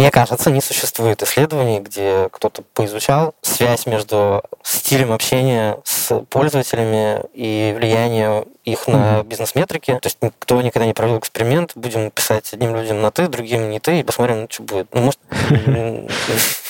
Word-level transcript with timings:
Мне 0.00 0.10
кажется, 0.10 0.50
не 0.50 0.62
существует 0.62 1.22
исследований, 1.22 1.78
где 1.78 2.30
кто-то 2.32 2.62
поизучал 2.72 3.34
связь 3.42 3.84
между 3.84 4.42
стилем 4.62 5.12
общения 5.12 5.76
с 5.84 6.18
пользователями 6.30 7.20
и 7.34 7.74
влиянием 7.76 8.46
их 8.64 8.88
на 8.88 9.22
бизнес-метрики. 9.24 9.98
То 10.00 10.06
есть 10.06 10.16
никто 10.22 10.62
никогда 10.62 10.86
не 10.86 10.94
провел 10.94 11.18
эксперимент. 11.18 11.72
Будем 11.74 12.10
писать 12.10 12.50
одним 12.54 12.76
людям 12.76 13.02
на 13.02 13.10
ты, 13.10 13.28
другим 13.28 13.68
не 13.68 13.78
ты, 13.78 14.00
и 14.00 14.02
посмотрим, 14.02 14.46
что 14.48 14.62
будет. 14.62 14.88
Ну, 14.94 15.02
может, 15.02 15.20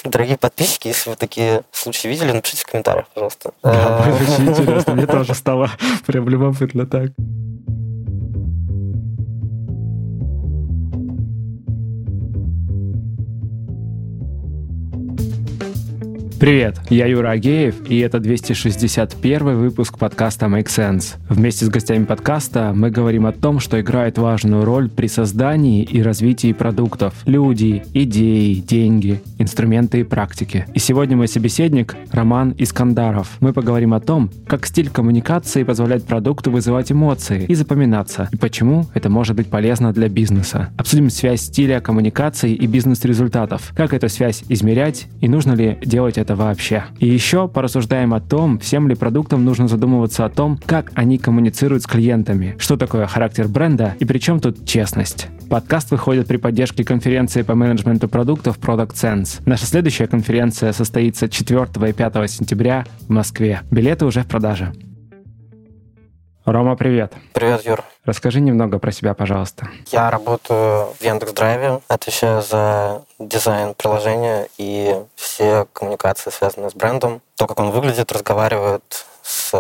дорогие 0.04 0.36
подписчики, 0.36 0.88
если 0.88 1.10
вы 1.10 1.14
такие 1.14 1.62
случаи 1.70 2.08
видели, 2.08 2.32
напишите 2.32 2.62
в 2.62 2.66
комментариях, 2.66 3.06
пожалуйста. 3.14 3.52
Да, 3.62 4.12
очень 4.12 4.48
интересно. 4.48 4.94
Мне 4.94 5.06
тоже 5.06 5.34
стало 5.36 5.70
прям 6.04 6.28
любопытно 6.28 6.84
так. 6.84 7.12
Привет, 16.40 16.80
я 16.88 17.04
Юра 17.04 17.32
Агеев, 17.32 17.86
и 17.86 17.98
это 17.98 18.18
261 18.18 19.58
выпуск 19.58 19.98
подкаста 19.98 20.46
Make 20.46 20.68
Sense. 20.68 21.16
Вместе 21.28 21.66
с 21.66 21.68
гостями 21.68 22.04
подкаста 22.04 22.72
мы 22.74 22.90
говорим 22.90 23.26
о 23.26 23.32
том, 23.32 23.60
что 23.60 23.78
играет 23.78 24.16
важную 24.16 24.64
роль 24.64 24.88
при 24.88 25.06
создании 25.06 25.82
и 25.82 26.00
развитии 26.00 26.54
продуктов. 26.54 27.12
Люди, 27.26 27.82
идеи, 27.92 28.54
деньги, 28.54 29.20
инструменты 29.36 30.00
и 30.00 30.02
практики. 30.02 30.64
И 30.72 30.78
сегодня 30.78 31.14
мой 31.14 31.28
собеседник 31.28 31.94
Роман 32.10 32.54
Искандаров. 32.56 33.36
Мы 33.40 33.52
поговорим 33.52 33.92
о 33.92 34.00
том, 34.00 34.30
как 34.46 34.64
стиль 34.64 34.88
коммуникации 34.88 35.62
позволяет 35.62 36.04
продукту 36.04 36.50
вызывать 36.50 36.90
эмоции 36.90 37.44
и 37.44 37.54
запоминаться, 37.54 38.30
и 38.32 38.38
почему 38.38 38.86
это 38.94 39.10
может 39.10 39.36
быть 39.36 39.48
полезно 39.48 39.92
для 39.92 40.08
бизнеса. 40.08 40.70
Обсудим 40.78 41.10
связь 41.10 41.42
стиля 41.42 41.80
коммуникации 41.80 42.54
и 42.54 42.66
бизнес-результатов, 42.66 43.74
как 43.76 43.92
эту 43.92 44.08
связь 44.08 44.42
измерять 44.48 45.06
и 45.20 45.28
нужно 45.28 45.52
ли 45.52 45.76
делать 45.84 46.16
это 46.16 46.29
это 46.30 46.36
вообще. 46.36 46.84
И 47.00 47.08
еще 47.08 47.48
порассуждаем 47.48 48.14
о 48.14 48.20
том, 48.20 48.60
всем 48.60 48.88
ли 48.88 48.94
продуктам 48.94 49.44
нужно 49.44 49.66
задумываться 49.66 50.24
о 50.24 50.28
том, 50.28 50.60
как 50.64 50.92
они 50.94 51.18
коммуницируют 51.18 51.82
с 51.82 51.86
клиентами, 51.86 52.54
что 52.58 52.76
такое 52.76 53.06
характер 53.06 53.48
бренда 53.48 53.96
и 53.98 54.04
при 54.04 54.18
чем 54.18 54.38
тут 54.38 54.64
честность. 54.64 55.26
Подкаст 55.48 55.90
выходит 55.90 56.28
при 56.28 56.36
поддержке 56.36 56.84
конференции 56.84 57.42
по 57.42 57.56
менеджменту 57.56 58.08
продуктов 58.08 58.58
Product 58.58 58.94
Sense. 58.94 59.42
Наша 59.44 59.66
следующая 59.66 60.06
конференция 60.06 60.72
состоится 60.72 61.28
4 61.28 61.66
и 61.88 61.92
5 61.92 62.30
сентября 62.30 62.84
в 63.08 63.10
Москве. 63.10 63.62
Билеты 63.70 64.06
уже 64.06 64.22
в 64.22 64.26
продаже. 64.26 64.72
Рома, 66.44 66.74
привет. 66.74 67.12
Привет, 67.34 67.64
Юр. 67.66 67.84
Расскажи 68.04 68.40
немного 68.40 68.78
про 68.78 68.92
себя, 68.92 69.12
пожалуйста. 69.14 69.68
Я 69.92 70.10
работаю 70.10 70.86
в 70.98 71.02
Яндекс 71.02 71.32
Драйве, 71.32 71.80
отвечаю 71.86 72.42
за 72.42 73.02
дизайн 73.18 73.74
приложения 73.74 74.48
и 74.56 74.96
все 75.16 75.66
коммуникации, 75.72 76.30
связанные 76.30 76.70
с 76.70 76.74
брендом. 76.74 77.20
То, 77.36 77.46
как 77.46 77.60
он 77.60 77.70
выглядит, 77.70 78.10
разговаривает 78.10 79.06
с 79.22 79.52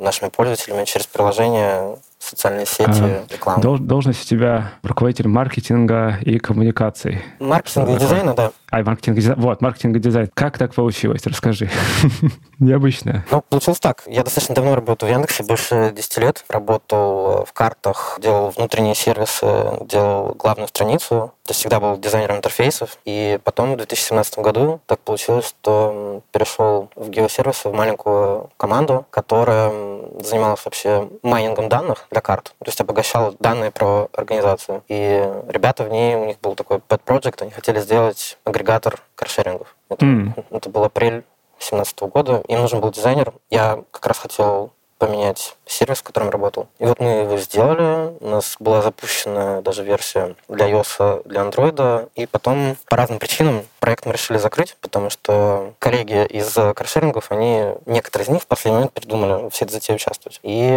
нашими 0.00 0.28
пользователями 0.28 0.84
через 0.84 1.06
приложение, 1.06 1.96
социальные 2.26 2.66
сети, 2.66 3.00
а, 3.02 3.24
рекламу. 3.30 3.62
Дол- 3.62 3.78
должность 3.78 4.24
у 4.24 4.28
тебя 4.28 4.72
руководитель 4.82 5.28
маркетинга 5.28 6.18
и 6.22 6.38
коммуникаций. 6.38 7.22
Маркетинга 7.38 7.92
и 7.94 7.98
дизайна, 7.98 8.34
да. 8.34 8.52
А, 8.70 8.82
маркетинг 8.82 9.18
и 9.18 9.20
дизайн. 9.20 9.40
Вот, 9.40 9.60
маркетинг 9.60 9.96
и 9.96 10.00
дизайн. 10.00 10.30
Как 10.34 10.58
так 10.58 10.74
получилось? 10.74 11.24
Расскажи. 11.26 11.70
Необычно. 12.58 13.24
Ну, 13.30 13.42
получилось 13.48 13.80
так. 13.80 14.02
Я 14.06 14.24
достаточно 14.24 14.54
давно 14.54 14.74
работаю 14.74 15.10
в 15.10 15.12
Яндексе, 15.12 15.42
больше 15.44 15.92
10 15.94 16.18
лет. 16.18 16.44
Работал 16.48 17.44
в 17.44 17.52
картах, 17.52 18.18
делал 18.22 18.50
внутренние 18.50 18.94
сервисы, 18.94 19.46
делал 19.88 20.34
главную 20.38 20.68
страницу. 20.68 21.32
То 21.46 21.52
есть 21.52 21.60
всегда 21.60 21.80
был 21.80 21.96
дизайнером 21.96 22.38
интерфейсов. 22.38 22.98
И 23.04 23.38
потом 23.44 23.74
в 23.74 23.76
2017 23.76 24.38
году 24.40 24.80
так 24.86 24.98
получилось, 25.00 25.46
что 25.46 26.22
перешел 26.32 26.90
в 26.96 27.08
геосервисы, 27.08 27.68
в 27.68 27.74
маленькую 27.74 28.50
команду, 28.56 29.06
которая 29.10 29.72
занималась 30.20 30.64
вообще 30.64 31.08
майнингом 31.22 31.68
данных 31.68 32.06
для 32.10 32.20
карт. 32.20 32.54
То 32.58 32.66
есть 32.66 32.80
обогащала 32.80 33.34
данные 33.38 33.70
про 33.70 34.08
организацию. 34.12 34.82
И 34.88 35.24
ребята 35.48 35.84
в 35.84 35.90
ней, 35.90 36.16
у 36.16 36.24
них 36.24 36.40
был 36.40 36.54
такой 36.54 36.78
pet 36.78 37.00
project, 37.04 37.42
они 37.42 37.50
хотели 37.52 37.80
сделать 37.80 38.38
агрегатор 38.44 39.00
каршерингов. 39.14 39.76
Это, 39.88 40.04
mm. 40.04 40.44
это 40.50 40.68
был 40.68 40.84
апрель 40.84 41.24
2017 41.58 42.00
года. 42.00 42.42
Им 42.48 42.60
нужен 42.60 42.80
был 42.80 42.90
дизайнер. 42.90 43.32
Я 43.50 43.82
как 43.90 44.06
раз 44.06 44.18
хотел 44.18 44.72
поменять 44.98 45.56
сервис, 45.66 45.98
в 45.98 46.02
котором 46.02 46.30
работал. 46.30 46.68
И 46.78 46.84
вот 46.84 47.00
мы 47.00 47.08
его 47.08 47.38
сделали. 47.38 48.14
У 48.20 48.28
нас 48.28 48.56
была 48.58 48.82
запущена 48.82 49.60
даже 49.62 49.82
версия 49.82 50.34
для 50.48 50.70
iOS, 50.70 51.22
для 51.26 51.42
Android. 51.42 52.08
И 52.14 52.26
потом 52.26 52.76
по 52.86 52.96
разным 52.96 53.18
причинам 53.18 53.62
проект 53.86 54.04
мы 54.04 54.14
решили 54.14 54.36
закрыть, 54.38 54.76
потому 54.80 55.10
что 55.10 55.74
коллеги 55.78 56.26
из 56.26 56.52
каршерингов, 56.74 57.30
они, 57.30 57.66
некоторые 57.86 58.24
из 58.24 58.28
них 58.30 58.42
в 58.42 58.46
последний 58.48 58.78
момент 58.78 58.92
придумали 58.92 59.46
это 59.46 59.72
затею 59.72 59.94
участвовать. 59.94 60.40
И 60.42 60.72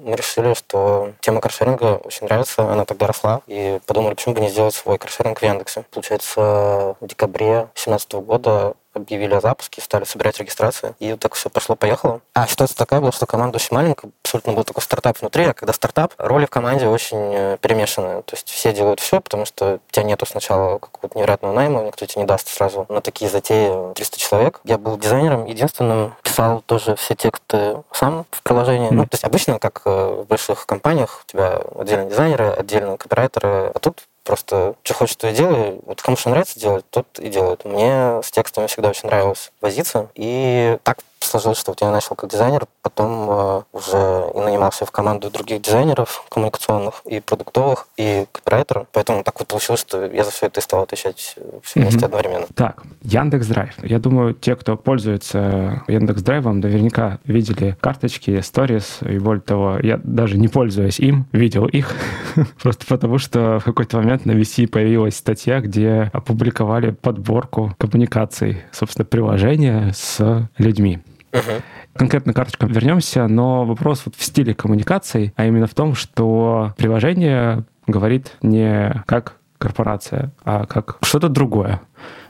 мы 0.00 0.14
решили, 0.14 0.54
что 0.54 1.10
тема 1.18 1.40
каршеринга 1.40 2.00
очень 2.04 2.26
нравится, 2.28 2.62
она 2.62 2.84
тогда 2.84 3.08
росла, 3.08 3.40
и 3.48 3.80
подумали, 3.84 4.14
почему 4.14 4.36
бы 4.36 4.40
не 4.42 4.48
сделать 4.48 4.76
свой 4.76 4.96
каршеринг 4.96 5.40
в 5.40 5.42
Яндексе. 5.42 5.84
Получается, 5.90 6.94
в 7.00 7.06
декабре 7.08 7.66
2017 7.74 8.12
года 8.12 8.74
объявили 8.94 9.34
о 9.34 9.40
запуске, 9.40 9.80
стали 9.80 10.04
собирать 10.04 10.38
регистрации, 10.38 10.94
и 10.98 11.12
вот 11.12 11.20
так 11.20 11.34
все 11.34 11.48
пошло-поехало. 11.48 12.20
А 12.34 12.46
ситуация 12.46 12.76
такая 12.76 13.00
была, 13.00 13.12
что 13.12 13.26
команда 13.26 13.56
очень 13.56 13.74
маленькая, 13.74 14.10
абсолютно 14.22 14.52
был 14.52 14.64
такой 14.64 14.82
стартап 14.82 15.20
внутри, 15.20 15.44
а 15.44 15.54
когда 15.54 15.72
стартап, 15.72 16.14
роли 16.18 16.46
в 16.46 16.50
команде 16.50 16.86
очень 16.86 17.32
э, 17.34 17.58
перемешаны. 17.60 18.22
То 18.22 18.34
есть 18.34 18.48
все 18.48 18.72
делают 18.72 19.00
все, 19.00 19.20
потому 19.20 19.44
что 19.44 19.80
у 19.88 19.92
тебя 19.92 20.04
нету 20.04 20.26
сначала 20.26 20.78
какого-то 20.78 21.18
невероятного 21.18 21.52
найма, 21.52 21.82
никто 21.82 22.06
тебе 22.06 22.22
не 22.22 22.28
даст 22.28 22.48
сразу 22.52 22.86
на 22.88 23.00
такие 23.00 23.30
затеи 23.30 23.92
300 23.94 24.18
человек. 24.18 24.60
Я 24.64 24.78
был 24.78 24.98
дизайнером, 24.98 25.46
единственным 25.46 26.14
писал 26.22 26.62
тоже 26.66 26.96
все 26.96 27.14
тексты 27.14 27.82
сам 27.92 28.26
в 28.30 28.42
приложении. 28.42 28.90
Mm. 28.90 28.94
Ну, 28.94 29.02
то 29.04 29.14
есть 29.14 29.24
обычно, 29.24 29.58
как 29.58 29.82
э, 29.84 30.22
в 30.22 30.26
больших 30.26 30.66
компаниях, 30.66 31.22
у 31.24 31.30
тебя 31.30 31.62
отдельно 31.78 32.08
дизайнеры, 32.08 32.50
отдельно 32.50 32.96
копирайтеры, 32.96 33.72
а 33.74 33.78
тут 33.78 34.02
Просто 34.24 34.76
что 34.84 34.94
хочешь, 34.94 35.16
то 35.16 35.26
и 35.26 35.34
делай. 35.34 35.80
Вот 35.84 36.00
кому 36.00 36.16
что 36.16 36.30
нравится 36.30 36.58
делать, 36.58 36.84
тот 36.90 37.06
и 37.18 37.28
делает. 37.28 37.64
Мне 37.64 38.22
с 38.22 38.30
текстами 38.30 38.68
всегда 38.68 38.90
очень 38.90 39.08
нравилось 39.08 39.50
возиться. 39.60 40.10
И 40.14 40.78
так 40.84 40.98
сложилось, 41.26 41.58
что 41.58 41.72
вот 41.72 41.80
я 41.80 41.90
начал 41.90 42.14
как 42.14 42.30
дизайнер, 42.30 42.66
потом 42.82 43.30
э, 43.30 43.62
уже 43.72 44.30
и 44.34 44.38
нанимался 44.38 44.86
в 44.86 44.90
команду 44.90 45.30
других 45.30 45.62
дизайнеров 45.62 46.24
коммуникационных 46.28 47.02
и 47.04 47.20
продуктовых, 47.20 47.86
и 47.96 48.26
копирайтеров. 48.32 48.86
Поэтому 48.92 49.22
так 49.22 49.38
вот 49.38 49.48
получилось, 49.48 49.80
что 49.80 50.04
я 50.06 50.24
за 50.24 50.30
все 50.30 50.46
это 50.46 50.60
и 50.60 50.62
стал 50.62 50.82
отвечать 50.82 51.34
э, 51.36 51.42
все 51.62 51.80
вместе 51.80 52.00
mm-hmm. 52.00 52.04
одновременно. 52.04 52.46
Так, 52.54 52.82
Яндекс 53.02 53.46
Драйв. 53.46 53.74
Я 53.82 53.98
думаю, 53.98 54.34
те, 54.34 54.56
кто 54.56 54.76
пользуется 54.76 55.82
Яндекс 55.88 56.22
Драйвом, 56.22 56.60
наверняка 56.60 57.18
видели 57.24 57.76
карточки, 57.80 58.40
сторис, 58.40 58.98
и 59.02 59.18
более 59.18 59.42
того, 59.42 59.78
я 59.82 59.98
даже 60.02 60.38
не 60.38 60.48
пользуясь 60.48 60.98
им, 60.98 61.26
видел 61.32 61.66
их, 61.66 61.92
просто 62.62 62.86
потому 62.86 63.18
что 63.18 63.58
в 63.58 63.64
какой-то 63.64 63.98
момент 63.98 64.26
на 64.26 64.32
VC 64.32 64.66
появилась 64.66 65.16
статья, 65.16 65.60
где 65.60 66.10
опубликовали 66.12 66.90
подборку 66.90 67.74
коммуникаций, 67.78 68.62
собственно, 68.72 69.04
приложения 69.04 69.92
с 69.94 70.48
людьми. 70.58 71.00
Uh-huh. 71.32 71.62
Конкретно 71.94 72.32
карточкам 72.32 72.70
вернемся, 72.70 73.26
но 73.26 73.64
вопрос 73.64 74.02
вот 74.04 74.14
в 74.16 74.22
стиле 74.22 74.54
коммуникации, 74.54 75.32
а 75.36 75.46
именно 75.46 75.66
в 75.66 75.74
том, 75.74 75.94
что 75.94 76.74
приложение 76.76 77.64
говорит 77.86 78.36
не 78.42 79.02
как 79.06 79.36
корпорация, 79.58 80.32
а 80.44 80.66
как 80.66 80.98
что-то 81.02 81.28
другое. 81.28 81.80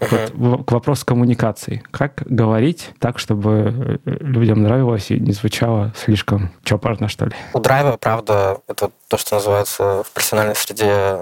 Uh-huh. 0.00 0.30
Вот 0.34 0.66
к 0.66 0.72
вопросу 0.72 1.06
коммуникации. 1.06 1.82
Как 1.90 2.22
говорить 2.26 2.90
так, 2.98 3.18
чтобы 3.18 4.00
э, 4.04 4.16
людям 4.20 4.62
нравилось 4.62 5.10
и 5.10 5.19
не 5.19 5.32
звучало 5.32 5.92
слишком 5.96 6.50
чопорно, 6.62 7.08
что 7.08 7.26
ли? 7.26 7.32
У 7.54 7.58
драйва, 7.58 7.96
правда, 7.96 8.58
это 8.69 8.90
то, 9.08 9.16
что 9.16 9.36
называется 9.36 10.02
в 10.02 10.12
профессиональной 10.12 10.54
среде, 10.54 11.16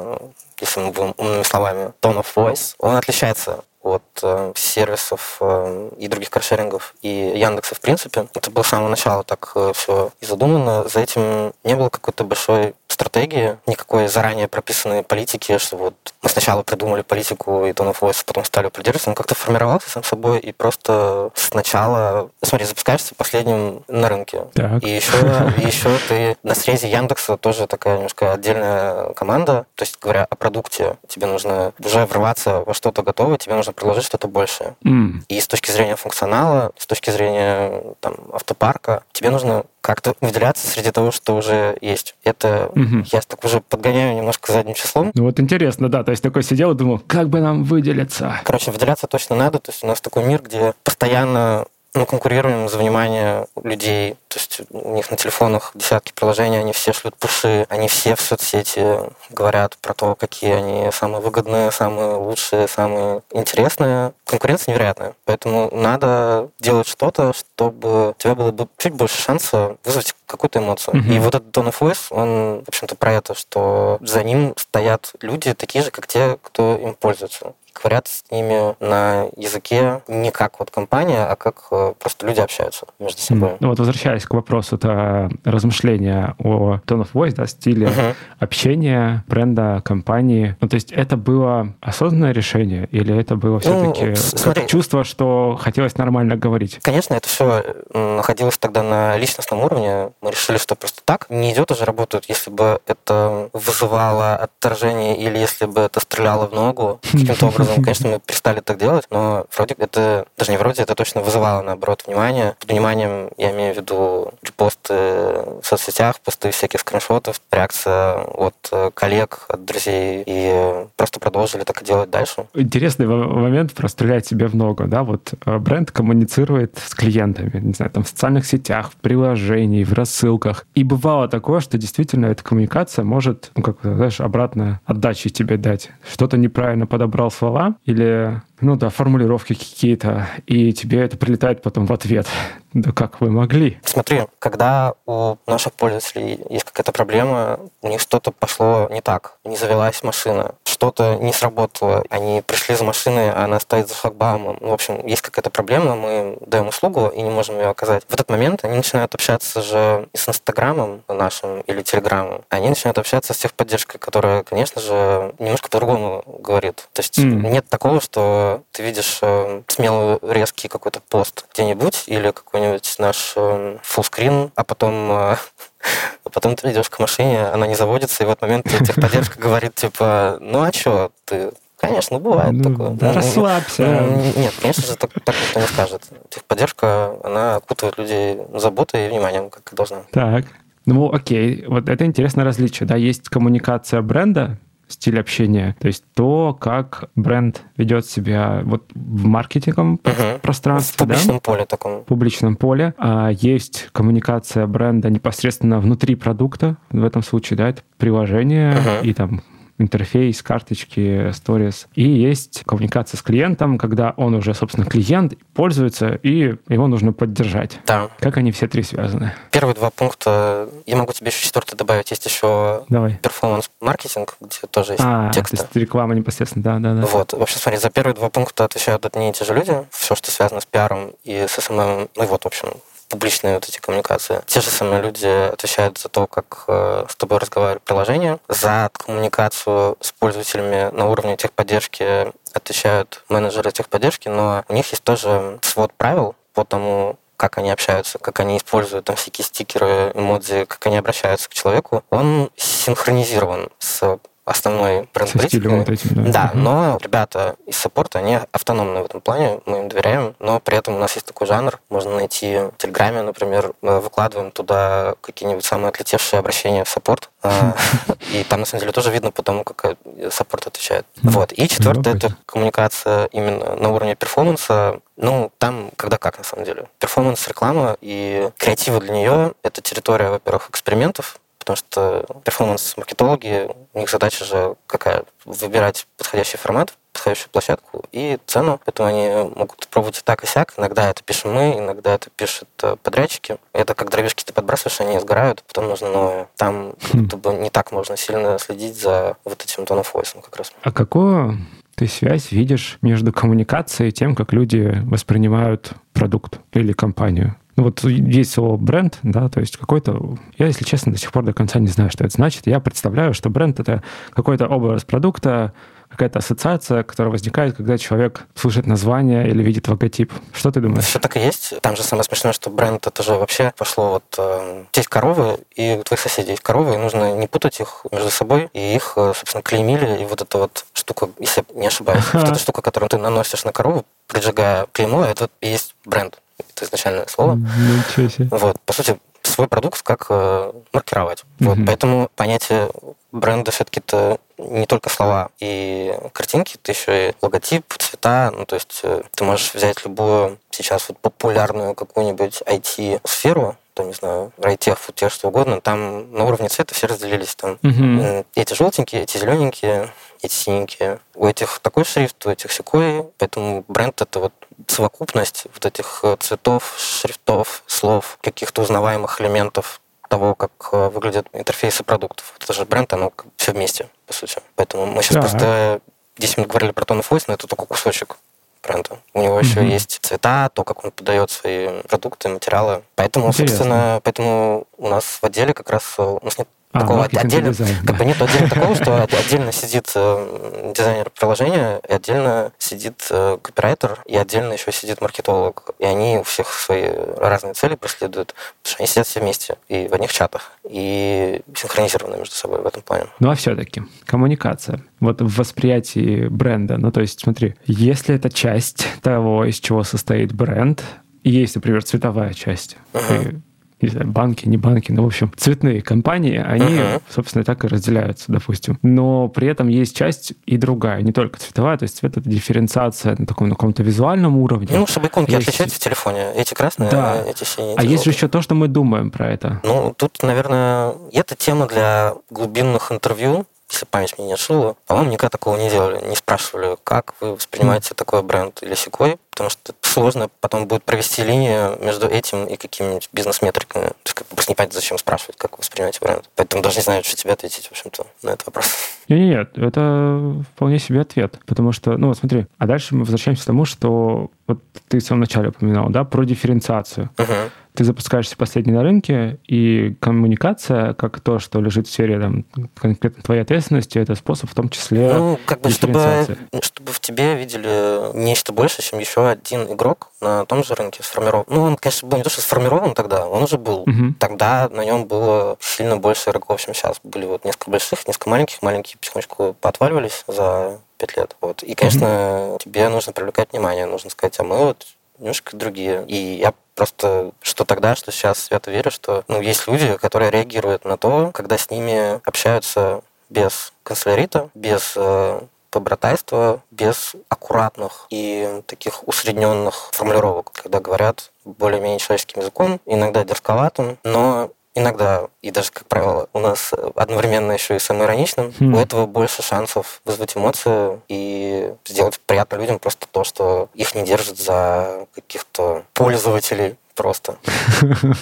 если 0.60 0.80
мы 0.80 0.90
будем 0.90 1.14
умными 1.16 1.44
словами, 1.44 1.92
tone 2.02 2.24
of 2.24 2.26
voice. 2.34 2.74
Он 2.78 2.96
отличается 2.96 3.60
от 3.82 4.02
э, 4.22 4.52
сервисов 4.56 5.38
э, 5.40 5.90
и 5.98 6.08
других 6.08 6.30
каршерингов 6.30 6.94
и 7.02 7.08
Яндекса 7.08 7.74
в 7.74 7.80
принципе. 7.80 8.26
Это 8.34 8.50
было 8.50 8.62
с 8.62 8.68
самого 8.68 8.88
начала 8.88 9.24
так 9.24 9.52
э, 9.54 9.72
все 9.74 10.10
и 10.20 10.26
задумано. 10.26 10.88
За 10.88 11.00
этим 11.00 11.52
не 11.64 11.74
было 11.74 11.88
какой-то 11.88 12.24
большой 12.24 12.74
стратегии, 12.88 13.56
никакой 13.66 14.08
заранее 14.08 14.48
прописанной 14.48 15.02
политики, 15.02 15.56
что 15.58 15.76
вот 15.76 15.94
мы 16.22 16.28
сначала 16.28 16.62
придумали 16.62 17.02
политику 17.02 17.64
и 17.64 17.70
Tone 17.70 17.94
of 17.94 18.00
Voice, 18.00 18.22
потом 18.26 18.44
стали 18.44 18.68
придерживаться, 18.68 19.10
он 19.10 19.14
как-то 19.16 19.34
формировался 19.34 19.88
сам 19.88 20.04
собой, 20.04 20.38
и 20.38 20.52
просто 20.52 21.30
сначала, 21.34 22.30
смотри, 22.42 22.66
запускаешься 22.66 23.14
последним 23.14 23.84
на 23.88 24.08
рынке. 24.08 24.44
Так. 24.54 24.82
И 24.84 24.88
еще, 24.88 25.52
и 25.56 25.66
еще 25.66 25.96
ты 26.08 26.36
на 26.42 26.54
срезе 26.54 26.90
Яндекса 26.90 27.36
тоже 27.36 27.66
такая 27.66 27.96
немножко 27.96 28.32
отдельная 28.32 29.12
команда, 29.14 29.66
то 29.76 29.82
есть 29.82 29.98
говоря 30.00 30.26
о 30.28 30.36
продукте, 30.36 30.96
тебе 31.08 31.26
нужно 31.26 31.72
уже 31.82 32.04
врываться 32.04 32.62
во 32.66 32.74
что-то 32.74 33.02
готовое, 33.02 33.38
тебе 33.38 33.54
нужно 33.54 33.69
нужно 33.70 33.72
предложить 33.72 34.04
что-то 34.04 34.28
большее. 34.28 34.74
М, 34.84 35.24
И 35.28 35.40
с 35.40 35.46
точки 35.46 35.70
зрения 35.70 35.96
функционала, 35.96 36.72
с 36.76 36.86
точки 36.86 37.10
зрения 37.10 37.82
там, 38.00 38.14
автопарка, 38.32 39.02
тебе 39.12 39.30
нужно 39.30 39.64
как-то 39.80 40.14
выделяться 40.20 40.66
среди 40.66 40.90
того, 40.90 41.10
что 41.10 41.36
уже 41.36 41.76
есть. 41.80 42.14
Это 42.24 42.70
Мгм. 42.74 43.04
я 43.12 43.20
так 43.20 43.44
уже 43.44 43.60
подгоняю 43.60 44.16
немножко 44.16 44.52
задним 44.52 44.74
числом. 44.74 45.10
Ну 45.14 45.24
вот 45.24 45.40
интересно, 45.40 45.88
да, 45.88 46.02
то 46.04 46.10
есть 46.10 46.22
такой 46.22 46.42
сидел 46.42 46.72
и 46.72 46.74
думал, 46.74 47.00
как 47.06 47.28
бы 47.28 47.40
нам 47.40 47.64
выделиться? 47.64 48.40
Короче, 48.44 48.70
выделяться 48.70 49.06
точно 49.06 49.36
надо. 49.36 49.58
То 49.58 49.70
есть 49.72 49.84
у 49.84 49.86
нас 49.86 50.00
такой 50.00 50.24
мир, 50.24 50.42
где 50.42 50.74
постоянно 50.84 51.66
мы 51.94 52.06
конкурируем 52.06 52.68
за 52.68 52.78
внимание 52.78 53.46
людей. 53.62 54.16
То 54.28 54.38
есть 54.38 54.60
у 54.70 54.94
них 54.94 55.10
на 55.10 55.16
телефонах 55.16 55.72
десятки 55.74 56.12
приложений, 56.12 56.60
они 56.60 56.72
все 56.72 56.92
шлют 56.92 57.16
пуши, 57.16 57.66
они 57.68 57.88
все 57.88 58.14
в 58.14 58.20
соцсети 58.20 59.00
говорят 59.30 59.76
про 59.78 59.94
то, 59.94 60.14
какие 60.14 60.52
они 60.52 60.90
самые 60.92 61.20
выгодные, 61.20 61.72
самые 61.72 62.14
лучшие, 62.14 62.68
самые 62.68 63.22
интересные. 63.32 64.12
Конкуренция 64.24 64.72
невероятная. 64.72 65.14
Поэтому 65.24 65.70
надо 65.72 66.48
делать 66.60 66.86
что-то, 66.86 67.32
чтобы 67.32 68.10
у 68.10 68.14
тебя 68.14 68.34
было 68.34 68.52
бы 68.52 68.68
чуть 68.78 68.94
больше 68.94 69.20
шанса 69.20 69.76
вызвать 69.84 70.14
какую-то 70.26 70.60
эмоцию. 70.60 70.96
Мгм. 70.96 71.12
И 71.12 71.18
вот 71.18 71.34
этот 71.34 71.56
Tone 71.56 71.72
of 71.72 71.78
Voice, 71.80 72.06
он, 72.10 72.62
в 72.64 72.68
общем-то, 72.68 72.94
про 72.94 73.14
это, 73.14 73.34
что 73.34 73.98
за 74.00 74.22
ним 74.22 74.54
стоят 74.56 75.12
люди 75.20 75.54
такие 75.54 75.82
же, 75.82 75.90
как 75.90 76.06
те, 76.06 76.38
кто 76.42 76.76
им 76.76 76.94
пользуется. 76.94 77.54
Говорят 77.74 78.08
с 78.08 78.24
ними 78.30 78.74
на 78.80 79.26
языке 79.36 80.02
не 80.08 80.30
как 80.30 80.58
вот 80.58 80.70
компания, 80.70 81.24
а 81.24 81.36
как 81.36 81.62
э, 81.70 81.94
просто 81.98 82.26
люди 82.26 82.40
общаются 82.40 82.86
между 82.98 83.20
собой. 83.20 83.56
Ну 83.60 83.68
вот 83.68 83.78
возвращаясь 83.78 84.24
к 84.24 84.34
вопросу, 84.34 84.76
это 84.76 85.30
размышления 85.44 86.34
о 86.38 86.80
tone 86.86 87.02
of 87.02 87.08
voice, 87.12 87.32
да, 87.34 87.46
стиле 87.46 87.88
Мгм. 87.88 88.14
общения 88.38 89.24
бренда, 89.28 89.80
компании. 89.84 90.56
Ну, 90.60 90.68
то 90.68 90.74
есть 90.74 90.92
это 90.92 91.16
было 91.16 91.72
осознанное 91.80 92.32
решение 92.32 92.88
или 92.90 93.16
это 93.18 93.36
было 93.36 93.60
все-таки 93.60 94.06
Ну, 94.06 94.16
смотри. 94.16 94.66
чувство, 94.66 95.04
что 95.04 95.56
хотелось 95.60 95.96
нормально 95.96 96.36
говорить? 96.36 96.78
Конечно, 96.82 97.14
это 97.14 97.28
все 97.28 97.62
находилось 97.94 98.58
тогда 98.58 98.82
на 98.82 99.16
личностном 99.16 99.60
уровне. 99.60 100.10
Мы 100.20 100.30
решили, 100.30 100.58
что 100.58 100.74
просто 100.74 101.02
так 101.04 101.26
не 101.30 101.52
идет 101.52 101.70
уже 101.70 101.84
работают. 101.84 102.26
Если 102.28 102.50
бы 102.50 102.80
это 102.86 103.48
вызывало 103.52 104.34
отторжение 104.36 105.16
или 105.16 105.38
если 105.38 105.66
бы 105.66 105.82
это 105.82 106.00
стреляло 106.00 106.46
в 106.46 106.52
ногу 106.52 106.98
каким-то 107.12 107.46
образом, 107.46 107.59
конечно, 107.76 108.10
мы 108.10 108.20
перестали 108.20 108.60
так 108.60 108.78
делать, 108.78 109.06
но 109.10 109.46
вроде 109.56 109.74
это, 109.78 110.26
даже 110.38 110.52
не 110.52 110.58
вроде, 110.58 110.82
это 110.82 110.94
точно 110.94 111.20
вызывало, 111.20 111.62
наоборот, 111.62 112.04
внимание. 112.06 112.54
Под 112.60 112.70
вниманием 112.70 113.30
я 113.36 113.52
имею 113.52 113.74
в 113.74 113.76
виду 113.76 114.32
репосты 114.42 114.94
в 114.94 115.62
соцсетях, 115.62 116.20
посты 116.20 116.50
всяких 116.50 116.80
скриншотов, 116.80 117.40
реакция 117.50 118.14
от 118.14 118.54
э, 118.72 118.90
коллег, 118.94 119.46
от 119.48 119.64
друзей, 119.64 120.22
и 120.26 120.86
просто 120.96 121.20
продолжили 121.20 121.64
так 121.64 121.82
и 121.82 121.84
делать 121.84 122.10
дальше. 122.10 122.46
Интересный 122.54 123.06
мо- 123.06 123.26
момент 123.26 123.72
про 123.72 123.88
стрелять 123.88 124.26
себе 124.26 124.46
в 124.46 124.54
ногу, 124.54 124.84
да, 124.86 125.02
вот 125.02 125.34
э, 125.44 125.58
бренд 125.58 125.90
коммуницирует 125.90 126.78
с 126.78 126.94
клиентами, 126.94 127.60
не 127.60 127.72
знаю, 127.72 127.90
там 127.90 128.04
в 128.04 128.08
социальных 128.08 128.46
сетях, 128.46 128.90
в 128.92 128.96
приложении, 128.96 129.84
в 129.84 129.92
рассылках. 129.92 130.66
И 130.74 130.84
бывало 130.84 131.28
такое, 131.28 131.60
что 131.60 131.78
действительно 131.78 132.26
эта 132.26 132.42
коммуникация 132.42 133.04
может, 133.04 133.50
ну, 133.54 133.62
как, 133.62 133.76
знаешь, 133.82 134.20
обратно 134.20 134.80
отдачи 134.84 135.30
тебе 135.30 135.56
дать. 135.56 135.90
Что-то 136.10 136.36
неправильно 136.36 136.86
подобрал 136.86 137.30
слова 137.30 137.49
или, 137.84 138.42
ну 138.60 138.76
да, 138.76 138.90
формулировки 138.90 139.54
какие-то, 139.54 140.28
и 140.46 140.72
тебе 140.72 141.02
это 141.02 141.16
прилетает 141.16 141.62
потом 141.62 141.86
в 141.86 141.92
ответ. 141.92 142.26
Да 142.72 142.92
как 142.92 143.20
вы 143.20 143.30
могли? 143.30 143.80
Смотри, 143.84 144.22
когда 144.38 144.94
у 145.06 145.36
наших 145.46 145.72
пользователей 145.72 146.38
есть 146.50 146.64
какая-то 146.64 146.92
проблема, 146.92 147.58
у 147.82 147.88
них 147.88 148.00
что-то 148.00 148.30
пошло 148.30 148.88
не 148.92 149.00
так, 149.00 149.38
не 149.44 149.56
завелась 149.56 150.04
машина, 150.04 150.54
что-то 150.64 151.16
не 151.16 151.32
сработало, 151.32 152.04
они 152.10 152.42
пришли 152.46 152.76
за 152.76 152.84
машиной, 152.84 153.30
а 153.30 153.44
она 153.44 153.58
стоит 153.58 153.88
за 153.88 153.94
шлагбаумом. 153.94 154.58
В 154.60 154.72
общем, 154.72 155.04
есть 155.06 155.22
какая-то 155.22 155.50
проблема, 155.50 155.96
мы 155.96 156.38
даем 156.46 156.68
услугу 156.68 157.08
и 157.08 157.20
не 157.22 157.30
можем 157.30 157.56
ее 157.56 157.66
оказать. 157.66 158.04
В 158.08 158.14
этот 158.14 158.30
момент 158.30 158.64
они 158.64 158.76
начинают 158.76 159.14
общаться 159.14 159.62
же 159.62 160.08
с 160.14 160.28
Инстаграмом 160.28 161.02
нашим 161.08 161.60
или 161.62 161.82
Телеграмом. 161.82 162.42
Они 162.50 162.68
начинают 162.68 162.98
общаться 162.98 163.34
с 163.34 163.38
техподдержкой, 163.38 163.98
которая, 163.98 164.44
конечно 164.44 164.80
же, 164.80 165.34
немножко 165.38 165.68
по-другому 165.68 166.22
говорит. 166.38 166.88
То 166.92 167.00
есть 167.00 167.18
М. 167.18 167.42
нет 167.42 167.68
такого, 167.68 168.00
что 168.00 168.49
ты 168.72 168.82
видишь 168.82 169.18
э, 169.22 169.62
смелый 169.68 170.18
резкий 170.22 170.68
какой-то 170.68 171.00
пост 171.08 171.46
где-нибудь 171.54 172.04
или 172.06 172.30
какой-нибудь 172.30 172.94
наш 172.98 173.34
э, 173.36 173.78
фуллскрин, 173.82 174.50
а 174.54 174.64
потом 174.64 174.92
э, 175.12 175.36
а 176.24 176.30
потом 176.32 176.56
ты 176.56 176.70
идешь 176.70 176.88
к 176.90 176.98
машине, 176.98 177.46
она 177.46 177.66
не 177.66 177.74
заводится, 177.74 178.22
и 178.22 178.26
в 178.26 178.30
этот 178.30 178.42
момент 178.42 178.66
техподдержка 178.66 179.38
говорит, 179.46 179.74
типа, 179.74 180.38
ну 180.40 180.62
а 180.62 180.72
что, 180.72 181.10
ты 181.24 181.50
Конечно, 181.80 182.18
бывает 182.18 182.52
Ну, 182.52 182.62
такое. 182.70 182.90
да 182.90 183.08
Ну, 183.08 183.14
расслабься. 183.14 183.86
ну, 183.86 184.22
Нет, 184.36 184.52
конечно 184.60 184.86
же, 184.86 184.96
так, 184.96 185.10
так 185.24 185.34
никто 185.34 185.60
не 185.60 185.66
скажет. 185.66 186.02
Техподдержка, 186.28 187.16
она 187.24 187.56
окутывает 187.56 187.96
людей 187.96 188.38
заботой 188.52 189.06
и 189.06 189.08
вниманием, 189.08 189.48
как 189.48 189.72
и 189.72 189.76
должна. 189.76 190.02
Так. 190.12 190.44
Ну, 190.84 191.10
окей. 191.10 191.64
Вот 191.66 191.88
это 191.88 192.04
интересное 192.04 192.44
различие. 192.44 192.86
Да, 192.86 192.96
есть 192.96 193.30
коммуникация 193.30 194.02
бренда, 194.02 194.58
стиль 194.90 195.18
общения, 195.20 195.76
то 195.80 195.86
есть 195.86 196.04
то, 196.14 196.56
как 196.58 197.10
бренд 197.14 197.62
ведет 197.76 198.06
себя 198.06 198.60
вот 198.64 198.90
в 198.94 199.24
маркетинговом. 199.26 199.98
В 200.02 200.40
пространстве, 200.40 201.06
да? 201.06 201.14
публичном 201.14 201.40
поле 201.40 201.64
таком. 201.66 202.00
в 202.00 202.04
публичном 202.04 202.56
поле. 202.56 202.94
А 202.98 203.30
есть 203.30 203.88
коммуникация 203.92 204.66
бренда 204.66 205.10
непосредственно 205.10 205.80
внутри 205.80 206.14
продукта. 206.14 206.76
В 206.90 207.04
этом 207.04 207.22
случае, 207.22 207.56
да, 207.56 207.68
это 207.68 207.82
приложение 207.98 208.72
Мгм. 208.72 209.04
и 209.08 209.12
там 209.14 209.42
интерфейс, 209.80 210.42
карточки, 210.42 211.32
сторис. 211.32 211.88
И 211.94 212.02
есть 212.02 212.62
коммуникация 212.66 213.18
с 213.18 213.22
клиентом, 213.22 213.78
когда 213.78 214.14
он 214.16 214.34
уже, 214.34 214.54
собственно, 214.54 214.86
клиент, 214.86 215.34
пользуется, 215.54 216.14
и 216.22 216.54
его 216.68 216.86
нужно 216.86 217.12
поддержать. 217.12 217.80
Да. 217.86 218.08
Как 218.18 218.36
они 218.36 218.52
все 218.52 218.68
три 218.68 218.82
связаны? 218.82 219.32
Первые 219.50 219.74
два 219.74 219.90
пункта, 219.90 220.68
я 220.86 220.96
могу 220.96 221.12
тебе 221.12 221.28
еще 221.28 221.44
четвертый 221.44 221.76
добавить, 221.76 222.10
есть 222.10 222.26
еще 222.26 222.84
Давай. 222.88 223.18
performance-маркетинг, 223.22 224.36
где 224.40 224.58
тоже 224.70 224.92
есть 224.92 225.04
А, 225.04 225.28
то 225.28 225.34
тексты. 225.34 225.56
есть 225.56 225.76
реклама 225.76 226.14
непосредственно, 226.14 226.62
да, 226.62 226.78
да, 226.78 227.00
да. 227.00 227.06
Вот. 227.06 227.32
В 227.32 227.42
общем, 227.42 227.58
смотри, 227.58 227.78
за 227.80 227.90
первые 227.90 228.14
два 228.14 228.30
пункта 228.30 228.64
отвечают 228.64 229.04
одни 229.06 229.30
и 229.30 229.32
те 229.32 229.44
же 229.44 229.54
люди. 229.54 229.74
Все, 229.90 230.14
что 230.14 230.30
связано 230.30 230.60
с 230.60 230.66
пиаром 230.66 231.12
и 231.24 231.46
с 231.48 231.60
SMM, 231.60 232.08
ну 232.16 232.24
и 232.24 232.26
вот, 232.26 232.44
в 232.44 232.46
общем, 232.46 232.68
публичные 233.10 233.54
вот 233.54 233.68
эти 233.68 233.78
коммуникации. 233.78 234.40
Те 234.46 234.60
же 234.60 234.70
самые 234.70 235.02
люди 235.02 235.26
отвечают 235.26 235.98
за 235.98 236.08
то, 236.08 236.26
как 236.26 236.64
э, 236.68 237.04
с 237.08 237.16
тобой 237.16 237.38
разговаривает 237.38 237.82
приложение, 237.82 238.38
за 238.48 238.88
коммуникацию 238.92 239.98
с 240.00 240.12
пользователями 240.12 240.90
на 240.94 241.10
уровне 241.10 241.36
техподдержки 241.36 242.32
отвечают 242.54 243.24
менеджеры 243.28 243.72
техподдержки, 243.72 244.28
но 244.28 244.64
у 244.68 244.72
них 244.72 244.90
есть 244.92 245.02
тоже 245.02 245.58
свод 245.62 245.92
правил 245.92 246.36
по 246.54 246.64
тому, 246.64 247.18
как 247.36 247.58
они 247.58 247.70
общаются, 247.70 248.18
как 248.18 248.40
они 248.40 248.58
используют 248.58 249.06
там 249.06 249.16
всякие 249.16 249.44
стикеры, 249.44 250.12
эмодзи, 250.14 250.66
как 250.66 250.86
они 250.86 250.98
обращаются 250.98 251.48
к 251.48 251.54
человеку, 251.54 252.04
он 252.10 252.50
синхронизирован 252.56 253.70
с 253.78 254.18
основной 254.44 255.08
бренд-политикой. 255.14 255.68
вот 255.68 255.88
этим, 255.88 256.10
да. 256.14 256.32
Да, 256.32 256.50
но 256.54 256.98
ребята 257.02 257.56
из 257.66 257.76
support 257.76 258.09
а, 258.09 258.18
они 258.18 258.38
автономны 258.52 259.02
в 259.02 259.04
этом 259.04 259.20
плане, 259.20 259.60
мы 259.66 259.80
им 259.80 259.88
доверяем, 259.88 260.34
но 260.38 260.60
при 260.60 260.76
этом 260.76 260.94
у 260.94 260.98
нас 260.98 261.14
есть 261.14 261.26
такой 261.26 261.46
жанр, 261.46 261.78
можно 261.88 262.16
найти 262.16 262.56
в 262.56 262.72
Телеграме, 262.78 263.22
например, 263.22 263.72
мы 263.82 264.00
выкладываем 264.00 264.50
туда 264.50 265.14
какие-нибудь 265.20 265.64
самые 265.64 265.90
отлетевшие 265.90 266.40
обращения 266.40 266.84
в 266.84 266.88
support, 266.88 267.30
а, 267.42 267.74
и 268.32 268.44
там 268.44 268.60
на 268.60 268.66
самом 268.66 268.80
деле 268.80 268.92
тоже 268.92 269.10
видно 269.10 269.30
по 269.30 269.42
тому, 269.42 269.64
как 269.64 269.96
э, 270.04 270.30
support 270.30 270.66
отвечает. 270.66 271.06
Мгм. 271.22 271.32
Вот. 271.32 271.52
И 271.52 271.68
четвертое 271.68 272.14
это 272.14 272.36
коммуникация 272.46 273.26
именно 273.26 273.76
на 273.76 273.90
уровне 273.90 274.14
performance 274.14 274.87
а. 274.87 275.00
Ну, 275.16 275.50
там 275.58 275.90
когда 275.96 276.18
как, 276.18 276.38
на 276.38 276.44
самом 276.44 276.64
деле. 276.64 276.86
Performance, 276.98 277.46
реклама 277.48 277.96
и 278.00 278.50
креативы 278.58 279.00
для 279.00 279.14
нее— 279.14 279.52
это 279.62 279.80
территория, 279.80 280.30
во-первых, 280.30 280.70
экспериментов, 280.70 281.38
потому 281.60 281.76
что 281.76 282.26
performance-маркетологи, 282.42 283.70
у 283.94 283.98
них 284.00 284.10
задача 284.10 284.44
же 284.44 284.74
какая? 284.86 285.24
Выбирать 285.44 286.06
подходящий 286.16 286.56
формат, 286.56 286.94
подходящую 287.12 287.50
площадку 287.50 288.04
и 288.12 288.38
цену. 288.46 288.80
Поэтому 288.84 289.08
они 289.08 289.50
могут 289.54 289.86
пробовать 289.88 290.18
и 290.18 290.22
так, 290.22 290.42
и 290.42 290.46
сяк. 290.46 290.74
Иногда 290.76 291.10
это 291.10 291.22
пишем 291.22 291.52
мы, 291.52 291.78
иногда 291.78 292.14
это 292.14 292.30
пишут 292.30 292.68
э, 292.82 292.96
подрядчики. 293.02 293.58
Это 293.72 293.94
как 293.94 294.10
дровишки 294.10 294.42
ты 294.44 294.52
подбрасываешь, 294.52 295.00
они 295.00 295.18
сгорают, 295.20 295.62
потом 295.66 295.88
нужно 295.88 296.10
новое. 296.10 296.48
Там 296.56 296.94
как 297.00 297.14
Хм. 297.14 297.22
будто 297.22 297.36
бы 297.36 297.54
не 297.54 297.70
так 297.70 297.92
можно 297.92 298.16
сильно 298.16 298.58
следить 298.58 298.98
за 298.98 299.36
вот 299.44 299.62
этим 299.62 299.84
of 299.84 300.06
voice 300.12 300.40
как 300.42 300.56
раз. 300.56 300.72
А 300.82 300.92
какую 300.92 301.58
ты 301.94 302.06
связь 302.06 302.52
видишь 302.52 302.98
между 303.02 303.32
коммуникацией 303.32 304.08
и 304.08 304.12
тем, 304.12 304.34
как 304.34 304.52
люди 304.52 305.02
воспринимают 305.04 305.92
продукт 306.14 306.60
или 306.72 306.92
компанию? 306.92 307.56
Ну 307.80 307.86
вот 307.86 308.04
есть 308.04 308.52
слово 308.52 308.76
бренд, 308.76 309.18
да, 309.22 309.48
то 309.48 309.58
есть 309.58 309.78
какой-то... 309.78 310.36
Я, 310.58 310.66
если 310.66 310.84
честно, 310.84 311.12
до 311.12 311.18
сих 311.18 311.32
пор 311.32 311.44
до 311.44 311.54
конца 311.54 311.78
не 311.78 311.86
знаю, 311.86 312.10
что 312.10 312.24
это 312.24 312.34
значит. 312.34 312.66
Я 312.66 312.78
представляю, 312.78 313.32
что 313.32 313.48
бренд— 313.48 313.80
это 313.80 314.02
какой-то 314.34 314.66
образ 314.66 315.04
продукта, 315.04 315.72
какая-то 316.10 316.40
ассоциация, 316.40 317.04
которая 317.04 317.32
возникает, 317.32 317.78
когда 317.78 317.96
человек 317.96 318.42
слышит 318.54 318.86
название 318.86 319.48
или 319.48 319.62
видит 319.62 319.88
логотип. 319.88 320.30
Что 320.52 320.70
ты 320.70 320.82
думаешь? 320.82 321.06
Все 321.06 321.18
так 321.20 321.38
и 321.38 321.40
есть. 321.40 321.72
Там 321.80 321.96
же 321.96 322.02
самое 322.02 322.24
смешное, 322.24 322.52
что 322.52 322.68
бренд 322.68 323.06
это 323.06 323.22
же 323.22 323.32
вообще 323.32 323.72
пошло 323.78 324.10
вот... 324.10 324.24
Э, 324.36 324.84
есть 324.94 325.08
коровы, 325.08 325.60
и 325.74 325.96
у 325.98 326.02
твоих 326.02 326.20
соседей 326.20 326.50
есть 326.50 326.62
коровы, 326.62 326.96
и 326.96 326.98
нужно 326.98 327.32
не 327.34 327.46
путать 327.46 327.80
их 327.80 328.04
между 328.12 328.28
собой, 328.28 328.68
и 328.74 328.94
их, 328.94 329.14
э, 329.16 329.32
собственно, 329.34 329.62
клеймили, 329.62 330.22
и 330.22 330.26
вот 330.26 330.42
эта 330.42 330.58
вот 330.58 330.84
штука, 330.92 331.30
если 331.38 331.64
я 331.72 331.80
не 331.80 331.86
ошибаюсь, 331.86 332.24
вот 332.34 332.44
эта 332.44 332.58
штука, 332.58 332.82
которую 332.82 333.08
ты 333.08 333.16
наносишь 333.16 333.64
на 333.64 333.72
корову, 333.72 334.04
прижигая 334.26 334.86
клеймо, 334.92 335.24
это 335.24 335.48
и 335.62 335.68
есть 335.68 335.94
бренд. 336.04 336.38
Это 336.74 336.84
изначальное 336.84 337.26
слово. 337.26 337.56
Ничего 337.56 338.28
себе. 338.28 338.48
Вот, 338.50 338.80
по 338.80 338.92
сути, 338.92 339.18
свой 339.42 339.68
продукт 339.68 340.02
как 340.02 340.26
э, 340.30 340.72
маркировать. 340.92 341.44
Mm-hmm. 341.58 341.66
Вот, 341.66 341.78
поэтому 341.86 342.30
понятие 342.36 342.90
бренда 343.32 343.70
все-таки 343.70 344.00
это 344.00 344.38
не 344.58 344.86
только 344.86 345.08
слова 345.08 345.50
и 345.58 346.14
картинки, 346.32 346.76
это 346.82 346.92
еще 346.92 347.30
и 347.30 347.34
логотип, 347.42 347.84
цвета. 347.98 348.52
Ну, 348.56 348.64
то 348.64 348.74
есть 348.76 349.00
э, 349.02 349.22
ты 349.34 349.44
можешь 349.44 349.74
взять 349.74 350.04
любую 350.04 350.58
сейчас 350.70 351.08
вот 351.08 351.18
популярную 351.18 351.94
какую-нибудь 351.94 352.62
IT-сферу, 352.66 353.76
там, 353.94 354.08
не 354.08 354.14
знаю, 354.14 354.52
райтех, 354.58 354.98
футех, 354.98 355.32
что 355.32 355.48
угодно, 355.48 355.80
там 355.80 356.32
на 356.32 356.44
уровне 356.44 356.68
цвета 356.68 356.94
все 356.94 357.06
разделились. 357.06 357.54
Там 357.54 357.78
mm-hmm. 357.82 358.46
эти 358.54 358.74
желтенькие, 358.74 359.22
эти 359.22 359.38
зелененькие, 359.38 360.12
эти 360.42 360.52
синенькие. 360.52 361.20
У 361.34 361.46
этих 361.46 361.80
такой 361.80 362.04
шрифт, 362.04 362.46
у 362.46 362.50
этих 362.50 362.72
секой, 362.72 363.24
поэтому 363.38 363.84
бренд— 363.88 364.20
это 364.22 364.40
вот 364.40 364.52
совокупность 364.86 365.64
вот 365.72 365.84
этих 365.84 366.20
э, 366.22 366.36
цветов, 366.40 366.94
шрифтов, 366.98 367.82
слов, 367.86 368.38
каких-то 368.40 368.82
узнаваемых 368.82 369.40
элементов 369.40 370.00
того, 370.28 370.54
как 370.54 370.70
э, 370.92 371.08
выглядят 371.08 371.48
интерфейсы 371.52 372.02
продуктов. 372.04 372.54
Это 372.60 372.72
же 372.72 372.84
бренд, 372.84 373.12
оно 373.12 373.32
все 373.56 373.72
вместе, 373.72 374.08
по 374.26 374.32
сути. 374.32 374.60
Поэтому 374.76 375.06
мы 375.06 375.22
сейчас 375.22 375.34
да. 375.34 375.40
просто... 375.40 376.00
Здесь 376.38 376.56
мы 376.56 376.64
говорили 376.64 376.92
про 376.92 377.04
Tone 377.04 377.20
of 377.20 377.28
Voice, 377.28 377.44
но 377.48 377.54
это 377.54 377.66
только 377.66 377.84
кусочек 377.84 378.38
бренда. 378.82 379.18
У 379.34 379.42
него 379.42 379.60
mm-hmm. 379.60 379.64
еще 379.64 379.86
есть 379.86 380.18
цвета, 380.22 380.70
то, 380.72 380.84
как 380.84 381.04
он 381.04 381.10
подает 381.10 381.50
свои 381.50 382.00
продукты, 382.02 382.48
материалы. 382.48 383.02
Поэтому, 383.14 383.48
Интересно. 383.48 383.76
собственно, 383.76 384.20
поэтому 384.22 384.86
у 384.96 385.08
нас 385.08 385.24
в 385.24 385.44
отделе 385.44 385.74
как 385.74 385.90
раз 385.90 386.14
э, 386.16 386.22
у 386.22 386.44
нас 386.44 386.56
нет 386.56 386.68
а, 386.92 387.00
такого 387.00 387.24
отдельно, 387.24 387.68
дизайн, 387.68 387.96
как 387.98 388.06
да. 388.06 388.12
бы 388.14 388.24
нет 388.24 388.42
отдельно 388.42 388.68
такого, 388.74 388.94
что 388.96 389.22
отдельно 389.22 389.70
сидит 389.70 390.10
э, 390.16 390.92
дизайнер 390.96 391.30
приложения, 391.30 392.00
и 392.08 392.12
отдельно 392.12 392.72
сидит 392.78 393.28
э, 393.30 393.58
копирайтер, 393.62 394.18
и 394.26 394.36
отдельно 394.36 394.72
еще 394.72 394.90
сидит 394.90 395.20
маркетолог. 395.20 395.94
И 396.00 396.04
они 396.04 396.38
у 396.38 396.42
всех 396.42 396.72
свои 396.72 397.08
разные 397.36 397.74
цели 397.74 397.94
преследуют, 397.94 398.54
потому 398.82 398.94
что 398.94 398.96
они 398.98 399.06
сидят 399.06 399.26
все 399.28 399.40
вместе 399.40 399.76
и 399.88 400.08
в 400.08 400.12
одних 400.12 400.32
чатах, 400.32 400.72
и 400.82 401.62
синхронизированы 401.76 402.38
между 402.38 402.54
собой 402.56 402.82
в 402.82 402.86
этом 402.86 403.02
плане. 403.02 403.26
Ну 403.38 403.50
а 403.50 403.54
все-таки 403.54 404.02
коммуникация. 404.26 405.04
Вот 405.20 405.40
в 405.40 405.58
восприятии 405.58 406.48
бренда. 406.48 406.96
Ну 406.96 407.12
то 407.12 407.20
есть 407.20 407.40
смотри, 407.40 407.76
если 407.86 408.34
это 408.34 408.50
часть 408.50 409.06
того, 409.22 409.64
из 409.64 409.78
чего 409.78 410.02
состоит 410.02 410.52
бренд, 410.52 411.04
и 411.44 411.50
есть, 411.50 411.76
например, 411.76 412.02
цветовая 412.02 412.52
часть, 412.52 412.96
uh-huh 413.12 413.60
не 414.02 414.08
знаю, 414.08 414.28
банки, 414.28 414.66
не 414.66 414.76
банки, 414.76 415.12
ну, 415.12 415.22
в 415.22 415.26
общем, 415.26 415.52
цветные 415.56 416.02
компании, 416.02 416.56
они, 416.56 416.96
uh-huh. 416.96 417.22
собственно, 417.28 417.64
так 417.64 417.84
и 417.84 417.88
разделяются, 417.88 418.46
допустим. 418.48 418.98
Но 419.02 419.48
при 419.48 419.68
этом 419.68 419.88
есть 419.88 420.16
часть 420.16 420.54
и 420.66 420.76
другая, 420.76 421.22
не 421.22 421.32
только 421.32 421.58
цветовая, 421.58 421.96
то 421.98 422.04
есть 422.04 422.16
цвет— 422.16 422.36
это 422.36 422.48
дифференциация 422.48 423.36
на 423.38 423.46
таком 423.46 423.68
на 423.68 423.74
каком-то 423.74 424.02
визуальном 424.02 424.56
уровне. 424.56 424.88
Ну, 424.90 425.06
чтобы 425.06 425.28
иконки 425.28 425.52
есть... 425.52 425.68
отличать 425.68 425.92
в 425.92 425.98
телефоне. 425.98 426.52
Эти 426.54 426.74
красные, 426.74 427.10
да. 427.10 427.42
эти 427.46 427.64
синие. 427.64 427.94
А 427.96 428.04
есть 428.04 428.24
же 428.24 428.30
еще 428.30 428.48
то, 428.48 428.62
что 428.62 428.74
мы 428.74 428.88
думаем 428.88 429.30
про 429.30 429.50
это. 429.50 429.80
Ну, 429.84 430.14
тут, 430.16 430.42
наверное, 430.42 431.14
это 431.32 431.54
тема 431.54 431.86
для 431.86 432.34
глубинных 432.50 433.12
интервью, 433.12 433.66
если 433.90 434.06
память 434.06 434.38
мне 434.38 434.46
не 434.48 434.52
отшила, 434.54 434.96
по-моему, 435.06 435.32
никогда 435.32 435.50
такого 435.50 435.76
не 435.76 435.90
делали. 435.90 436.24
Не 436.26 436.36
спрашивали, 436.36 436.96
как 437.04 437.34
вы 437.40 437.54
воспринимаете 437.56 438.14
такой 438.14 438.42
бренд 438.42 438.82
или 438.82 438.94
секой, 438.94 439.38
потому 439.50 439.70
что 439.70 439.92
сложно 440.02 440.48
потом 440.60 440.86
будет 440.86 441.04
провести 441.04 441.42
линию 441.42 441.98
между 442.00 442.26
этим 442.26 442.66
и 442.66 442.76
какими-нибудь 442.76 443.28
бизнес-метриками. 443.32 444.06
То 444.06 444.14
есть 444.24 444.34
как 444.34 444.48
бы 444.48 444.62
не 444.68 444.74
понятно, 444.74 444.98
зачем 444.98 445.18
спрашивать, 445.18 445.56
как 445.56 445.72
вы 445.72 445.78
воспринимаете 445.78 446.20
бренд. 446.22 446.48
Поэтому 446.54 446.82
даже 446.82 446.96
не 446.96 447.02
знаю, 447.02 447.24
что 447.24 447.36
тебе 447.36 447.52
ответить, 447.52 447.86
в 447.86 447.92
общем-то, 447.92 448.26
на 448.42 448.50
этот 448.50 448.66
вопрос. 448.66 448.86
Нет, 449.28 449.40
нет, 449.76 449.78
это 449.78 450.64
вполне 450.74 450.98
себе 450.98 451.20
ответ. 451.20 451.58
Потому 451.66 451.92
что, 451.92 452.16
ну, 452.16 452.28
вот 452.28 452.38
смотри, 452.38 452.66
а 452.78 452.86
дальше 452.86 453.14
мы 453.14 453.20
возвращаемся 453.20 453.64
к 453.64 453.66
тому, 453.66 453.84
что 453.84 454.50
вот 454.66 454.78
ты 455.08 455.18
в 455.18 455.22
самом 455.22 455.40
начале 455.40 455.70
упоминал, 455.70 456.08
да, 456.10 456.24
про 456.24 456.44
дифференциацию. 456.44 457.30
Uh-huh 457.36 457.70
ты 457.94 458.04
запускаешься 458.04 458.56
последний 458.56 458.92
на 458.92 459.02
рынке, 459.02 459.58
и 459.66 460.16
коммуникация, 460.20 461.14
как 461.14 461.40
то, 461.40 461.58
что 461.58 461.80
лежит 461.80 462.06
в 462.06 462.12
сфере 462.12 462.40
там, 462.40 462.64
конкретно 462.94 463.42
твоей 463.42 463.62
ответственности, 463.62 464.18
это 464.18 464.34
способ 464.34 464.70
в 464.70 464.74
том 464.74 464.88
числе 464.88 465.32
Ну, 465.32 465.58
как 465.64 465.80
бы, 465.80 465.90
чтобы, 465.90 466.46
чтобы 466.82 467.12
в 467.12 467.20
тебе 467.20 467.54
видели 467.54 468.36
нечто 468.36 468.72
больше, 468.72 469.02
чем 469.02 469.18
еще 469.18 469.48
один 469.48 469.92
игрок 469.92 470.30
на 470.40 470.64
том 470.66 470.84
же 470.84 470.94
рынке 470.94 471.22
сформирован. 471.22 471.64
Ну, 471.68 471.82
он, 471.82 471.96
конечно, 471.96 472.28
был 472.28 472.38
не 472.38 472.44
то, 472.44 472.50
что 472.50 472.60
сформирован 472.60 473.14
тогда, 473.14 473.46
он 473.46 473.62
уже 473.62 473.78
был. 473.78 474.02
Угу. 474.02 474.34
Тогда 474.38 474.88
на 474.88 475.04
нем 475.04 475.26
было 475.26 475.76
сильно 475.80 476.16
больше 476.16 476.50
игроков, 476.50 476.80
чем 476.80 476.94
сейчас. 476.94 477.20
Были 477.22 477.46
вот 477.46 477.64
несколько 477.64 477.90
больших, 477.90 478.26
несколько 478.26 478.50
маленьких, 478.50 478.82
маленькие 478.82 479.18
потихонечку 479.18 479.76
поотваливались 479.80 480.44
за 480.46 480.98
пять 481.18 481.36
лет. 481.36 481.56
Вот. 481.60 481.82
И, 481.82 481.94
конечно, 481.94 482.24
mm 482.24 482.78
тебе 482.82 483.08
нужно 483.08 483.32
привлекать 483.32 483.72
внимание, 483.72 484.06
нужно 484.06 484.30
сказать, 484.30 484.58
а 484.58 484.64
мы 484.64 484.78
вот 484.78 485.06
немножко 485.38 485.76
другие. 485.76 486.24
И 486.28 486.36
я 486.36 486.72
просто 487.00 487.52
что 487.62 487.86
тогда, 487.86 488.14
что 488.14 488.30
сейчас 488.30 488.58
свято 488.58 488.90
верю, 488.90 489.10
что 489.10 489.42
ну, 489.48 489.62
есть 489.62 489.88
люди, 489.88 490.18
которые 490.18 490.50
реагируют 490.50 491.06
на 491.06 491.16
то, 491.16 491.50
когда 491.50 491.78
с 491.78 491.88
ними 491.88 492.46
общаются 492.46 493.22
без 493.48 493.94
канцелярита, 494.02 494.68
без 494.74 495.14
э, 495.16 495.62
побратайства, 495.90 496.82
без 496.90 497.36
аккуратных 497.48 498.26
и 498.28 498.82
таких 498.84 499.26
усредненных 499.26 500.10
формулировок, 500.12 500.72
когда 500.74 501.00
говорят 501.00 501.52
более-менее 501.64 502.18
человеческим 502.18 502.60
языком, 502.60 503.00
иногда 503.06 503.44
дерзковатым, 503.44 504.18
но 504.22 504.70
иногда, 504.94 505.48
и 505.62 505.70
даже, 505.70 505.90
как 505.92 506.06
правило, 506.06 506.48
у 506.52 506.58
нас 506.58 506.92
одновременно 507.14 507.72
еще 507.72 507.96
и 507.96 507.98
самоироничным, 507.98 508.72
mm. 508.78 508.94
у 508.94 508.98
этого 508.98 509.26
больше 509.26 509.62
шансов 509.62 510.20
вызвать 510.24 510.56
эмоцию 510.56 511.22
и 511.28 511.92
сделать 512.06 512.40
приятно 512.46 512.76
людям 512.76 512.98
просто 512.98 513.26
то, 513.30 513.44
что 513.44 513.88
их 513.94 514.14
не 514.14 514.24
держит 514.24 514.58
за 514.58 515.26
каких-то 515.34 516.04
пользователей 516.14 516.96
просто. 517.14 517.58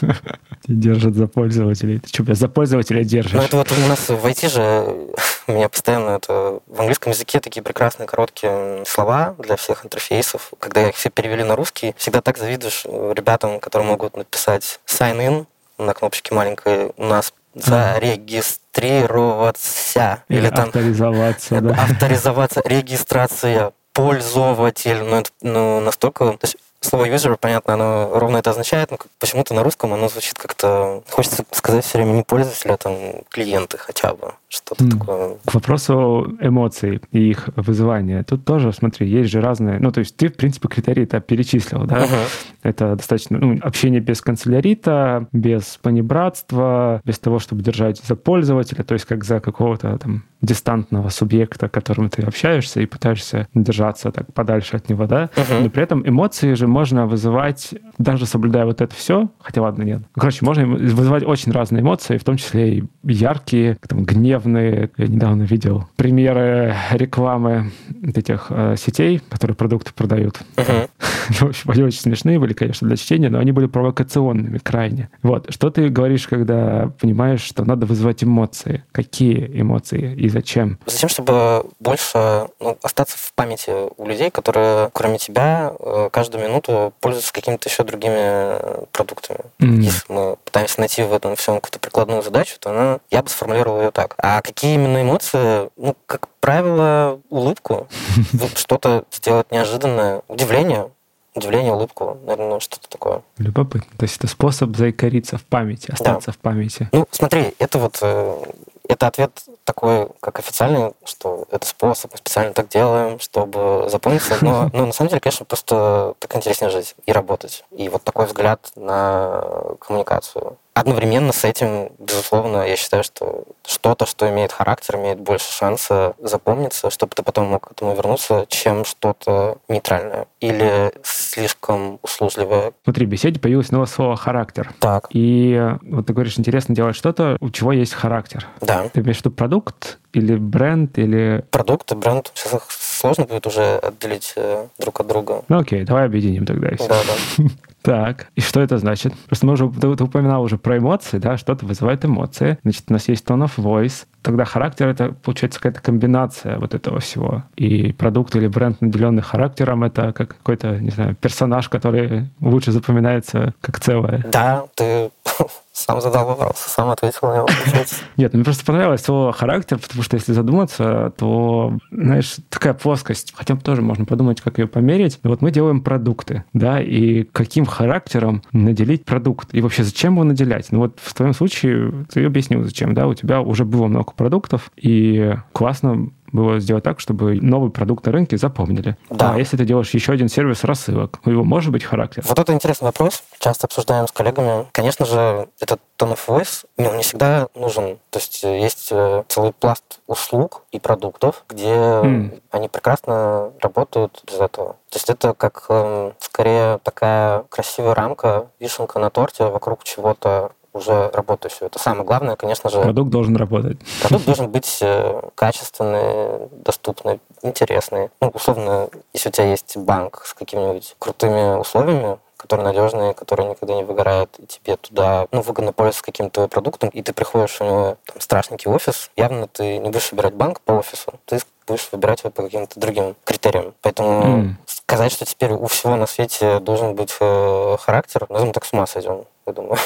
Держат 0.68 1.14
за 1.14 1.26
пользователей. 1.26 1.98
Ты 1.98 2.08
что, 2.08 2.34
за 2.34 2.48
пользователя 2.48 3.02
держишь? 3.02 3.32
Ну, 3.32 3.42
это 3.42 3.56
вот 3.56 3.72
у 3.72 3.88
нас 3.88 4.08
в 4.08 4.24
IT 4.24 4.48
же 4.48 5.08
у 5.48 5.52
меня 5.52 5.68
постоянно 5.68 6.10
это 6.10 6.60
в 6.66 6.78
английском 6.78 7.12
языке 7.12 7.40
такие 7.40 7.62
прекрасные 7.62 8.06
короткие 8.06 8.84
слова 8.86 9.34
для 9.38 9.56
всех 9.56 9.84
интерфейсов. 9.84 10.52
Когда 10.60 10.88
их 10.88 10.94
все 10.94 11.10
перевели 11.10 11.42
на 11.42 11.56
русский, 11.56 11.94
всегда 11.96 12.20
так 12.20 12.38
завидуешь 12.38 12.84
ребятам, 12.84 13.58
которые 13.58 13.88
могут 13.88 14.16
написать 14.16 14.78
sign 14.86 15.18
in, 15.18 15.46
на 15.78 15.94
кнопочке 15.94 16.34
маленькой 16.34 16.92
у 16.96 17.04
нас 17.04 17.32
зарегистрироваться. 17.54 20.24
Или, 20.28 20.40
или 20.40 20.50
там 20.50 20.66
авторизоваться, 20.66 21.60
да. 21.60 21.74
Авторизоваться, 21.74 22.60
регистрация, 22.64 23.72
пользователь. 23.92 25.02
Ну, 25.02 25.16
это 25.16 25.30
ну, 25.42 25.80
настолько... 25.80 26.32
То 26.32 26.38
есть 26.42 26.56
слово 26.80 27.08
user, 27.08 27.36
понятно, 27.40 27.74
оно 27.74 28.10
ровно 28.14 28.38
это 28.38 28.50
означает, 28.50 28.90
но 28.90 28.98
почему-то 29.18 29.54
на 29.54 29.62
русском 29.62 29.92
оно 29.92 30.08
звучит 30.08 30.38
как-то... 30.38 31.02
Хочется 31.10 31.44
сказать 31.50 31.84
все 31.84 31.98
время 31.98 32.12
не 32.12 32.22
пользователя, 32.22 32.74
а 32.74 32.76
там 32.76 32.96
клиенты 33.30 33.78
хотя 33.78 34.14
бы. 34.14 34.32
Что-то 34.48 34.84
mm. 34.84 34.90
такое. 34.90 35.36
К 35.44 35.54
вопросу 35.54 36.36
эмоций 36.40 37.02
и 37.12 37.30
их 37.30 37.50
вызывания. 37.56 38.22
Тут 38.22 38.44
тоже, 38.44 38.72
смотри, 38.72 39.08
есть 39.08 39.30
же 39.30 39.40
разные... 39.40 39.78
Ну, 39.78 39.90
то 39.92 40.00
есть 40.00 40.16
ты, 40.16 40.28
в 40.28 40.36
принципе, 40.36 40.68
критерии-то 40.68 41.20
перечислил, 41.20 41.84
да? 41.84 42.04
Uh-huh. 42.04 42.28
Это 42.62 42.94
достаточно... 42.94 43.38
Ну, 43.38 43.58
общение 43.60 44.00
без 44.00 44.22
канцелярита, 44.22 45.26
без 45.32 45.78
понебратства, 45.82 47.02
без 47.04 47.18
того, 47.18 47.40
чтобы 47.40 47.62
держать 47.62 48.00
за 48.02 48.16
пользователя, 48.16 48.84
то 48.84 48.94
есть 48.94 49.04
как 49.04 49.24
за 49.24 49.40
какого-то 49.40 49.98
там 49.98 50.24
дистантного 50.40 51.08
субъекта, 51.08 51.68
к 51.68 51.72
которому 51.72 52.08
ты 52.08 52.22
общаешься 52.22 52.80
и 52.80 52.86
пытаешься 52.86 53.48
держаться 53.54 54.12
так 54.12 54.32
подальше 54.32 54.76
от 54.76 54.88
него, 54.88 55.06
да? 55.06 55.30
Uh-huh. 55.34 55.62
Но 55.62 55.68
при 55.68 55.82
этом 55.82 56.08
эмоции 56.08 56.54
же 56.54 56.67
можно 56.68 57.06
вызывать, 57.06 57.74
даже 57.98 58.26
соблюдая 58.26 58.64
вот 58.64 58.80
это 58.80 58.94
все, 58.94 59.28
хотя 59.40 59.62
ладно, 59.62 59.82
нет. 59.82 60.02
Короче, 60.14 60.44
можно 60.44 60.66
вызывать 60.66 61.24
очень 61.24 61.52
разные 61.52 61.82
эмоции, 61.82 62.16
в 62.16 62.24
том 62.24 62.36
числе 62.36 62.78
и 62.78 62.84
яркие, 63.04 63.76
там, 63.86 64.04
гневные. 64.04 64.90
Я 64.96 65.06
недавно 65.06 65.42
видел 65.42 65.88
примеры 65.96 66.74
рекламы 66.92 67.72
этих 68.02 68.46
э, 68.50 68.76
сетей, 68.78 69.20
которые 69.28 69.56
продукты 69.56 69.92
продают. 69.92 70.40
Uh-huh. 70.56 70.88
они 71.66 71.82
очень 71.82 72.00
смешные 72.00 72.38
были, 72.38 72.52
конечно, 72.52 72.86
для 72.86 72.96
чтения, 72.96 73.28
но 73.28 73.38
они 73.38 73.52
были 73.52 73.66
провокационными 73.66 74.58
крайне. 74.58 75.10
Вот, 75.22 75.52
что 75.52 75.70
ты 75.70 75.88
говоришь, 75.88 76.26
когда 76.28 76.92
понимаешь, 77.00 77.42
что 77.42 77.64
надо 77.64 77.86
вызвать 77.86 78.24
эмоции? 78.24 78.84
Какие 78.92 79.60
эмоции 79.60 80.14
и 80.14 80.28
зачем? 80.28 80.78
Зачем, 80.86 81.08
чтобы 81.08 81.66
больше 81.80 82.46
ну, 82.60 82.78
остаться 82.82 83.16
в 83.18 83.32
памяти 83.34 83.72
у 83.96 84.06
людей, 84.06 84.30
которые, 84.30 84.90
кроме 84.92 85.18
тебя, 85.18 85.72
э, 85.78 86.08
каждую 86.12 86.44
минуту 86.44 86.92
пользуются 87.00 87.32
какими-то 87.32 87.68
еще 87.68 87.84
другими 87.88 88.14
э, 88.16 88.84
продуктами. 88.92 89.40
Mm. 89.58 89.80
Если 89.80 90.12
мы 90.12 90.36
пытаемся 90.44 90.80
найти 90.80 91.02
в 91.02 91.12
этом 91.12 91.34
всем 91.36 91.56
какую-то 91.56 91.80
прикладную 91.80 92.22
задачу, 92.22 92.56
то 92.60 92.70
она, 92.70 93.00
я 93.10 93.22
бы 93.22 93.28
сформулировал 93.28 93.80
ее 93.80 93.90
так. 93.90 94.14
А 94.18 94.40
какие 94.42 94.74
именно 94.74 95.02
эмоции? 95.02 95.70
Ну, 95.76 95.96
как 96.06 96.28
правило, 96.40 97.20
улыбку. 97.30 97.88
Что-то 98.54 99.04
сделать 99.10 99.50
неожиданное. 99.50 100.22
Удивление 100.28 100.90
удивление, 101.34 101.72
улыбку, 101.72 102.18
наверное, 102.26 102.60
что-то 102.60 102.88
такое. 102.88 103.22
Любопытно. 103.38 103.90
То 103.96 104.04
есть 104.04 104.16
это 104.18 104.26
способ 104.26 104.76
заикариться 104.76 105.38
в 105.38 105.44
памяти, 105.44 105.90
остаться 105.90 106.26
да. 106.26 106.32
в 106.32 106.38
памяти. 106.38 106.88
Ну, 106.92 107.06
смотри, 107.10 107.54
это 107.58 107.78
вот 107.78 107.98
э, 108.02 108.42
это 108.88 109.06
ответ 109.06 109.44
такой, 109.64 110.08
как 110.20 110.38
официальный, 110.38 110.92
что 111.04 111.44
это 111.50 111.66
способ, 111.66 112.12
мы 112.12 112.18
специально 112.18 112.54
так 112.54 112.68
делаем, 112.68 113.20
чтобы 113.20 113.86
запомниться. 113.88 114.38
Но, 114.40 114.70
но 114.72 114.86
на 114.86 114.92
самом 114.92 115.10
деле, 115.10 115.20
конечно, 115.20 115.44
просто 115.44 116.14
так 116.18 116.34
интереснее 116.34 116.70
жить 116.70 116.96
и 117.06 117.12
работать. 117.12 117.64
И 117.70 117.88
вот 117.88 118.02
такой 118.02 118.26
взгляд 118.26 118.72
на 118.74 119.44
коммуникацию. 119.78 120.56
Одновременно 120.78 121.32
с 121.32 121.44
этим, 121.44 121.90
безусловно, 121.98 122.62
я 122.62 122.76
считаю, 122.76 123.02
что 123.02 123.44
что-то, 123.66 124.06
что 124.06 124.30
имеет 124.30 124.52
характер, 124.52 124.94
имеет 124.94 125.18
больше 125.18 125.52
шанса 125.52 126.14
запомниться, 126.22 126.90
чтобы 126.90 127.14
ты 127.16 127.24
потом 127.24 127.48
мог 127.48 127.68
к 127.68 127.72
этому 127.72 127.96
вернуться, 127.96 128.46
чем 128.48 128.84
что-то 128.84 129.58
нейтральное 129.66 130.26
или 130.40 130.92
слишком 131.02 131.98
услужливое. 132.02 132.72
Внутри 132.84 133.06
беседы 133.06 133.40
появилось 133.40 133.72
новое 133.72 133.86
слово 133.88 134.14
«характер». 134.14 134.72
Так. 134.78 135.08
И 135.10 135.60
вот 135.82 136.06
ты 136.06 136.12
говоришь, 136.12 136.38
интересно 136.38 136.76
делать 136.76 136.94
что-то, 136.94 137.36
у 137.40 137.50
чего 137.50 137.72
есть 137.72 137.94
характер. 137.94 138.46
Да. 138.60 138.88
Ты 138.88 139.00
имеешь 139.00 139.16
в 139.16 139.20
виду 139.22 139.32
продукт 139.32 139.98
или 140.12 140.36
бренд, 140.36 140.96
или... 140.96 141.44
Продукт 141.50 141.90
и 141.90 141.96
бренд. 141.96 142.30
Сейчас 142.34 142.54
их 142.54 142.66
сложно 142.70 143.24
будет 143.24 143.46
уже 143.48 143.78
отделить 143.78 144.32
э, 144.36 144.68
друг 144.78 145.00
от 145.00 145.08
друга. 145.08 145.42
Ну 145.48 145.58
окей, 145.58 145.82
давай 145.82 146.06
объединим 146.06 146.46
тогда. 146.46 146.70
Да, 146.78 146.86
да. 146.88 147.44
Так, 147.88 148.26
и 148.34 148.42
что 148.42 148.60
это 148.60 148.76
значит? 148.76 149.14
Просто 149.28 149.46
мы 149.46 149.54
уже, 149.54 149.66
ты, 149.70 149.96
ты 149.96 150.04
упоминал 150.04 150.42
уже 150.42 150.58
про 150.58 150.76
эмоции, 150.76 151.16
да, 151.16 151.38
что-то 151.38 151.64
вызывает 151.64 152.04
эмоции. 152.04 152.58
Значит, 152.62 152.84
у 152.88 152.92
нас 152.92 153.08
есть 153.08 153.24
tone 153.24 153.46
of 153.46 153.52
voice. 153.56 154.04
Тогда 154.28 154.44
характер— 154.44 154.88
это, 154.88 155.14
получается, 155.22 155.58
какая-то 155.58 155.80
комбинация 155.80 156.58
вот 156.58 156.74
этого 156.74 157.00
всего. 157.00 157.44
И 157.56 157.94
продукт 157.94 158.36
или 158.36 158.46
бренд, 158.46 158.78
наделенный 158.82 159.22
характером, 159.22 159.84
это 159.84 160.12
как 160.12 160.36
какой-то, 160.36 160.78
не 160.78 160.90
знаю, 160.90 161.16
персонаж, 161.16 161.70
который 161.70 162.28
лучше 162.38 162.70
запоминается 162.70 163.54
как 163.62 163.80
целое. 163.80 164.26
Да, 164.30 164.66
ты 164.74 165.10
сам 165.78 166.00
задал 166.00 166.26
вопрос, 166.26 166.56
сам 166.58 166.90
ответил 166.90 167.28
на 167.28 167.36
него. 167.36 167.48
Нет, 168.16 168.34
мне 168.34 168.44
просто 168.44 168.64
понравилось 168.64 169.02
слово 169.02 169.32
характер, 169.32 169.78
потому 169.78 170.02
что 170.02 170.16
если 170.16 170.32
задуматься, 170.32 171.12
то, 171.16 171.78
знаешь, 171.90 172.36
такая 172.48 172.74
плоскость, 172.74 173.32
хотя 173.34 173.54
бы 173.54 173.60
тоже 173.60 173.80
можно 173.80 174.04
подумать, 174.04 174.40
как 174.40 174.58
ее 174.58 174.66
померить. 174.66 175.20
Вот 175.22 175.40
мы 175.40 175.50
делаем 175.52 175.80
продукты, 175.80 176.44
да, 176.52 176.80
и 176.80 177.22
каким 177.22 177.64
характером 177.64 178.42
наделить 178.52 179.04
продукт? 179.04 179.54
И 179.54 179.60
вообще, 179.60 179.84
зачем 179.84 180.14
его 180.14 180.24
наделять? 180.24 180.72
Ну 180.72 180.80
вот 180.80 180.98
в 181.00 181.14
твоем 181.14 181.32
случае 181.32 182.06
ты 182.12 182.24
объяснил, 182.24 182.64
зачем, 182.64 182.92
да, 182.94 183.06
у 183.06 183.14
тебя 183.14 183.40
уже 183.40 183.64
было 183.64 183.86
много 183.86 184.12
продуктов, 184.18 184.70
и 184.76 185.34
классно 185.52 186.10
было 186.32 186.60
сделать 186.60 186.84
так, 186.84 187.00
чтобы 187.00 187.36
новый 187.40 187.70
продукт 187.70 188.04
на 188.06 188.12
рынке 188.12 188.36
запомнили. 188.36 188.96
Да. 189.10 189.34
А 189.34 189.38
если 189.38 189.56
ты 189.56 189.64
делаешь 189.64 189.90
еще 189.90 190.12
один 190.12 190.28
сервис 190.28 190.64
рассылок, 190.64 191.20
у 191.24 191.30
него 191.30 191.44
может 191.44 191.72
быть 191.72 191.84
характер? 191.84 192.22
Вот 192.26 192.38
это 192.38 192.52
интересный 192.52 192.86
вопрос. 192.86 193.22
Часто 193.38 193.66
обсуждаем 193.66 194.06
с 194.06 194.12
коллегами. 194.12 194.66
Конечно 194.72 195.06
же, 195.06 195.48
этот 195.60 195.80
tone 195.98 196.14
of 196.14 196.20
voice, 196.26 196.66
ну, 196.76 196.94
не 196.96 197.02
всегда 197.02 197.48
нужен. 197.54 197.98
То 198.10 198.18
есть 198.18 198.44
э, 198.44 198.60
есть 198.60 198.88
э, 198.90 199.22
целый 199.28 199.52
пласт 199.52 200.00
услуг 200.06 200.62
и 200.70 200.78
продуктов, 200.78 201.44
где 201.48 201.74
mm. 201.74 202.42
они 202.50 202.68
прекрасно 202.68 203.52
работают 203.60 204.22
без 204.26 204.38
этого. 204.38 204.76
То 204.90 204.96
есть 204.96 205.10
это 205.10 205.34
как 205.34 205.66
э, 205.68 206.12
скорее 206.20 206.78
такая 206.82 207.44
красивая 207.48 207.94
рамка, 207.94 208.46
вишенка 208.60 208.98
на 208.98 209.10
торте 209.10 209.44
вокруг 209.44 209.84
чего-то 209.84 210.52
уже 210.78 211.10
работающего. 211.12 211.66
Это 211.66 211.78
самое 211.78 212.04
главное, 212.04 212.36
конечно 212.36 212.70
же. 212.70 212.80
Продукт 212.80 213.10
должен 213.10 213.36
работать. 213.36 213.78
Продукт 214.02 214.24
должен 214.26 214.48
быть 214.48 214.78
э, 214.80 215.20
качественный, 215.34 216.48
доступный, 216.64 217.20
интересный. 217.42 218.10
Ну, 218.20 218.28
условно, 218.28 218.88
если 219.12 219.28
у 219.28 219.32
тебя 219.32 219.50
есть 219.50 219.76
банк 219.76 220.22
с 220.24 220.34
какими-нибудь 220.34 220.96
крутыми 220.98 221.58
условиями, 221.58 222.18
которые 222.38 222.64
надежные, 222.64 223.14
которые 223.14 223.50
никогда 223.50 223.74
не 223.74 223.82
выгорают, 223.82 224.30
и 224.38 224.46
тебе 224.46 224.76
туда 224.76 225.26
ну, 225.32 225.42
выгодно 225.42 225.72
пользоваться 225.72 226.04
каким-то 226.04 226.46
продуктом, 226.48 226.88
и 226.88 227.02
ты 227.02 227.12
приходишь 227.12 227.60
у 227.60 227.64
него 227.64 227.96
там, 228.06 228.20
страшненький 228.20 228.70
офис, 228.70 229.10
явно 229.16 229.48
ты 229.48 229.78
не 229.78 229.90
будешь 229.90 230.12
выбирать 230.12 230.34
банк 230.34 230.60
по 230.60 230.72
офису, 230.72 231.14
ты 231.26 231.40
будешь 231.66 231.88
выбирать 231.90 232.20
его 232.20 232.30
по 232.30 232.44
каким-то 232.44 232.78
другим 232.78 233.16
критериям. 233.24 233.74
Поэтому 233.82 234.22
mm. 234.22 234.50
сказать, 234.66 235.12
что 235.12 235.24
теперь 235.26 235.52
у 235.52 235.66
всего 235.66 235.96
на 235.96 236.06
свете 236.06 236.60
должен 236.60 236.94
быть 236.94 237.14
э, 237.20 237.76
характер, 237.80 238.26
ну, 238.28 238.46
мы 238.46 238.52
так 238.52 238.64
с 238.64 238.72
ума 238.72 238.86
сойдем 238.86 239.24
я 239.48 239.54
думаю. 239.54 239.78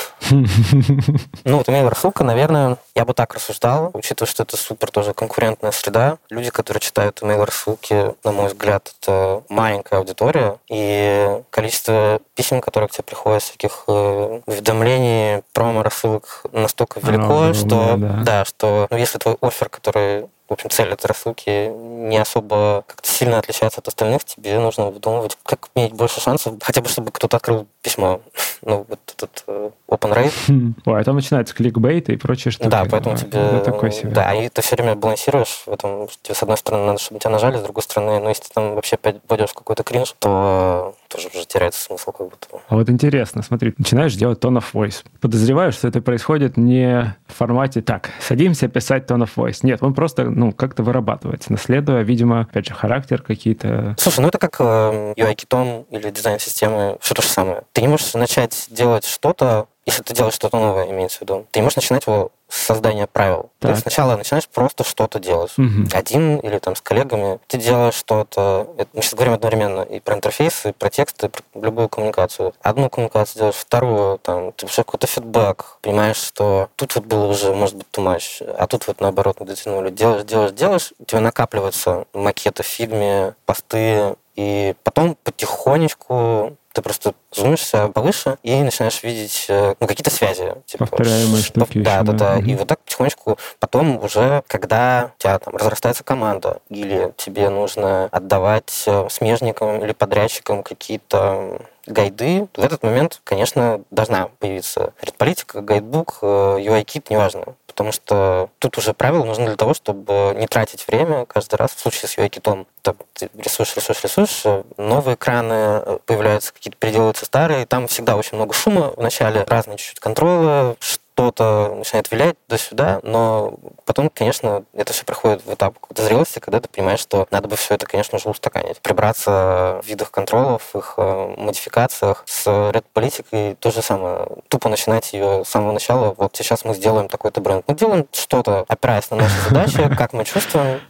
Ну, 1.44 1.58
вот 1.58 1.68
email-рассылка, 1.68 2.24
наверное, 2.24 2.78
я 2.94 3.04
бы 3.04 3.14
так 3.14 3.34
рассуждал, 3.34 3.90
учитывая, 3.92 4.30
что 4.30 4.42
это 4.44 4.56
супер 4.56 4.90
тоже 4.90 5.12
конкурентная 5.14 5.72
среда. 5.72 6.18
Люди, 6.30 6.50
которые 6.50 6.80
читают 6.80 7.20
email-рассылки, 7.22 8.14
на 8.24 8.32
мой 8.32 8.48
взгляд, 8.48 8.94
это 9.00 9.42
маленькая 9.48 9.98
аудитория, 9.98 10.56
и 10.68 11.40
количество 11.50 12.20
писем, 12.34 12.60
которые 12.60 12.88
к 12.88 12.92
тебе 12.92 13.04
приходят, 13.04 13.42
всяких 13.42 13.84
э, 13.88 14.40
уведомлений, 14.46 15.42
промо-рассылок 15.52 16.44
настолько 16.52 17.00
велико, 17.00 17.52
что, 17.54 17.96
да, 17.98 18.44
что 18.44 18.86
ну, 18.90 18.96
если 18.96 19.18
твой 19.18 19.36
офер, 19.40 19.68
который 19.68 20.26
в 20.52 20.54
общем, 20.54 20.68
цель 20.68 20.88
этой 20.88 21.06
рассылки 21.06 21.68
не 21.68 22.18
особо 22.18 22.84
как-то 22.86 23.08
сильно 23.08 23.38
отличается 23.38 23.80
от 23.80 23.88
остальных, 23.88 24.22
тебе 24.24 24.58
нужно 24.58 24.90
выдумывать, 24.90 25.38
как 25.44 25.70
иметь 25.74 25.94
больше 25.94 26.20
шансов, 26.20 26.56
хотя 26.60 26.82
бы 26.82 26.88
чтобы 26.88 27.10
кто-то 27.10 27.38
открыл 27.38 27.66
письмо. 27.80 28.20
Ну, 28.64 28.86
вот 28.88 29.00
этот 29.16 29.42
э, 29.48 29.70
open 29.88 30.14
rate. 30.14 30.32
Хм. 30.46 30.74
Ой, 30.86 31.00
а 31.00 31.02
там 31.02 31.16
начинается 31.16 31.52
кликбейт 31.52 32.10
и 32.10 32.16
прочее 32.16 32.52
штуки. 32.52 32.68
Да, 32.68 32.84
поэтому 32.88 33.16
тебе... 33.16 33.40
Это 33.40 33.72
такой 33.72 33.90
себе. 33.90 34.12
Да, 34.12 34.32
и 34.32 34.48
ты 34.48 34.62
все 34.62 34.76
время 34.76 34.94
балансируешь 34.94 35.64
в 35.66 35.72
этом. 35.72 36.06
Тебе, 36.22 36.36
с 36.36 36.42
одной 36.44 36.56
стороны, 36.56 36.86
надо, 36.86 37.00
чтобы 37.00 37.18
тебя 37.18 37.30
нажали, 37.32 37.58
с 37.58 37.62
другой 37.62 37.82
стороны, 37.82 38.20
ну, 38.20 38.28
если 38.28 38.44
ты 38.44 38.50
там 38.54 38.76
вообще 38.76 38.96
пойдешь 38.98 39.50
в 39.50 39.54
какой-то 39.54 39.82
кринж, 39.82 40.14
то 40.20 40.94
тоже 41.08 41.28
уже 41.34 41.44
теряется 41.44 41.80
смысл 41.80 42.12
как 42.12 42.28
будто. 42.28 42.46
А 42.68 42.76
вот 42.76 42.88
интересно, 42.88 43.42
смотри, 43.42 43.74
начинаешь 43.76 44.14
делать 44.14 44.38
tone 44.38 44.58
of 44.58 44.64
voice. 44.72 45.04
Подозреваешь, 45.20 45.74
что 45.74 45.88
это 45.88 46.00
происходит 46.00 46.56
не 46.56 47.16
в 47.26 47.34
формате 47.34 47.82
так, 47.82 48.10
садимся 48.20 48.68
писать 48.68 49.10
tone 49.10 49.24
of 49.24 49.30
voice. 49.36 49.58
Нет, 49.62 49.82
он 49.82 49.92
просто, 49.92 50.30
ну, 50.42 50.52
как-то 50.52 50.82
вырабатывается, 50.82 51.52
наследуя, 51.52 52.02
видимо, 52.02 52.40
опять 52.40 52.66
же, 52.66 52.74
характер 52.74 53.22
какие-то. 53.22 53.94
Слушай, 53.98 54.20
ну 54.20 54.28
это 54.28 54.38
как 54.38 54.56
э, 54.60 55.14
UI-китон 55.16 55.86
или 55.90 56.10
дизайн-системы, 56.10 56.98
все 57.00 57.14
то 57.14 57.22
же 57.22 57.28
самое. 57.28 57.62
Ты 57.72 57.82
не 57.82 57.88
можешь 57.88 58.12
начать 58.14 58.66
делать 58.70 59.04
что-то, 59.04 59.66
если 59.84 60.02
ты 60.02 60.14
делаешь 60.14 60.34
что-то 60.34 60.58
новое, 60.58 60.90
имеется 60.90 61.18
в 61.18 61.20
виду, 61.22 61.46
ты 61.50 61.58
не 61.58 61.64
можешь 61.64 61.76
начинать 61.76 62.06
его 62.06 62.30
с 62.48 62.56
создания 62.56 63.06
правил. 63.06 63.50
Так. 63.58 63.74
Ты 63.74 63.80
сначала 63.80 64.16
начинаешь 64.16 64.46
просто 64.46 64.84
что-то 64.84 65.18
делать. 65.18 65.52
Угу. 65.58 65.88
Один 65.92 66.36
или 66.36 66.58
там 66.58 66.76
с 66.76 66.80
коллегами. 66.80 67.40
Ты 67.48 67.58
делаешь 67.58 67.94
что-то... 67.94 68.68
Мы 68.92 69.02
сейчас 69.02 69.14
говорим 69.14 69.34
одновременно 69.34 69.80
и 69.80 70.00
про 70.00 70.14
интерфейсы, 70.14 70.70
и 70.70 70.72
про 70.72 70.90
тексты, 70.90 71.26
и 71.26 71.30
про 71.30 71.42
любую 71.60 71.88
коммуникацию. 71.88 72.52
Одну 72.60 72.90
коммуникацию 72.90 73.38
делаешь, 73.38 73.56
вторую, 73.56 74.18
там, 74.18 74.52
ты 74.52 74.66
пишешь 74.66 74.76
какой-то 74.76 75.06
фидбэк, 75.06 75.78
понимаешь, 75.80 76.16
что 76.16 76.68
тут 76.76 76.94
вот 76.94 77.06
было 77.06 77.26
уже, 77.26 77.54
может 77.54 77.76
быть, 77.76 77.86
much, 77.96 78.44
а 78.58 78.66
тут 78.66 78.86
вот 78.86 79.00
наоборот 79.00 79.40
не 79.40 79.46
дотянули. 79.46 79.90
Делаешь, 79.90 80.24
делаешь, 80.24 80.52
делаешь, 80.52 80.92
у 80.98 81.04
тебя 81.04 81.20
накапливаются 81.20 82.04
макеты 82.12 82.62
в 82.62 82.66
фигме, 82.66 83.34
посты, 83.46 84.14
и 84.34 84.74
потом 84.82 85.16
потихонечку 85.22 86.56
ты 86.72 86.82
просто 86.82 87.14
зумишься 87.32 87.88
повыше 87.88 88.38
и 88.42 88.54
начинаешь 88.62 89.02
видеть 89.02 89.46
э, 89.48 89.74
ну, 89.78 89.86
какие-то 89.86 90.10
связи. 90.10 90.54
Типа, 90.66 90.86
Повторяемые 90.86 91.42
штуки. 91.42 91.78
Да, 91.78 91.96
еще, 91.96 92.04
да, 92.04 92.12
да. 92.12 92.38
И 92.38 92.54
вот 92.54 92.68
так 92.68 92.80
потихонечку 92.80 93.38
потом 93.58 94.02
уже, 94.02 94.42
когда 94.46 95.12
у 95.14 95.22
тебя 95.22 95.38
там 95.38 95.56
разрастается 95.56 96.04
команда, 96.04 96.60
или 96.68 97.12
тебе 97.16 97.48
нужно 97.48 98.08
отдавать 98.10 98.84
э, 98.86 99.06
смежникам 99.10 99.82
или 99.82 99.92
подрядчикам 99.92 100.62
какие-то 100.62 101.60
гайды, 101.86 102.46
в 102.54 102.62
этот 102.62 102.82
момент, 102.82 103.20
конечно, 103.24 103.80
должна 103.90 104.28
появиться 104.38 104.92
редполитика, 105.02 105.60
гайдбук, 105.60 106.18
UI-кит, 106.22 107.06
э, 107.08 107.14
неважно 107.14 107.56
потому 107.72 107.92
что 107.92 108.50
тут 108.58 108.78
уже 108.78 108.94
правила 108.94 109.24
нужны 109.24 109.46
для 109.46 109.56
того, 109.56 109.74
чтобы 109.74 110.34
не 110.36 110.46
тратить 110.46 110.86
время 110.86 111.26
каждый 111.26 111.56
раз 111.56 111.72
в 111.72 111.80
случае 111.80 112.08
с 112.08 112.16
UI-китом. 112.16 112.66
Ты 112.82 112.94
рисуешь, 113.36 113.74
рисуешь, 113.76 114.04
рисуешь, 114.04 114.44
новые 114.76 115.16
экраны 115.16 115.82
э, 115.84 115.98
появляются, 116.06 116.52
какие-то 116.52 116.78
переделываются 116.78 117.24
старые, 117.24 117.66
там 117.66 117.88
всегда 117.88 118.16
очень 118.16 118.36
много 118.36 118.54
шума 118.54 118.92
в 118.96 119.00
начале, 119.00 119.44
разные 119.44 119.78
чуть-чуть 119.78 120.00
контролы, 120.00 120.76
что-то 121.14 121.74
начинает 121.76 122.10
вилять 122.10 122.36
до-сюда, 122.48 123.00
но 123.02 123.54
потом, 123.84 124.10
конечно, 124.10 124.64
это 124.72 124.92
все 124.92 125.04
приходит 125.04 125.44
в 125.44 125.52
этап 125.52 125.78
какой-то 125.78 126.02
зрелости, 126.02 126.38
когда 126.38 126.60
ты 126.60 126.68
понимаешь, 126.68 127.00
что 127.00 127.26
надо 127.30 127.48
бы 127.48 127.56
все 127.56 127.74
это, 127.74 127.86
конечно 127.86 128.18
же, 128.18 128.28
устаканить. 128.28 128.80
Прибраться 128.80 129.80
в 129.82 129.86
видах 129.86 130.10
контролов, 130.10 130.74
их 130.74 130.94
э, 130.96 131.34
модификациях. 131.36 132.24
С 132.26 132.70
ряд 132.72 132.84
политикой 132.92 133.56
то 133.56 133.70
же 133.70 133.82
самое. 133.82 134.26
Тупо 134.48 134.68
начинать 134.68 135.12
ее 135.12 135.44
с 135.44 135.48
самого 135.48 135.72
начала. 135.72 136.14
Вот 136.16 136.34
сейчас 136.36 136.64
мы 136.64 136.74
сделаем 136.74 137.08
такой-то 137.08 137.40
бренд. 137.40 137.64
Мы 137.66 137.74
делаем 137.74 138.06
что-то, 138.12 138.64
опираясь 138.68 139.10
на 139.10 139.18
наши 139.18 139.40
задачи, 139.48 139.94
как 139.96 140.12
мы 140.12 140.24
чувствуем, 140.24 140.80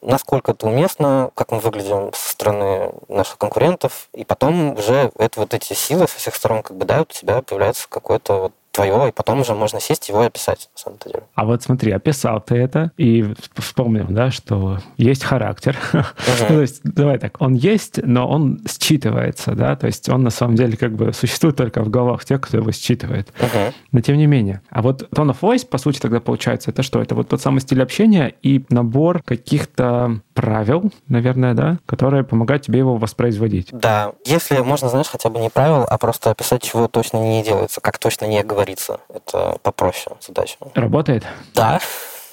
насколько 0.00 0.52
это 0.52 0.66
уместно, 0.66 1.30
как 1.34 1.50
мы 1.50 1.58
выглядим 1.58 2.12
со 2.12 2.30
стороны 2.30 2.92
наших 3.08 3.38
конкурентов, 3.38 4.08
и 4.12 4.24
потом 4.24 4.74
уже 4.74 5.10
это 5.18 5.40
вот 5.40 5.54
эти 5.54 5.72
силы 5.72 6.06
со 6.06 6.18
всех 6.18 6.34
сторон 6.34 6.62
как 6.62 6.76
бы 6.76 6.84
да, 6.84 7.02
у 7.02 7.04
тебя 7.06 7.42
появляется 7.42 7.88
какой-то 7.88 8.34
вот 8.34 8.52
твое, 8.74 9.08
и 9.08 9.12
потом 9.12 9.40
уже 9.40 9.54
можно 9.54 9.80
сесть 9.80 10.08
его 10.08 10.24
и 10.24 10.26
описать, 10.26 10.68
на 10.74 10.78
самом 10.78 10.98
деле. 11.04 11.22
А 11.34 11.44
вот 11.44 11.62
смотри, 11.62 11.92
описал 11.92 12.40
ты 12.40 12.56
это, 12.56 12.90
и 12.96 13.32
вспомнил, 13.56 14.06
да, 14.08 14.30
что 14.30 14.78
есть 14.96 15.24
характер. 15.24 15.78
Uh-huh. 15.92 16.48
то 16.48 16.60
есть, 16.60 16.80
давай 16.82 17.18
так, 17.18 17.40
он 17.40 17.54
есть, 17.54 18.00
но 18.04 18.28
он 18.28 18.60
считывается, 18.66 19.54
да, 19.54 19.76
то 19.76 19.86
есть 19.86 20.08
он 20.08 20.24
на 20.24 20.30
самом 20.30 20.56
деле 20.56 20.76
как 20.76 20.92
бы 20.92 21.12
существует 21.12 21.56
только 21.56 21.82
в 21.82 21.88
головах 21.88 22.24
тех, 22.24 22.40
кто 22.40 22.58
его 22.58 22.72
считывает. 22.72 23.32
Uh-huh. 23.38 23.72
Но 23.92 24.00
тем 24.00 24.16
не 24.16 24.26
менее. 24.26 24.60
А 24.70 24.82
вот 24.82 25.02
tone 25.14 25.30
of 25.30 25.38
voice, 25.40 25.66
по 25.66 25.78
сути, 25.78 26.00
тогда 26.00 26.20
получается, 26.20 26.70
это 26.70 26.82
что? 26.82 27.00
Это 27.00 27.14
вот 27.14 27.28
тот 27.28 27.40
самый 27.40 27.60
стиль 27.60 27.82
общения 27.82 28.34
и 28.42 28.64
набор 28.70 29.22
каких-то 29.22 30.20
правил, 30.34 30.90
наверное, 31.08 31.54
да, 31.54 31.78
которые 31.86 32.24
помогают 32.24 32.64
тебе 32.64 32.80
его 32.80 32.96
воспроизводить. 32.96 33.68
Да. 33.72 34.12
Если 34.24 34.58
можно, 34.58 34.88
знаешь, 34.88 35.08
хотя 35.08 35.30
бы 35.30 35.38
не 35.38 35.48
правил, 35.48 35.86
а 35.88 35.96
просто 35.98 36.30
описать, 36.30 36.62
чего 36.62 36.88
точно 36.88 37.18
не 37.18 37.42
делается, 37.44 37.80
как 37.80 37.98
точно 37.98 38.26
не 38.26 38.42
говорится. 38.42 38.63
Это 39.08 39.58
попроще 39.62 40.16
задача. 40.20 40.56
Работает? 40.74 41.24
Да. 41.54 41.80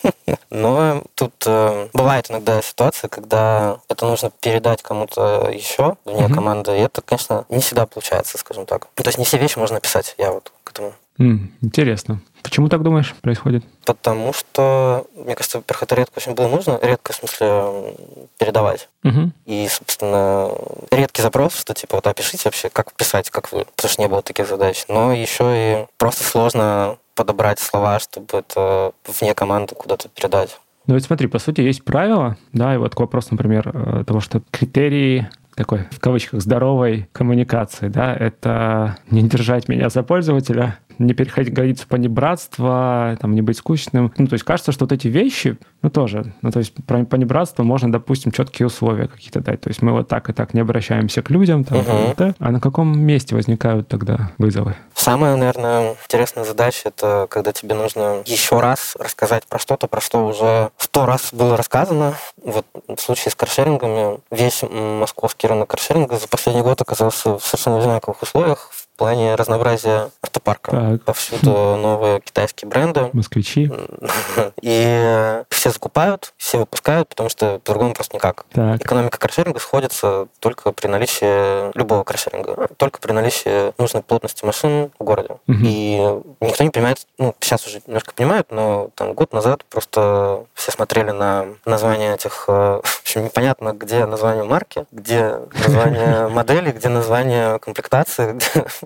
Но 0.50 1.04
тут 1.16 1.34
э, 1.46 1.90
бывает 1.94 2.30
иногда 2.30 2.62
ситуация, 2.62 3.08
когда 3.08 3.80
это 3.88 4.06
нужно 4.08 4.32
передать 4.42 4.82
кому-то 4.82 5.50
еще 5.54 5.96
вне 6.06 6.24
mm-hmm. 6.24 6.34
команды, 6.34 6.72
и 6.78 6.82
это, 6.82 7.02
конечно, 7.02 7.46
не 7.50 7.60
всегда 7.60 7.86
получается, 7.86 8.38
скажем 8.38 8.66
так. 8.66 8.88
То 8.96 9.04
есть 9.06 9.18
не 9.18 9.26
все 9.26 9.38
вещи 9.38 9.58
можно 9.58 9.78
описать, 9.78 10.16
я 10.18 10.32
вот 10.32 10.52
к 10.64 10.72
этому. 10.72 10.94
Mm, 11.20 11.50
интересно. 11.62 12.22
Почему 12.44 12.70
так 12.70 12.84
думаешь 12.84 13.16
происходит? 13.22 13.64
Потому 13.86 14.34
что, 14.34 15.06
мне 15.16 15.36
кажется, 15.36 15.60
во-первых, 15.60 15.84
это 15.84 15.96
редко 15.96 16.18
очень 16.18 16.34
было 16.34 16.48
нужно. 16.48 16.80
Редко, 16.82 17.14
в 17.14 17.16
смысле, 17.16 17.96
передавать. 18.38 18.90
Угу. 19.04 19.32
И, 19.46 19.68
собственно, 19.70 20.52
редкий 20.92 21.22
запрос, 21.22 21.58
что 21.60 21.74
типа 21.74 21.98
вот 21.98 22.08
опишите 22.08 22.44
вообще, 22.46 22.70
как 22.70 22.94
писать, 22.94 23.30
как 23.30 23.52
вы. 23.52 23.66
Потому 23.76 23.92
что 23.92 24.02
не 24.02 24.08
было 24.08 24.22
таких 24.22 24.48
задач. 24.48 24.86
Но 24.88 25.14
еще 25.14 25.44
и 25.56 25.86
просто 25.98 26.24
сложно 26.24 26.98
подобрать 27.16 27.60
слова, 27.60 28.00
чтобы 28.00 28.28
это 28.38 28.94
вне 29.06 29.34
команды 29.34 29.76
куда-то 29.76 30.10
передать. 30.10 30.60
Ну 30.88 30.96
вот 30.96 31.04
смотри, 31.04 31.28
по 31.28 31.40
сути, 31.40 31.62
есть 31.62 31.84
правила, 31.84 32.38
да, 32.54 32.74
и 32.74 32.78
вот 32.78 32.96
к 32.96 33.00
вопросу, 33.00 33.30
например, 33.32 33.70
э, 33.74 34.04
того, 34.06 34.20
что 34.20 34.42
критерии 34.50 35.30
такой, 35.56 35.88
в 35.92 36.00
кавычках, 36.00 36.42
здоровой 36.42 37.08
коммуникации, 37.12 37.88
да, 37.88 38.16
это 38.16 38.98
не 39.10 39.22
держать 39.22 39.68
меня 39.68 39.90
за 39.90 40.02
пользователя, 40.02 40.80
не 41.06 41.14
переходить 41.14 41.54
границу 41.54 41.86
понебратства, 41.88 43.18
там, 43.20 43.34
не 43.34 43.42
быть 43.42 43.58
скучным. 43.58 44.14
Ну, 44.18 44.28
то 44.28 44.34
есть 44.34 44.46
кажется, 44.46 44.72
что 44.72 44.86
вот 44.86 44.92
эти 44.92 45.08
вещи, 45.08 45.58
ну, 45.82 45.90
тоже, 45.90 46.34
ну, 46.42 46.52
то 46.52 46.60
есть 46.60 46.74
про 46.86 47.04
понебратство 47.06 47.64
можно, 47.64 47.92
допустим, 47.92 48.32
четкие 48.32 48.68
условия 48.68 49.08
какие-то 49.08 49.42
дать. 49.42 49.62
То 49.62 49.70
есть 49.70 49.82
мы 49.82 49.92
вот 49.92 50.08
так 50.08 50.30
и 50.30 50.34
так 50.34 50.54
не 50.54 50.62
обращаемся 50.62 51.22
к 51.22 51.30
людям, 51.30 51.64
там, 51.64 51.80
угу. 51.80 52.14
да? 52.18 52.34
а 52.40 52.52
на 52.52 52.60
каком 52.60 53.00
месте 53.00 53.36
возникают 53.36 53.88
тогда 53.88 54.32
вызовы? 54.38 54.76
Самая, 54.94 55.36
наверное, 55.36 55.96
интересная 56.06 56.44
задача— 56.44 56.82
это 56.86 57.28
когда 57.30 57.52
тебе 57.52 57.76
нужно 57.76 58.22
еще 58.26 58.60
раз 58.60 58.96
рассказать 59.00 59.46
про 59.48 59.60
что-то, 59.60 59.88
про 59.88 60.02
что 60.02 60.26
уже 60.28 60.70
сто 60.78 61.06
раз 61.06 61.34
было 61.34 61.58
рассказано. 61.58 62.14
Вот 62.44 62.66
в 62.88 63.00
случае 63.00 63.32
с 63.32 63.36
каршерингами 63.36 64.20
весь 64.30 64.64
московский 64.64 65.48
рынок 65.48 65.70
каршеринга 65.70 66.18
за 66.18 66.28
последний 66.28 66.62
год 66.62 66.82
оказался 66.82 67.38
в 67.38 67.44
совершенно 67.44 67.80
одинаковых 67.80 68.22
условиях, 68.22 68.72
плане 69.02 69.34
разнообразия 69.34 70.12
автопарка. 70.22 70.70
Так. 70.72 71.04
Повсюду 71.06 71.50
новые 71.76 72.22
китайские 72.22 72.70
бренды. 72.70 73.10
Москвичи. 73.14 73.72
И 74.62 75.42
все 75.50 75.72
закупают, 75.72 76.34
все 76.38 76.60
выпускают, 76.60 77.10
потому 77.10 77.28
что 77.28 77.58
по-другому 77.64 77.96
просто 77.96 78.16
никак. 78.16 78.46
Так. 78.52 78.80
Экономика 78.80 79.18
каршеринга 79.18 79.60
сходится 79.60 80.28
только 80.40 80.72
при 80.72 80.86
наличии 80.86 81.76
любого 81.76 82.04
каршеринга, 82.04 82.70
только 82.78 83.00
при 83.00 83.12
наличии 83.12 83.74
нужной 83.82 84.04
плотности 84.04 84.46
машин 84.46 84.92
в 85.00 85.04
городе. 85.04 85.30
Угу. 85.48 85.58
И 85.64 85.98
никто 86.40 86.64
не 86.64 86.70
понимает, 86.70 87.08
ну, 87.18 87.34
сейчас 87.40 87.66
уже 87.66 87.82
немножко 87.88 88.14
понимают, 88.14 88.52
но 88.52 88.92
там 88.94 89.14
год 89.14 89.34
назад 89.34 89.66
просто 89.66 90.46
все 90.54 90.72
смотрели 90.72 91.10
на 91.10 91.48
название 91.66 92.14
этих, 92.14 92.46
э, 92.48 92.82
в 92.84 93.02
общем, 93.02 93.24
непонятно, 93.24 93.74
где 93.74 94.06
название 94.06 94.44
марки, 94.44 94.86
где 94.92 95.40
название 95.54 96.28
модели, 96.30 96.72
где 96.72 96.90
название 96.90 97.58
комплектации, 97.58 98.38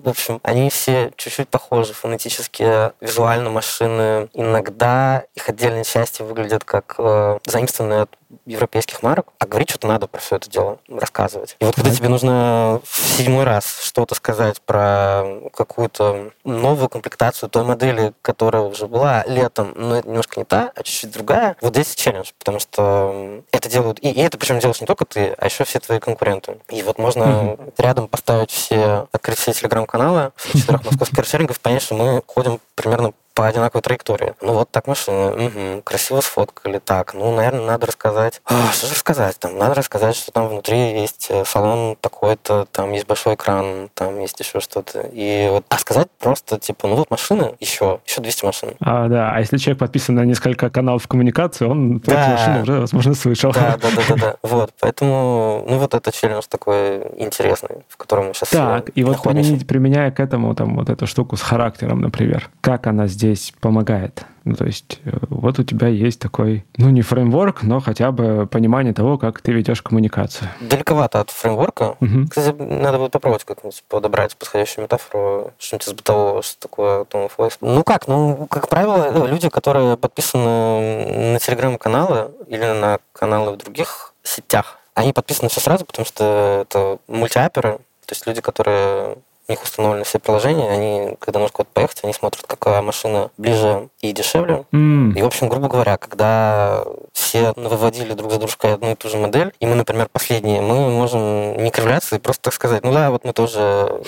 в 0.06 0.10
общем, 0.10 0.38
они 0.44 0.70
все 0.70 1.12
чуть-чуть 1.16 1.48
похожи 1.48 1.92
фонетически, 1.92 2.92
визуально 3.00 3.50
машины. 3.50 4.28
Иногда 4.34 5.24
их 5.34 5.48
отдельные 5.48 5.82
части 5.82 6.22
выглядят 6.22 6.62
как 6.62 6.94
э, 6.98 7.38
заимствованные 7.44 8.02
от 8.02 8.10
европейских 8.44 9.02
марок, 9.02 9.28
а 9.38 9.46
говорить 9.46 9.70
что-то 9.70 9.88
надо 9.88 10.06
про 10.06 10.20
все 10.20 10.36
это 10.36 10.50
дело, 10.50 10.78
рассказывать. 10.88 11.56
И 11.60 11.64
вот 11.64 11.74
когда 11.74 11.90
тебе 11.90 12.08
нужно 12.08 12.80
в 12.84 12.98
седьмой 13.16 13.44
раз 13.44 13.80
что-то 13.82 14.14
сказать 14.14 14.60
про 14.62 15.24
какую-то 15.52 16.32
новую 16.44 16.88
комплектацию 16.88 17.48
той 17.48 17.64
модели, 17.64 18.12
которая 18.22 18.62
уже 18.62 18.86
была 18.86 19.24
летом, 19.26 19.72
но 19.76 19.96
это 19.96 20.08
немножко 20.08 20.40
не 20.40 20.44
та, 20.44 20.72
а 20.74 20.82
чуть-чуть 20.82 21.12
другая, 21.12 21.56
вот 21.60 21.74
здесь 21.74 21.94
челлендж, 21.94 22.30
потому 22.38 22.58
что 22.58 23.42
это 23.52 23.68
делают, 23.68 23.98
и, 24.00 24.10
и 24.10 24.20
это 24.20 24.38
причем 24.38 24.58
делаешь 24.58 24.80
не 24.80 24.86
только 24.86 25.04
ты, 25.04 25.34
а 25.38 25.46
еще 25.46 25.64
все 25.64 25.80
твои 25.80 25.98
конкуренты. 25.98 26.58
И 26.68 26.82
вот 26.82 26.98
можно 26.98 27.22
mm-hmm. 27.22 27.74
рядом 27.78 28.08
поставить 28.08 28.50
все, 28.50 29.08
открыть 29.12 29.38
все 29.38 29.52
телеграм-каналы, 29.52 30.32
четырех 30.52 30.84
московских 30.84 31.16
каршерингов, 31.16 31.60
понять, 31.60 31.82
что 31.82 31.94
мы 31.94 32.22
ходим 32.26 32.60
примерно 32.74 33.12
по 33.36 33.46
одинаковой 33.46 33.82
траектории. 33.82 34.32
Ну 34.40 34.54
вот 34.54 34.70
так 34.70 34.86
машина, 34.86 35.30
угу, 35.30 35.82
красиво 35.84 36.22
сфоткали, 36.22 36.80
так, 36.82 37.12
ну, 37.12 37.36
наверное, 37.36 37.66
надо 37.66 37.86
рассказать. 37.86 38.40
А, 38.46 38.72
что 38.72 38.86
же 38.86 38.94
рассказать? 38.94 39.38
Там 39.38 39.58
надо 39.58 39.74
рассказать, 39.74 40.16
что 40.16 40.32
там 40.32 40.48
внутри 40.48 40.98
есть 40.98 41.26
э, 41.28 41.44
салон 41.44 41.96
такой-то, 42.00 42.66
там 42.72 42.92
есть 42.92 43.06
большой 43.06 43.34
экран, 43.34 43.90
там 43.92 44.18
есть 44.20 44.40
еще 44.40 44.58
что-то. 44.60 45.02
И 45.12 45.48
вот, 45.50 45.66
а 45.68 45.76
сказать 45.76 46.08
просто, 46.18 46.58
типа, 46.58 46.88
ну 46.88 46.96
вот 46.96 47.10
машина, 47.10 47.52
еще, 47.60 48.00
еще 48.06 48.22
200 48.22 48.44
машин. 48.46 48.70
А, 48.80 49.06
да, 49.08 49.32
а 49.32 49.40
если 49.40 49.58
человек 49.58 49.80
подписан 49.80 50.14
на 50.14 50.24
несколько 50.24 50.70
каналов 50.70 51.06
коммуникации, 51.06 51.66
он 51.66 51.98
да. 51.98 52.22
эти 52.22 52.30
машины 52.30 52.62
уже, 52.62 52.80
возможно, 52.80 53.14
слышал. 53.14 53.52
Да, 53.52 53.76
да, 53.76 53.88
да, 53.94 54.02
да, 54.08 54.14
да. 54.16 54.36
Вот, 54.42 54.72
поэтому, 54.80 55.62
ну 55.68 55.76
вот 55.76 55.92
это 55.92 56.10
челлендж 56.10 56.44
такой 56.48 57.02
интересный, 57.18 57.84
в 57.88 57.98
котором 57.98 58.28
мы 58.28 58.34
сейчас 58.34 58.48
Так, 58.48 58.90
и 58.94 59.04
вот 59.04 59.22
применяя 59.22 60.10
к 60.10 60.20
этому 60.20 60.54
там 60.54 60.76
вот 60.76 60.88
эту 60.88 61.06
штуку 61.06 61.36
с 61.36 61.42
характером, 61.42 62.00
например, 62.00 62.48
как 62.62 62.86
она 62.86 63.06
здесь 63.06 63.25
здесь 63.26 63.52
помогает. 63.60 64.24
Ну, 64.44 64.54
то 64.54 64.64
есть 64.64 65.00
э, 65.04 65.10
вот 65.28 65.58
у 65.58 65.64
тебя 65.64 65.88
есть 65.88 66.20
такой, 66.20 66.64
ну, 66.76 66.90
не 66.90 67.02
фреймворк, 67.02 67.62
но 67.62 67.80
хотя 67.80 68.12
бы 68.12 68.46
понимание 68.46 68.94
того, 68.94 69.18
как 69.18 69.40
ты 69.40 69.52
ведешь 69.52 69.82
коммуникацию. 69.82 70.48
Далековато 70.60 71.20
от 71.20 71.30
фреймворка. 71.30 71.96
Угу. 72.00 72.28
Кстати, 72.30 72.54
надо 72.62 72.98
будет 72.98 73.12
попробовать 73.12 73.44
как-нибудь 73.44 73.82
подобрать 73.88 74.36
подходящую 74.36 74.84
метафору, 74.84 75.52
что-нибудь 75.58 75.88
из 75.88 75.92
бытового, 75.94 76.42
что 76.42 76.60
такое 76.60 77.00
of 77.02 77.32
Voice. 77.36 77.56
Ну 77.60 77.82
как, 77.82 78.06
ну, 78.06 78.46
как 78.48 78.68
правило, 78.68 79.10
ну, 79.12 79.26
люди, 79.26 79.48
которые 79.48 79.96
подписаны 79.96 81.32
на 81.32 81.38
телеграм-каналы 81.40 82.30
или 82.46 82.64
на 82.64 83.00
каналы 83.12 83.52
в 83.52 83.56
других 83.56 84.12
сетях, 84.22 84.78
они 84.94 85.12
подписаны 85.12 85.48
все 85.48 85.60
сразу, 85.60 85.84
потому 85.84 86.06
что 86.06 86.64
это 86.68 86.98
мультиаперы, 87.08 87.78
то 88.06 88.12
есть 88.12 88.26
люди, 88.26 88.40
которые 88.40 89.16
у 89.48 89.52
них 89.52 89.62
установлены 89.62 90.04
все 90.04 90.18
приложения, 90.18 90.68
они, 90.68 91.16
когда 91.20 91.38
нужно 91.38 91.52
куда-то 91.52 91.70
поехать, 91.72 92.00
они 92.02 92.12
смотрят, 92.12 92.44
какая 92.46 92.82
машина 92.82 93.30
ближе 93.38 93.88
и 94.00 94.12
дешевле. 94.12 94.64
Mm. 94.72 95.14
И, 95.16 95.22
в 95.22 95.26
общем, 95.26 95.48
грубо 95.48 95.68
говоря, 95.68 95.96
когда 95.96 96.84
все 97.12 97.52
выводили 97.56 98.12
друг 98.14 98.32
за 98.32 98.38
дружкой 98.38 98.74
одну 98.74 98.92
и 98.92 98.94
ту 98.94 99.08
же 99.08 99.18
модель, 99.18 99.52
и 99.60 99.66
мы, 99.66 99.74
например, 99.74 100.08
последние, 100.10 100.60
мы 100.60 100.90
можем 100.90 101.62
не 101.62 101.70
кривляться 101.70 102.16
и 102.16 102.18
просто 102.18 102.42
так 102.42 102.54
сказать, 102.54 102.84
ну 102.84 102.92
да, 102.92 103.10
вот 103.10 103.24
мы 103.24 103.32
тоже 103.32 104.00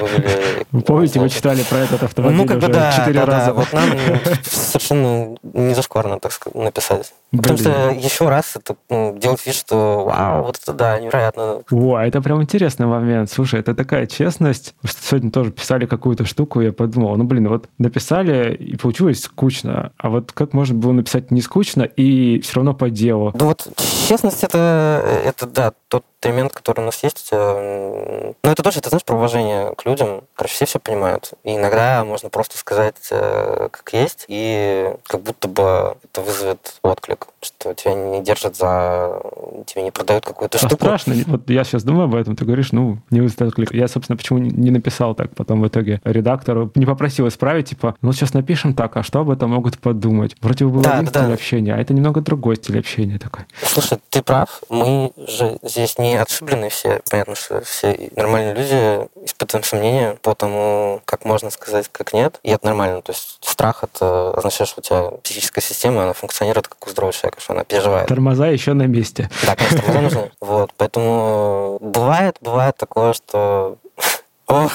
вывели... 0.00 0.66
Вы 0.72 0.82
помните, 0.82 1.20
вы 1.20 1.30
читали 1.30 1.62
про 1.62 1.78
этот 1.78 2.02
автомобиль 2.02 2.38
ну, 2.38 2.46
как 2.46 2.58
бы, 2.58 2.68
да, 2.68 2.92
четыре 2.92 3.20
да, 3.20 3.26
раза? 3.26 3.46
Да, 3.46 3.52
вот 3.54 3.72
нам 3.72 3.90
совершенно 4.44 5.36
не 5.42 5.74
зашкварно, 5.74 6.20
так 6.20 6.32
сказать, 6.32 6.62
написать. 6.62 7.12
Потому 7.36 7.58
что 7.58 7.90
еще 7.90 8.28
раз 8.28 8.56
это 8.56 8.76
ну, 8.90 9.16
делать 9.18 9.44
вид, 9.46 9.54
что 9.54 10.04
вау, 10.04 10.44
вот 10.44 10.58
это 10.62 10.72
да, 10.74 11.00
невероятно. 11.00 11.62
О, 11.70 11.98
это 11.98 12.20
прям 12.20 12.42
интересный 12.42 12.86
момент. 12.86 13.30
Слушай, 13.30 13.60
это 13.60 13.74
такая 13.74 14.06
честность. 14.06 14.74
Сегодня 14.84 15.30
тоже 15.30 15.50
писали 15.50 15.86
какую-то 15.86 16.26
штуку, 16.26 16.60
я 16.60 16.72
подумал, 16.72 17.16
ну 17.16 17.24
блин, 17.24 17.48
вот 17.48 17.68
написали 17.78 18.54
и 18.54 18.76
получилось 18.76 19.22
скучно. 19.22 19.92
А 19.96 20.10
вот 20.10 20.32
как 20.32 20.52
можно 20.52 20.74
было 20.76 20.92
написать 20.92 21.30
не 21.30 21.40
скучно 21.40 21.82
и 21.82 22.40
все 22.40 22.56
равно 22.56 22.74
по 22.74 22.90
делу? 22.90 23.32
Ну 23.34 23.46
вот 23.46 23.66
честность 24.08 24.44
это, 24.44 25.02
это 25.24 25.46
да, 25.46 25.72
тот 25.88 26.04
эксперимент, 26.22 26.52
который 26.52 26.82
у 26.82 26.84
нас 26.84 27.02
есть, 27.02 27.28
э, 27.32 28.32
ну, 28.44 28.50
это 28.50 28.62
тоже, 28.62 28.78
это, 28.78 28.90
знаешь, 28.90 29.04
про 29.04 29.16
уважение 29.16 29.74
к 29.74 29.84
людям. 29.84 30.22
Короче, 30.36 30.54
все 30.54 30.66
все 30.66 30.78
понимают. 30.78 31.32
И 31.42 31.56
иногда 31.56 32.04
можно 32.04 32.30
просто 32.30 32.56
сказать, 32.56 33.08
э, 33.10 33.68
как 33.72 33.92
есть, 33.92 34.26
и 34.28 34.94
как 35.04 35.20
будто 35.22 35.48
бы 35.48 35.96
это 36.04 36.20
вызовет 36.20 36.76
отклик, 36.82 37.26
что 37.42 37.74
тебя 37.74 37.94
не 37.94 38.22
держат 38.22 38.56
за... 38.56 39.20
тебе 39.66 39.82
не 39.82 39.90
продают 39.90 40.24
какую-то 40.24 40.58
а 40.58 40.60
штуку. 40.60 40.76
страшно. 40.76 41.14
Вот 41.26 41.50
я 41.50 41.64
сейчас 41.64 41.82
думаю 41.82 42.04
об 42.04 42.14
этом, 42.14 42.36
ты 42.36 42.44
говоришь, 42.44 42.72
ну, 42.72 42.98
не 43.10 43.20
вызовет 43.20 43.42
отклик. 43.42 43.74
Я, 43.74 43.88
собственно, 43.88 44.16
почему 44.16 44.38
не 44.38 44.70
написал 44.70 45.14
так 45.14 45.34
потом 45.34 45.60
в 45.60 45.68
итоге 45.68 46.00
редактору, 46.04 46.70
не 46.74 46.86
попросил 46.86 47.28
исправить, 47.28 47.70
типа, 47.70 47.96
ну, 48.00 48.12
сейчас 48.12 48.34
напишем 48.34 48.74
так, 48.74 48.96
а 48.96 49.02
что 49.02 49.20
об 49.20 49.30
этом 49.30 49.50
могут 49.50 49.78
подумать? 49.78 50.36
Вроде 50.40 50.64
бы 50.64 50.70
был 50.70 50.82
да, 50.82 50.94
один 50.94 51.06
да, 51.06 51.10
стиль 51.10 51.28
да. 51.28 51.34
общения, 51.34 51.74
а 51.74 51.78
это 51.78 51.94
немного 51.94 52.20
другой 52.20 52.56
стиль 52.56 52.78
общения 52.78 53.18
такой. 53.18 53.44
Слушай, 53.62 53.98
ты 54.10 54.22
прав. 54.22 54.62
Мы 54.68 55.12
же 55.16 55.58
здесь 55.62 55.98
не 55.98 56.16
отшиблены 56.16 56.68
все. 56.68 57.00
Понятно, 57.10 57.34
что 57.34 57.60
все 57.62 58.10
нормальные 58.16 58.54
люди 58.54 59.08
испытываем 59.24 59.64
сомнения 59.64 60.16
по 60.22 60.34
тому, 60.34 61.00
как 61.04 61.24
можно 61.24 61.50
сказать, 61.50 61.88
как 61.90 62.12
нет. 62.12 62.38
И 62.42 62.50
это 62.50 62.66
нормально. 62.66 63.02
То 63.02 63.12
есть 63.12 63.38
страх— 63.40 63.82
это 63.82 64.32
означает, 64.32 64.68
что 64.68 64.80
у 64.80 64.82
тебя 64.82 65.18
психическая 65.22 65.62
система, 65.62 66.04
она 66.04 66.12
функционирует 66.12 66.68
как 66.68 66.86
у 66.86 66.90
здорового 66.90 67.12
человека, 67.12 67.31
что 67.40 67.52
она 67.54 67.64
переживает. 67.64 68.08
Тормоза 68.08 68.48
еще 68.48 68.72
на 68.74 68.86
месте. 68.86 69.30
Да, 69.46 69.56
конечно, 69.56 69.78
тормоза 69.86 70.00
нужны. 70.00 70.30
Вот, 70.40 70.70
поэтому 70.76 71.78
бывает, 71.80 72.36
бывает 72.40 72.76
такое, 72.76 73.12
что 73.12 73.76
ох, 74.46 74.72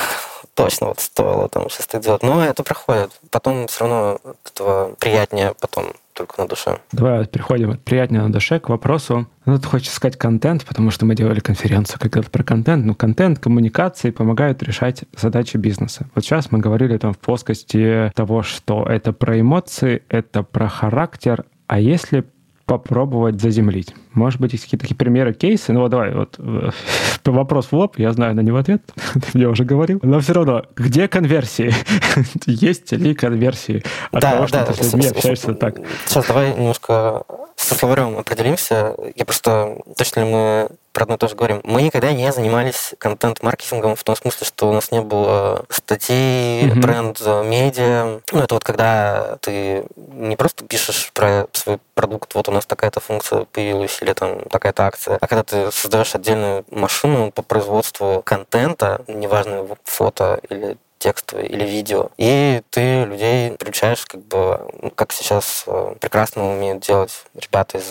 точно 0.57 0.87
вот 0.87 0.99
стоило 0.99 1.47
там 1.49 1.67
так 1.91 2.01
делать. 2.01 2.23
Но 2.23 2.43
это 2.43 2.63
проходит. 2.63 3.11
Потом 3.29 3.67
все 3.67 3.85
равно 3.85 4.19
этого 4.43 4.95
приятнее 4.99 5.53
потом 5.59 5.93
только 6.13 6.41
на 6.41 6.47
душе. 6.47 6.79
Давай 6.91 7.25
переходим 7.27 7.69
от 7.69 7.83
приятнее 7.83 8.23
на 8.23 8.31
душе 8.31 8.59
к 8.59 8.69
вопросу. 8.69 9.27
Ну, 9.45 9.59
ты 9.59 9.67
хочешь 9.67 9.91
сказать 9.91 10.17
контент, 10.17 10.65
потому 10.65 10.89
что 10.89 11.05
мы 11.05 11.13
делали 11.13 11.39
конференцию 11.39 11.99
когда-то 11.99 12.31
про 12.31 12.43
контент. 12.43 12.85
Ну, 12.85 12.95
контент, 12.95 13.37
коммуникации 13.37 14.09
помогают 14.09 14.63
решать 14.63 15.03
задачи 15.15 15.57
бизнеса. 15.57 16.07
Вот 16.15 16.25
сейчас 16.25 16.51
мы 16.51 16.57
говорили 16.57 16.97
там 16.97 17.13
в 17.13 17.19
плоскости 17.19 18.11
того, 18.15 18.41
что 18.41 18.83
это 18.83 19.13
про 19.13 19.39
эмоции, 19.39 20.03
это 20.09 20.41
про 20.41 20.67
характер, 20.67 21.45
а 21.67 21.79
если 21.79 22.25
попробовать 22.67 23.41
заземлить. 23.41 23.95
Может 24.13 24.41
быть, 24.41 24.51
есть 24.51 24.65
какие-то 24.65 24.83
такие 24.83 24.97
примеры, 24.97 25.33
кейсы? 25.33 25.71
Ну 25.71 25.79
вот 25.79 25.89
давай, 25.89 26.13
вот 26.13 26.35
э, 26.37 26.69
вопрос 27.25 27.67
в 27.67 27.73
лоб, 27.73 27.97
я 27.97 28.11
знаю 28.11 28.35
на 28.35 28.41
него 28.41 28.57
ответ, 28.57 28.83
ты 29.13 29.21
мне 29.33 29.47
уже 29.47 29.63
говорил. 29.63 29.99
Но 30.03 30.19
все 30.19 30.33
равно, 30.33 30.65
где 30.75 31.07
конверсии? 31.07 31.73
есть 32.45 32.91
ли 32.91 33.15
конверсии 33.15 33.83
от 34.11 34.21
да, 34.21 34.33
того, 34.33 34.47
что 34.47 34.59
да, 34.59 34.65
ты 34.65 34.83
с 34.83 34.93
людьми 34.93 35.09
общаешься 35.09 35.53
так? 35.53 35.79
Сейчас 36.05 36.27
давай 36.27 36.53
немножко 36.53 37.23
со 37.55 37.73
словарем 37.73 38.17
определимся. 38.17 38.95
Я 39.15 39.23
просто, 39.23 39.77
точно 39.97 40.19
ли 40.19 40.25
мы 40.25 40.69
про 40.97 41.03
одно 41.03 41.13
и 41.13 41.17
то 41.19 41.27
же 41.27 41.35
говорим. 41.35 41.61
Мы 41.63 41.83
никогда 41.83 42.11
не 42.11 42.31
занимались 42.31 42.95
контент-маркетингом 42.97 43.95
в 43.95 44.03
том 44.03 44.15
смысле, 44.15 44.47
что 44.47 44.67
у 44.67 44.73
нас 44.73 44.89
не 44.89 44.99
было 44.99 45.63
статей, 45.69 46.63
mm-hmm. 46.63 46.79
бренд, 46.79 47.21
медиа. 47.21 48.21
Ну, 48.31 48.39
это 48.39 48.55
вот 48.55 48.63
когда 48.63 49.37
ты 49.41 49.85
не 49.95 50.35
просто 50.35 50.65
пишешь 50.65 51.11
про 51.13 51.45
свой 51.51 51.77
продукт, 51.93 52.33
вот 52.33 52.49
у 52.49 52.51
нас 52.51 52.65
такая-то 52.65 52.99
функция 52.99 53.45
появилась, 53.45 54.01
или 54.01 54.11
там 54.13 54.39
такая-то 54.49 54.87
акция, 54.87 55.19
а 55.21 55.27
когда 55.27 55.43
ты 55.43 55.71
создаешь 55.71 56.15
отдельную 56.15 56.65
машину 56.71 57.31
по 57.31 57.43
производству 57.43 58.23
контента, 58.25 59.03
неважно, 59.07 59.67
фото 59.83 60.39
или 60.49 60.77
текстовое 60.97 61.45
или 61.45 61.63
видео. 61.65 62.09
И 62.17 62.61
ты 62.69 63.05
людей 63.05 63.51
приучаешь, 63.51 64.05
как 64.05 64.21
бы, 64.23 64.59
ну, 64.81 64.89
как 64.91 65.11
сейчас 65.11 65.63
э, 65.67 65.95
прекрасно 65.99 66.51
умеют 66.51 66.81
делать 66.81 67.25
ребята 67.35 67.77
из, 67.77 67.89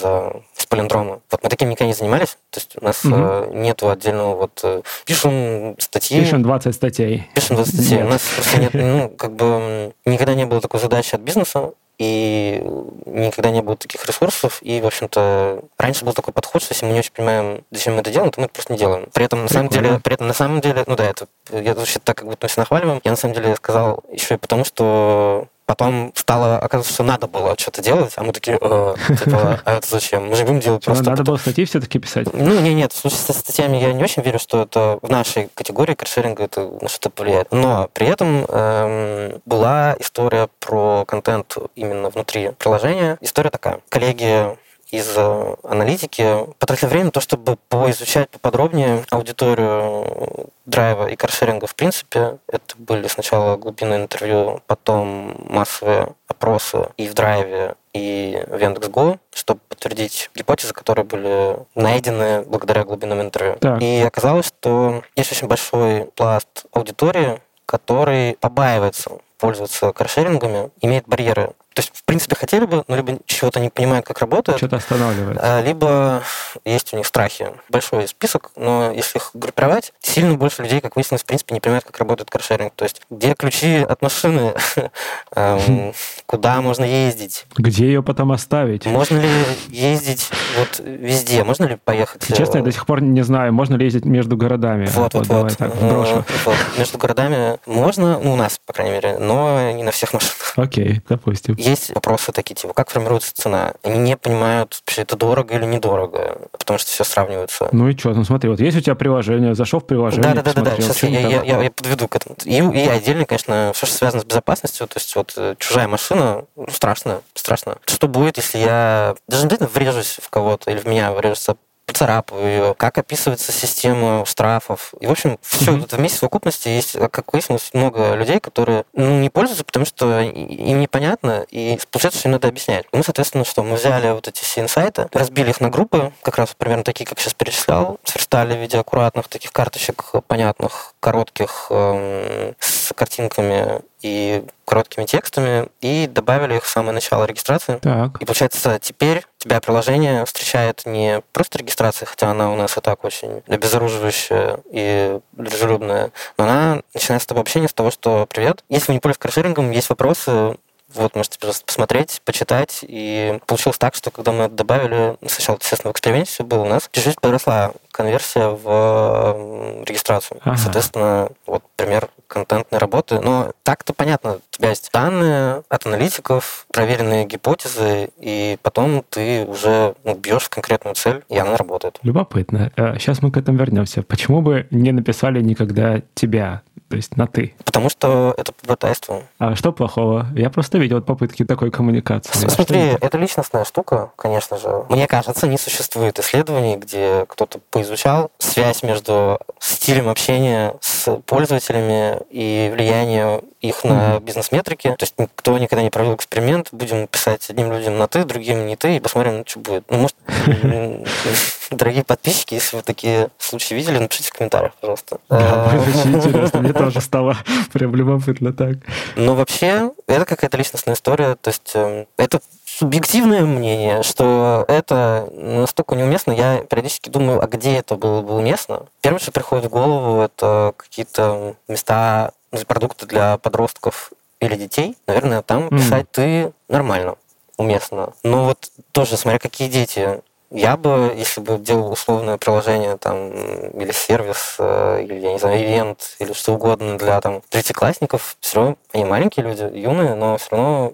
из 0.58 0.66
полиндрома. 0.66 1.20
Вот 1.30 1.42
мы 1.42 1.48
таким 1.48 1.70
никогда 1.70 1.86
не 1.86 1.94
занимались. 1.94 2.38
То 2.50 2.60
есть 2.60 2.76
у 2.80 2.84
нас 2.84 3.04
угу. 3.04 3.14
э, 3.14 3.50
нету 3.54 3.90
отдельного 3.90 4.36
вот... 4.36 4.60
Э, 4.62 4.82
пишем 5.04 5.76
статьи. 5.78 6.20
Пишем 6.20 6.42
20 6.42 6.74
статей. 6.74 7.28
Пишем 7.34 7.56
20 7.56 7.74
статей. 7.74 8.02
У 8.02 8.08
нас 8.08 8.22
просто 8.34 8.60
нет, 8.60 8.74
ну, 8.74 9.08
как 9.10 9.32
бы 9.34 9.92
никогда 10.04 10.34
не 10.34 10.46
было 10.46 10.60
такой 10.60 10.80
задачи 10.80 11.14
от 11.14 11.20
бизнеса 11.20 11.72
и 11.98 12.62
никогда 13.06 13.50
не 13.50 13.62
было 13.62 13.76
таких 13.76 14.04
ресурсов. 14.04 14.58
И, 14.62 14.80
в 14.80 14.86
общем-то, 14.86 15.62
раньше 15.78 16.04
был 16.04 16.12
такой 16.12 16.34
подход, 16.34 16.62
что 16.62 16.74
если 16.74 16.86
мы 16.86 16.92
не 16.92 16.98
очень 16.98 17.12
понимаем, 17.12 17.64
зачем 17.70 17.94
мы 17.94 18.00
это 18.00 18.10
делаем, 18.10 18.30
то 18.30 18.40
мы 18.40 18.46
это 18.46 18.54
просто 18.54 18.72
не 18.72 18.78
делаем. 18.78 19.08
При 19.12 19.24
этом, 19.24 19.42
на 19.42 19.48
самом 19.48 19.68
деле, 19.68 20.00
при 20.00 20.14
этом, 20.14 20.26
на 20.26 20.34
самом 20.34 20.60
деле, 20.60 20.84
ну 20.86 20.96
да, 20.96 21.04
это 21.04 21.26
я 21.50 21.74
звучит 21.74 22.02
так, 22.04 22.18
как 22.18 22.26
будто 22.26 22.44
мы 22.44 22.48
все 22.48 22.60
нахваливаем. 22.60 23.00
Я 23.04 23.12
на 23.12 23.16
самом 23.16 23.34
деле 23.34 23.56
сказал 23.56 24.04
еще 24.12 24.34
и 24.34 24.38
потому, 24.38 24.64
что 24.64 25.48
Потом 25.66 26.12
стало 26.14 26.58
оказывается, 26.58 26.94
что 26.94 27.02
надо 27.02 27.26
было 27.26 27.56
что-то 27.58 27.82
делать, 27.82 28.12
а 28.16 28.22
мы 28.22 28.32
такие, 28.32 28.56
э, 28.60 28.94
типа, 29.24 29.60
а 29.64 29.76
это 29.76 29.88
зачем? 29.88 30.28
Мы 30.28 30.36
же 30.36 30.44
будем 30.44 30.60
делать 30.60 30.84
просто... 30.84 31.04
Надо 31.10 31.24
было 31.24 31.36
статьи 31.36 31.64
все-таки 31.64 31.98
писать? 31.98 32.32
Ну, 32.32 32.60
не, 32.60 32.72
нет, 32.72 32.92
в 32.92 32.96
случае 32.96 33.18
со 33.18 33.32
статьями 33.32 33.76
я 33.78 33.92
не 33.92 34.02
очень 34.02 34.22
верю, 34.22 34.38
что 34.38 34.62
это 34.62 35.00
в 35.02 35.10
нашей 35.10 35.48
категории 35.54 35.94
каршеринга 35.94 36.44
это 36.44 36.70
на 36.80 36.88
что-то 36.88 37.10
повлияет. 37.10 37.50
Но 37.50 37.90
при 37.92 38.06
этом 38.06 38.44
эм, 38.44 39.42
была 39.44 39.96
история 39.98 40.48
про 40.60 41.04
контент 41.04 41.56
именно 41.74 42.10
внутри 42.10 42.52
приложения. 42.58 43.18
История 43.20 43.50
такая. 43.50 43.80
Коллеги 43.88 44.56
из 44.90 45.12
э, 45.16 45.54
аналитики 45.62 46.46
потратили 46.58 46.88
время 46.88 47.06
на 47.06 47.10
то, 47.10 47.20
чтобы 47.20 47.56
поизучать 47.68 48.30
поподробнее 48.30 49.04
аудиторию 49.10 50.50
драйва 50.64 51.08
и 51.08 51.16
каршеринга 51.16 51.66
в 51.66 51.74
принципе. 51.74 52.38
Это 52.46 52.76
были 52.78 53.08
сначала 53.08 53.56
глубинные 53.56 54.02
интервью, 54.02 54.60
потом 54.66 55.36
массовые 55.48 56.08
опросы 56.28 56.88
и 56.96 57.08
в 57.08 57.14
драйве, 57.14 57.74
и 57.92 58.42
в 58.46 58.58
Яндекс.Го, 58.58 59.18
чтобы 59.32 59.60
подтвердить 59.68 60.30
гипотезы, 60.34 60.72
которые 60.72 61.04
были 61.04 61.58
найдены 61.74 62.42
благодаря 62.42 62.84
глубинным 62.84 63.20
интервью. 63.20 63.56
Так. 63.56 63.80
И 63.80 64.02
оказалось, 64.02 64.46
что 64.46 65.02
есть 65.16 65.32
очень 65.32 65.48
большой 65.48 66.04
пласт 66.14 66.66
аудитории, 66.72 67.40
который 67.64 68.36
побаивается 68.40 69.12
пользоваться 69.38 69.92
каршерингами, 69.92 70.70
имеет 70.80 71.06
барьеры 71.06 71.52
то 71.76 71.82
есть, 71.82 71.92
в 71.94 72.04
принципе, 72.04 72.34
хотели 72.34 72.64
бы, 72.64 72.84
но 72.88 72.96
либо 72.96 73.18
чего-то 73.26 73.60
не 73.60 73.68
понимают, 73.68 74.06
как 74.06 74.18
работает. 74.20 74.56
Что-то 74.56 74.76
останавливает. 74.76 75.36
А, 75.38 75.60
либо 75.60 76.22
есть 76.64 76.94
у 76.94 76.96
них 76.96 77.06
страхи. 77.06 77.50
Большой 77.68 78.08
список, 78.08 78.50
но 78.56 78.90
если 78.92 79.18
их 79.18 79.32
группировать, 79.34 79.92
сильно 80.00 80.36
больше 80.36 80.62
людей, 80.62 80.80
как 80.80 80.96
выяснилось, 80.96 81.20
в 81.22 81.26
принципе, 81.26 81.52
не 81.52 81.60
понимают, 81.60 81.84
как 81.84 81.98
работает 81.98 82.30
каршеринг. 82.30 82.72
То 82.74 82.86
есть, 82.86 83.02
где 83.10 83.34
ключи 83.34 83.84
от 83.86 84.00
машины, 84.00 84.54
эм, 85.36 85.92
куда 86.24 86.62
можно 86.62 86.82
ездить. 86.84 87.44
Где 87.58 87.84
ее 87.88 88.02
потом 88.02 88.32
оставить? 88.32 88.86
Можно 88.86 89.18
ли 89.18 89.28
ездить 89.68 90.30
вот 90.56 90.80
везде? 90.82 91.44
Можно 91.44 91.66
ли 91.66 91.76
поехать? 91.76 92.26
Честно, 92.34 92.56
я 92.56 92.64
до 92.64 92.72
сих 92.72 92.86
пор 92.86 93.02
не 93.02 93.20
знаю, 93.20 93.52
можно 93.52 93.74
ли 93.74 93.84
ездить 93.84 94.06
между 94.06 94.38
городами. 94.38 94.86
Вот, 94.94 95.12
вот, 95.12 95.26
вот. 95.26 95.56
Э, 95.60 96.54
между 96.78 96.96
городами 96.96 97.58
можно, 97.66 98.18
ну, 98.18 98.32
у 98.32 98.36
нас, 98.36 98.58
по 98.64 98.72
крайней 98.72 98.94
мере, 98.94 99.18
но 99.18 99.72
не 99.72 99.82
на 99.82 99.90
всех 99.90 100.14
машинах. 100.14 100.54
Окей, 100.56 101.02
допустим 101.06 101.65
есть 101.70 101.94
вопросы 101.94 102.32
такие, 102.32 102.54
типа, 102.54 102.74
как 102.74 102.90
формируется 102.90 103.34
цена? 103.34 103.74
Они 103.82 103.98
не 103.98 104.16
понимают, 104.16 104.80
вообще 104.84 105.02
это 105.02 105.16
дорого 105.16 105.54
или 105.54 105.64
недорого, 105.64 106.38
потому 106.52 106.78
что 106.78 106.90
все 106.90 107.04
сравнивается. 107.04 107.68
Ну 107.72 107.88
и 107.88 107.96
что? 107.96 108.10
Ну 108.10 108.24
смотри, 108.24 108.50
вот 108.50 108.60
есть 108.60 108.76
у 108.76 108.80
тебя 108.80 108.94
приложение, 108.94 109.54
зашел 109.54 109.80
в 109.80 109.86
приложение, 109.86 110.34
Да, 110.34 110.42
да, 110.42 110.52
да, 110.52 110.62
да, 110.62 110.76
сейчас 110.76 111.02
я, 111.02 111.20
я, 111.20 111.42
я, 111.42 111.62
я 111.62 111.70
подведу 111.70 112.08
к 112.08 112.16
этому. 112.16 112.36
И, 112.44 112.56
и 112.58 112.88
отдельно, 112.88 113.24
конечно, 113.24 113.72
все, 113.74 113.86
что 113.86 113.96
связано 113.96 114.22
с 114.22 114.24
безопасностью, 114.24 114.86
то 114.86 114.98
есть 114.98 115.14
вот 115.16 115.34
э, 115.36 115.54
чужая 115.58 115.88
машина, 115.88 116.44
ну, 116.56 116.66
страшно, 116.70 117.22
страшно. 117.34 117.78
Что 117.86 118.08
будет, 118.08 118.36
если 118.36 118.58
я 118.58 119.14
даже 119.28 119.42
не 119.42 119.46
обязательно 119.46 119.70
врежусь 119.72 120.18
в 120.22 120.30
кого-то 120.30 120.70
или 120.70 120.78
в 120.78 120.86
меня 120.86 121.12
врежется 121.12 121.56
поцарапаю 121.86 122.46
ее, 122.46 122.74
как 122.74 122.98
описывается 122.98 123.52
система 123.52 124.26
штрафов. 124.26 124.92
И, 125.00 125.06
в 125.06 125.10
общем, 125.10 125.38
все 125.40 125.72
mm-hmm. 125.72 125.84
это 125.84 125.96
вместе 125.96 126.16
в 126.16 126.20
совокупности 126.20 126.68
есть, 126.68 126.96
как 127.10 127.32
выяснилось, 127.32 127.70
много 127.72 128.14
людей, 128.14 128.40
которые 128.40 128.84
ну, 128.92 129.20
не 129.20 129.30
пользуются, 129.30 129.64
потому 129.64 129.86
что 129.86 130.20
им 130.20 130.80
непонятно, 130.80 131.46
и 131.50 131.78
получается, 131.90 132.20
что 132.20 132.28
им 132.28 132.32
надо 132.32 132.48
объяснять. 132.48 132.86
Мы, 132.92 133.04
соответственно, 133.04 133.44
что 133.44 133.62
мы 133.62 133.76
взяли 133.76 134.10
вот 134.10 134.26
эти 134.26 134.42
все 134.42 134.60
инсайты, 134.60 135.08
разбили 135.12 135.50
их 135.50 135.60
на 135.60 135.70
группы, 135.70 136.12
как 136.22 136.38
раз 136.38 136.54
примерно 136.58 136.82
такие, 136.82 137.06
как 137.06 137.20
сейчас 137.20 137.34
перечислял, 137.34 138.00
сверстали 138.04 138.54
в 138.54 138.60
виде 138.60 138.78
аккуратных 138.78 139.28
таких 139.28 139.52
карточек, 139.52 140.04
понятных, 140.26 140.94
коротких, 140.98 141.68
эм, 141.70 142.54
с 142.58 142.92
картинками 142.94 143.80
и 144.02 144.44
короткими 144.64 145.04
текстами, 145.04 145.68
и 145.80 146.06
добавили 146.06 146.56
их 146.56 146.64
в 146.64 146.68
самое 146.68 146.92
начало 146.92 147.24
регистрации. 147.24 147.78
Так. 147.80 148.20
И 148.20 148.24
получается, 148.24 148.78
теперь 148.80 149.24
тебя 149.38 149.60
приложение 149.60 150.24
встречает 150.24 150.82
не 150.86 151.22
просто 151.32 151.58
регистрация, 151.58 152.06
хотя 152.06 152.30
она 152.30 152.52
у 152.52 152.56
нас 152.56 152.76
и 152.76 152.80
так 152.80 153.04
очень 153.04 153.42
обезоруживающая 153.46 154.58
и 154.70 155.20
дружелюбная, 155.32 156.10
но 156.36 156.44
она 156.44 156.82
начинает 156.94 157.22
с 157.22 157.26
того 157.26 157.40
общения 157.40 157.68
с 157.68 157.72
того, 157.72 157.90
что 157.90 158.26
«Привет, 158.28 158.64
если 158.68 158.88
вы 158.88 158.94
не 158.94 159.00
пользуетесь 159.00 159.22
каршерингом, 159.22 159.70
есть 159.70 159.88
вопросы, 159.88 160.56
вот, 160.94 161.14
можете 161.14 161.38
просто 161.38 161.64
посмотреть, 161.64 162.20
почитать. 162.24 162.80
И 162.82 163.38
получилось 163.46 163.78
так, 163.78 163.94
что 163.94 164.10
когда 164.10 164.32
мы 164.32 164.44
это 164.44 164.54
добавили, 164.54 165.16
сначала, 165.26 165.58
естественно, 165.60 165.92
в 165.92 165.94
эксперименте 165.94 166.30
все 166.30 166.44
было 166.44 166.60
у 166.60 166.68
нас, 166.68 166.88
чуть-чуть 166.92 167.20
подросла 167.20 167.72
конверсия 167.92 168.48
в 168.48 169.84
регистрацию. 169.86 170.40
Ага. 170.42 170.56
Соответственно, 170.56 171.28
вот 171.46 171.62
пример 171.76 172.08
контентной 172.26 172.78
работы. 172.78 173.20
Но 173.20 173.52
так-то 173.62 173.94
понятно, 173.94 174.34
у 174.34 174.40
тебя 174.50 174.70
есть 174.70 174.90
данные 174.92 175.62
от 175.68 175.76
от 175.76 175.86
аналитиков, 175.86 176.66
проверенные 176.72 177.24
гипотезы, 177.24 178.10
и 178.18 178.58
потом 178.62 179.04
ты 179.08 179.44
уже 179.44 179.94
ну, 180.04 180.14
бьешь 180.14 180.44
в 180.44 180.48
конкретную 180.48 180.94
цель, 180.94 181.22
и 181.28 181.38
она 181.38 181.56
работает. 181.56 181.98
Любопытно. 182.02 182.72
Сейчас 182.98 183.22
мы 183.22 183.30
к 183.30 183.36
этому 183.36 183.58
вернемся. 183.58 184.02
Почему 184.02 184.42
бы 184.42 184.66
не 184.70 184.92
написали 184.92 185.40
никогда 185.40 186.02
тебя? 186.14 186.62
То 186.88 186.96
есть 186.96 187.16
на 187.16 187.26
«ты». 187.26 187.54
Потому 187.64 187.88
что 187.88 188.34
это 188.36 188.52
побратайство. 188.52 189.22
А 189.38 189.54
что 189.56 189.72
плохого? 189.72 190.26
Я 190.34 190.50
просто 190.50 190.78
видел 190.78 191.02
попытки 191.02 191.44
такой 191.44 191.70
коммуникации. 191.70 192.48
Смотри, 192.48 192.92
что... 192.92 193.06
это 193.06 193.18
личностная 193.18 193.64
штука, 193.64 194.10
конечно 194.16 194.56
же. 194.58 194.84
Мне 194.88 195.06
кажется, 195.06 195.46
не 195.46 195.58
существует 195.58 196.18
исследований, 196.18 196.76
где 196.76 197.26
кто-то 197.28 197.60
поизучал 197.70 198.30
связь 198.38 198.82
между 198.82 199.38
стилем 199.58 200.08
общения 200.08 200.74
с 200.80 200.95
пользователями 201.26 202.20
и 202.30 202.70
влиянием 202.74 203.42
их 203.60 203.84
на 203.84 204.20
бизнес-метрики. 204.20 204.90
То 204.90 205.02
есть 205.02 205.14
никто 205.18 205.58
никогда 205.58 205.82
не 205.82 205.90
провел 205.90 206.14
эксперимент, 206.14 206.68
будем 206.72 207.06
писать 207.06 207.48
одним 207.50 207.72
людям 207.72 207.98
на 207.98 208.06
«ты», 208.06 208.24
другим 208.24 208.66
не 208.66 208.76
«ты», 208.76 208.96
и 208.96 209.00
посмотрим, 209.00 209.44
что 209.46 209.60
будет. 209.60 209.84
Ну, 209.90 209.98
может, 209.98 210.16
дорогие 211.70 212.04
подписчики, 212.04 212.54
если 212.54 212.76
вы 212.76 212.82
такие 212.82 213.28
случаи 213.38 213.74
видели, 213.74 213.98
напишите 213.98 214.28
в 214.28 214.32
комментариях, 214.32 214.74
пожалуйста. 214.80 215.18
Да, 215.28 215.72
очень 215.80 216.16
интересно. 216.16 216.60
Мне 216.60 216.72
тоже 216.74 217.00
стало 217.00 217.36
прям 217.72 217.94
любопытно 217.94 218.52
так. 218.52 218.76
Ну, 219.16 219.34
вообще, 219.34 219.90
это 220.06 220.24
какая-то 220.24 220.56
личностная 220.56 220.94
история. 220.94 221.36
То 221.36 221.48
есть 221.48 221.72
эм, 221.74 222.06
это 222.16 222.40
субъективное 222.78 223.42
мнение, 223.42 224.02
что 224.02 224.64
это 224.68 225.28
настолько 225.32 225.94
неуместно. 225.94 226.32
Я 226.32 226.58
периодически 226.58 227.08
думаю, 227.08 227.42
а 227.42 227.46
где 227.46 227.76
это 227.76 227.96
было 227.96 228.20
бы 228.20 228.36
уместно? 228.36 228.86
Первое, 229.00 229.20
что 229.20 229.32
приходит 229.32 229.66
в 229.66 229.70
голову, 229.70 230.20
это 230.20 230.74
какие-то 230.76 231.54
места, 231.68 232.32
продукты 232.66 233.06
для 233.06 233.38
подростков 233.38 234.12
или 234.40 234.56
детей. 234.56 234.96
Наверное, 235.06 235.42
там 235.42 235.70
писать 235.70 236.10
ты 236.10 236.52
нормально, 236.68 237.16
уместно. 237.56 238.12
Но 238.22 238.44
вот 238.44 238.70
тоже, 238.92 239.16
смотря 239.16 239.38
какие 239.38 239.68
дети. 239.68 240.20
Я 240.50 240.76
бы, 240.76 241.12
если 241.16 241.40
бы 241.40 241.58
делал 241.58 241.90
условное 241.90 242.38
приложение 242.38 242.96
там, 242.98 243.30
или 243.30 243.90
сервис, 243.90 244.56
э, 244.60 245.02
или, 245.02 245.14
я 245.14 245.32
не 245.32 245.38
знаю, 245.40 245.60
ивент, 245.60 246.14
или 246.20 246.32
что 246.34 246.54
угодно 246.54 246.96
для 246.96 247.20
там, 247.20 247.42
третьеклассников, 247.48 248.36
все 248.38 248.56
равно 248.56 248.76
они 248.92 249.04
маленькие 249.04 249.44
люди, 249.44 249.68
юные, 249.76 250.14
но 250.14 250.36
все 250.36 250.50
равно 250.52 250.92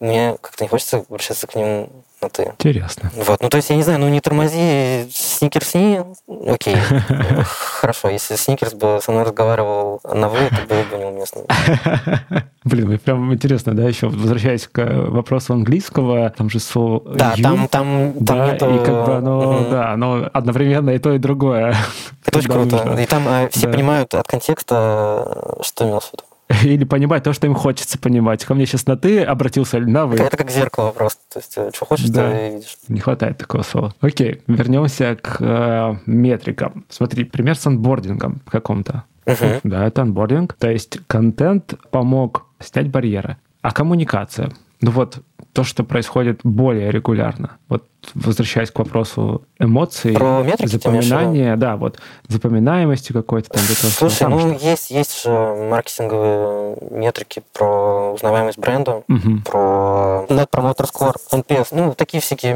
мне 0.00 0.36
как-то 0.40 0.64
не 0.64 0.68
хочется 0.68 1.04
обращаться 1.08 1.46
к 1.46 1.54
ним 1.54 1.88
на 2.22 2.28
ты. 2.30 2.42
Интересно. 2.44 3.10
Вот, 3.14 3.42
ну 3.42 3.48
то 3.48 3.58
есть, 3.58 3.70
я 3.70 3.76
не 3.76 3.82
знаю, 3.82 3.98
ну 4.00 4.08
не 4.08 4.20
тормози, 4.20 5.08
сникерсни, 5.12 6.02
окей. 6.46 6.76
Хорошо, 7.80 8.08
если 8.08 8.36
сникерс 8.36 8.74
бы 8.74 9.00
со 9.02 9.12
мной 9.12 9.24
разговаривал 9.24 10.00
на 10.04 10.28
вы, 10.28 10.38
это 10.38 10.56
было 10.68 10.82
бы 10.84 10.96
неуместно. 10.96 11.42
Блин, 12.64 12.98
прям 12.98 13.32
интересно, 13.32 13.74
да, 13.74 13.82
еще 13.82 14.08
возвращаясь 14.08 14.66
к 14.66 14.82
вопросу 14.82 15.52
английского, 15.52 16.30
там 16.30 16.48
же 16.48 16.60
слово 16.60 17.02
Да, 17.14 17.34
там, 17.42 17.68
там, 17.68 18.12
да, 18.18 18.52
нету... 18.52 18.74
и 18.74 18.78
как 18.78 19.06
бы 19.06 19.16
оно, 19.16 19.68
да, 19.70 19.92
оно 19.92 20.30
одновременно 20.32 20.90
и 20.90 20.98
то, 20.98 21.12
и 21.12 21.18
другое. 21.18 21.76
Это 22.24 22.38
очень 22.38 22.50
круто. 22.50 22.96
И 22.98 23.06
там 23.06 23.28
э, 23.28 23.48
все 23.50 23.68
понимают 23.68 24.14
от 24.14 24.26
контекста, 24.26 25.56
что 25.62 25.84
имелось 25.84 26.04
в 26.04 26.12
виду. 26.14 26.24
или 26.64 26.84
понимать 26.84 27.22
то, 27.22 27.32
что 27.32 27.46
им 27.46 27.54
хочется 27.54 27.98
понимать. 27.98 28.44
Ко 28.44 28.54
мне 28.54 28.66
сейчас 28.66 28.86
на 28.86 28.96
«ты» 28.96 29.22
обратился 29.22 29.78
или 29.78 29.86
на 29.86 30.06
«вы». 30.06 30.16
Это 30.16 30.36
как 30.36 30.50
зеркало 30.50 30.90
просто. 30.90 31.20
То 31.32 31.38
есть, 31.38 31.54
э, 31.56 31.70
что 31.74 31.86
хочешь, 31.86 32.08
да. 32.08 32.30
ты 32.30 32.50
видишь. 32.50 32.76
Не 32.88 33.00
хватает 33.00 33.38
такого 33.38 33.62
слова. 33.62 33.94
Окей, 34.00 34.42
вернемся 34.46 35.16
к 35.16 35.36
э, 35.40 35.96
метрикам. 36.06 36.84
Смотри, 36.88 37.24
пример 37.24 37.56
с 37.56 37.66
анбордингом 37.66 38.40
каком-то. 38.46 39.04
Угу. 39.26 39.60
Да, 39.64 39.86
это 39.86 40.02
анбординг. 40.02 40.54
То 40.54 40.70
есть 40.70 40.98
контент 41.06 41.74
помог 41.90 42.46
снять 42.60 42.88
барьеры. 42.88 43.38
А 43.62 43.70
коммуникация? 43.70 44.50
Ну 44.82 44.90
вот, 44.90 45.22
то, 45.52 45.64
что 45.64 45.84
происходит 45.84 46.40
более 46.42 46.90
регулярно. 46.90 47.58
Вот 47.68 47.84
возвращаясь 48.14 48.70
к 48.70 48.78
вопросу 48.78 49.42
эмоций, 49.58 50.12
Про 50.14 50.42
метрики 50.42 50.70
запоминания, 50.70 51.56
да, 51.56 51.76
вот 51.76 51.98
запоминаемости 52.28 53.12
какой-то 53.12 53.50
там. 53.50 53.62
Слушай, 53.62 54.28
ну 54.28 54.38
что... 54.38 54.66
есть 54.66 54.90
есть 54.90 55.22
же 55.22 55.30
маркетинговые 55.30 56.76
метрики 56.90 57.42
про 57.52 58.12
узнаваемость 58.12 58.58
бренда, 58.58 59.02
угу. 59.08 59.40
про 59.44 60.26
Net 60.28 60.48
Promoter 60.50 60.86
Score, 60.90 61.14
NPS, 61.32 61.68
ну 61.70 61.94
такие 61.94 62.20
всякие 62.20 62.54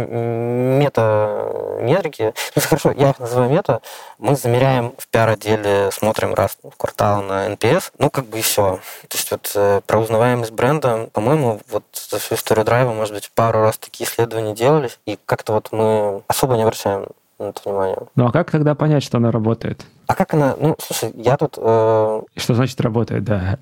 мета-метрики. 0.78 2.34
Ну 2.54 2.62
хорошо, 2.62 2.92
я 2.96 3.10
их 3.10 3.18
называю 3.18 3.50
мета. 3.50 3.80
Мы 4.18 4.36
замеряем 4.36 4.92
в 4.98 5.08
пиар-отделе, 5.08 5.90
смотрим 5.92 6.34
раз 6.34 6.58
в 6.62 6.76
квартал 6.76 7.22
на 7.22 7.48
NPS, 7.48 7.92
ну 7.98 8.10
как 8.10 8.26
бы 8.26 8.38
и 8.38 8.42
все. 8.42 8.80
То 9.08 9.16
есть 9.16 9.30
вот 9.30 9.50
э, 9.54 9.80
про 9.86 9.98
узнаваемость 9.98 10.52
бренда, 10.52 11.08
по-моему, 11.12 11.60
вот 11.70 11.84
за 12.10 12.18
всю 12.18 12.34
историю 12.34 12.64
драйва, 12.68 12.92
может 12.92 13.14
быть, 13.14 13.30
пару 13.34 13.62
раз 13.62 13.78
такие 13.78 14.06
исследования 14.06 14.54
делались, 14.54 14.98
и 15.06 15.18
как-то 15.24 15.54
вот 15.54 15.68
мы 15.72 16.22
особо 16.28 16.54
не 16.56 16.62
обращаем 16.64 17.06
на 17.38 17.46
это 17.46 17.62
внимание. 17.64 17.96
Ну 18.14 18.26
а 18.26 18.32
как 18.32 18.50
тогда 18.50 18.74
понять, 18.74 19.02
что 19.02 19.16
она 19.16 19.30
работает? 19.30 19.86
А 20.06 20.14
как 20.14 20.34
она? 20.34 20.54
Ну, 20.60 20.76
слушай, 20.78 21.10
я 21.16 21.38
тут... 21.38 21.54
Э... 21.56 22.22
Что 22.36 22.54
значит 22.54 22.78
работает, 22.80 23.24
да. 23.24 23.58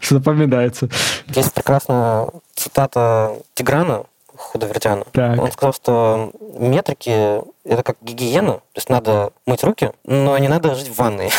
Что 0.00 0.14
запоминается. 0.18 0.88
Есть 1.28 1.52
прекрасная 1.52 2.30
цитата 2.54 3.36
Тиграна, 3.54 4.04
Худовертяна. 4.36 5.04
Так. 5.12 5.40
Он 5.40 5.52
сказал, 5.52 5.72
что 5.72 6.32
метрики— 6.58 7.42
это 7.64 7.84
как 7.84 7.96
гигиена, 8.00 8.54
то 8.54 8.62
есть 8.74 8.88
надо 8.88 9.30
мыть 9.46 9.62
руки, 9.62 9.92
но 10.04 10.36
не 10.38 10.48
надо 10.48 10.74
жить 10.74 10.88
в 10.88 10.96
ванной. 10.96 11.30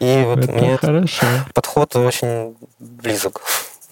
И 0.00 0.22
вот 0.26 0.38
это 0.38 0.52
мне 0.52 0.76
хорошо. 0.76 1.26
подход 1.54 1.94
очень 1.96 2.56
близок. 2.78 3.40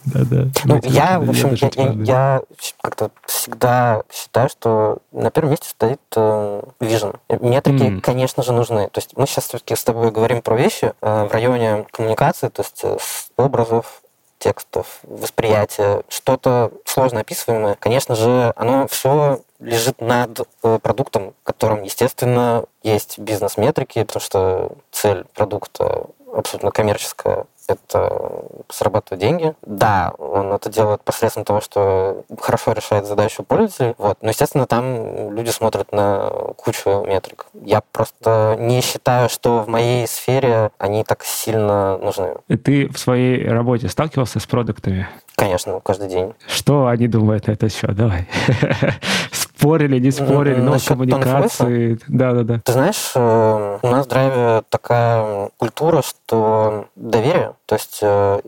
Да, 0.05 0.21
да. 0.25 0.47
Ну, 0.65 0.81
я, 0.85 1.19
в 1.19 1.31
общем, 1.31 1.55
я, 1.55 1.71
я, 1.77 1.93
я 1.93 2.43
как-то 2.83 3.11
всегда 3.27 4.03
считаю, 4.13 4.49
что 4.49 4.99
на 5.13 5.31
первом 5.31 5.53
месте 5.53 5.69
стоит 5.69 6.01
э, 6.15 6.63
vision. 6.81 7.19
Метрики, 7.29 7.85
mm. 7.85 8.01
конечно 8.01 8.43
же, 8.43 8.53
нужны. 8.53 8.89
То 8.89 8.99
есть 8.99 9.17
мы 9.17 9.27
сейчас 9.27 9.49
все-таки 9.49 9.75
с 9.75 9.85
тобой 9.85 10.11
говорим 10.11 10.43
про 10.43 10.57
вещи 10.57 10.93
э, 11.01 11.25
в 11.25 11.33
районе 11.33 11.87
коммуникации, 11.91 12.49
то 12.49 12.63
есть 12.63 12.81
э, 12.83 12.97
образов, 13.37 14.03
текстов, 14.39 15.01
восприятия, 15.05 16.03
что-то 16.09 16.71
сложно 16.85 17.21
описываемое, 17.21 17.77
конечно 17.77 18.15
же, 18.15 18.53
оно 18.57 18.87
все 18.89 19.41
лежит 19.59 20.03
над 20.03 20.41
э, 20.63 20.79
продуктом, 20.83 21.33
в 21.43 21.47
котором, 21.47 21.83
естественно, 21.83 22.65
есть 22.83 23.19
бизнес-метрики, 23.19 24.05
потому 24.05 24.21
что 24.21 24.73
цель 24.93 25.25
продукта 25.35 26.07
абсолютно 26.35 26.73
коммерческая 26.73 27.47
это 27.69 28.45
зарабатывать 28.73 29.21
деньги. 29.21 29.55
Да, 29.63 30.13
он 30.19 30.53
это 30.53 30.71
делает 30.71 31.03
посредством 31.03 31.45
того, 31.45 31.61
что 31.61 32.25
хорошо 32.41 32.73
решает 32.73 33.07
задачу 33.07 33.43
пользователей. 33.43 33.95
Вот. 33.99 34.19
Но, 34.23 34.31
естественно, 34.31 34.67
там 34.67 35.35
люди 35.35 35.51
смотрят 35.51 35.93
на 35.93 36.31
кучу 36.57 37.05
метрик. 37.07 37.47
Я 37.55 37.83
просто 37.93 38.57
не 38.59 38.81
считаю, 38.81 39.29
что 39.29 39.61
в 39.61 39.69
моей 39.69 40.07
сфере 40.07 40.71
они 40.79 41.05
так 41.05 41.25
сильно 41.25 41.99
нужны. 41.99 42.35
И 42.49 42.57
ты 42.57 42.89
в 42.89 42.99
своей 42.99 43.47
работе 43.49 43.89
сталкивался 43.89 44.41
с 44.41 44.47
продуктами? 44.47 45.09
Конечно, 45.37 45.81
каждый 45.81 46.09
день. 46.09 46.35
Что 46.47 46.87
они 46.87 47.09
думают 47.09 47.47
на 47.47 47.53
это 47.53 47.69
счет? 47.69 47.95
Давай. 47.95 48.29
спорили, 49.65 49.99
не 49.99 50.11
спорили, 50.11 50.61
но 50.61 50.77
коммуникации. 50.79 51.99
Да, 52.09 52.33
да, 52.33 52.43
да. 52.43 52.61
Ты 52.65 52.73
знаешь, 52.73 53.13
э, 53.15 53.79
у 53.83 53.89
нас 53.89 54.07
в 54.07 54.09
драйве 54.09 54.63
такая 54.69 55.51
культура, 55.57 56.03
что 56.03 56.87
доверие, 56.97 57.55
то 57.67 57.75
есть 57.75 57.99
э, 58.03 58.41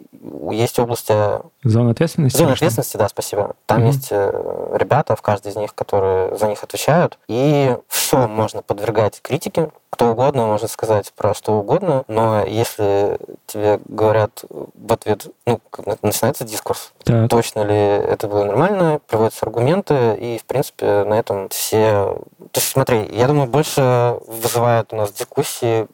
есть 0.51 0.79
области... 0.79 1.15
Зона 1.69 1.91
ответственности? 1.91 2.37
Зона 2.37 2.53
ответственности, 2.53 2.97
да, 2.97 3.09
спасибо. 3.09 3.55
Там 3.67 3.79
угу. 3.79 3.89
есть 3.89 4.09
э, 4.11 4.71
ребята 4.75 5.17
в 5.17 5.23
каждой 5.23 5.53
из 5.53 5.57
них, 5.57 5.75
которые 5.75 6.37
за 6.37 6.49
них 6.49 6.63
отвечают, 6.63 7.19
и 7.29 7.77
все 7.89 8.29
можно 8.29 8.63
подвергать 8.63 9.21
критике, 9.23 9.71
кто 9.97 10.11
угодно 10.11 10.47
может 10.47 10.71
сказать 10.71 11.13
про 11.17 11.33
что 11.33 11.53
угодно, 11.53 12.05
но 12.07 12.45
если 12.45 13.19
тебе 13.47 13.81
говорят 13.87 14.45
в 14.51 14.93
ответ, 14.93 15.27
ну, 15.47 15.59
начинается 16.03 16.45
дискурс. 16.45 16.93
Так. 17.05 17.31
Точно 17.31 17.63
ли 17.63 17.75
это 17.75 18.29
было 18.29 18.45
нормально, 18.45 19.01
приводятся 19.07 19.47
аргументы, 19.47 20.15
и, 20.17 20.39
в 20.39 20.45
принципе, 20.45 21.05
на 21.05 21.15
этом 21.15 21.49
все... 21.49 22.19
То 22.53 22.61
есть, 22.61 22.69
смотри, 22.69 23.09
я 23.11 23.27
думаю, 23.27 23.49
больше 23.49 24.19
вызывает 24.27 24.93
у 24.93 24.97
нас 24.97 25.13
дискуссии, 25.13 25.87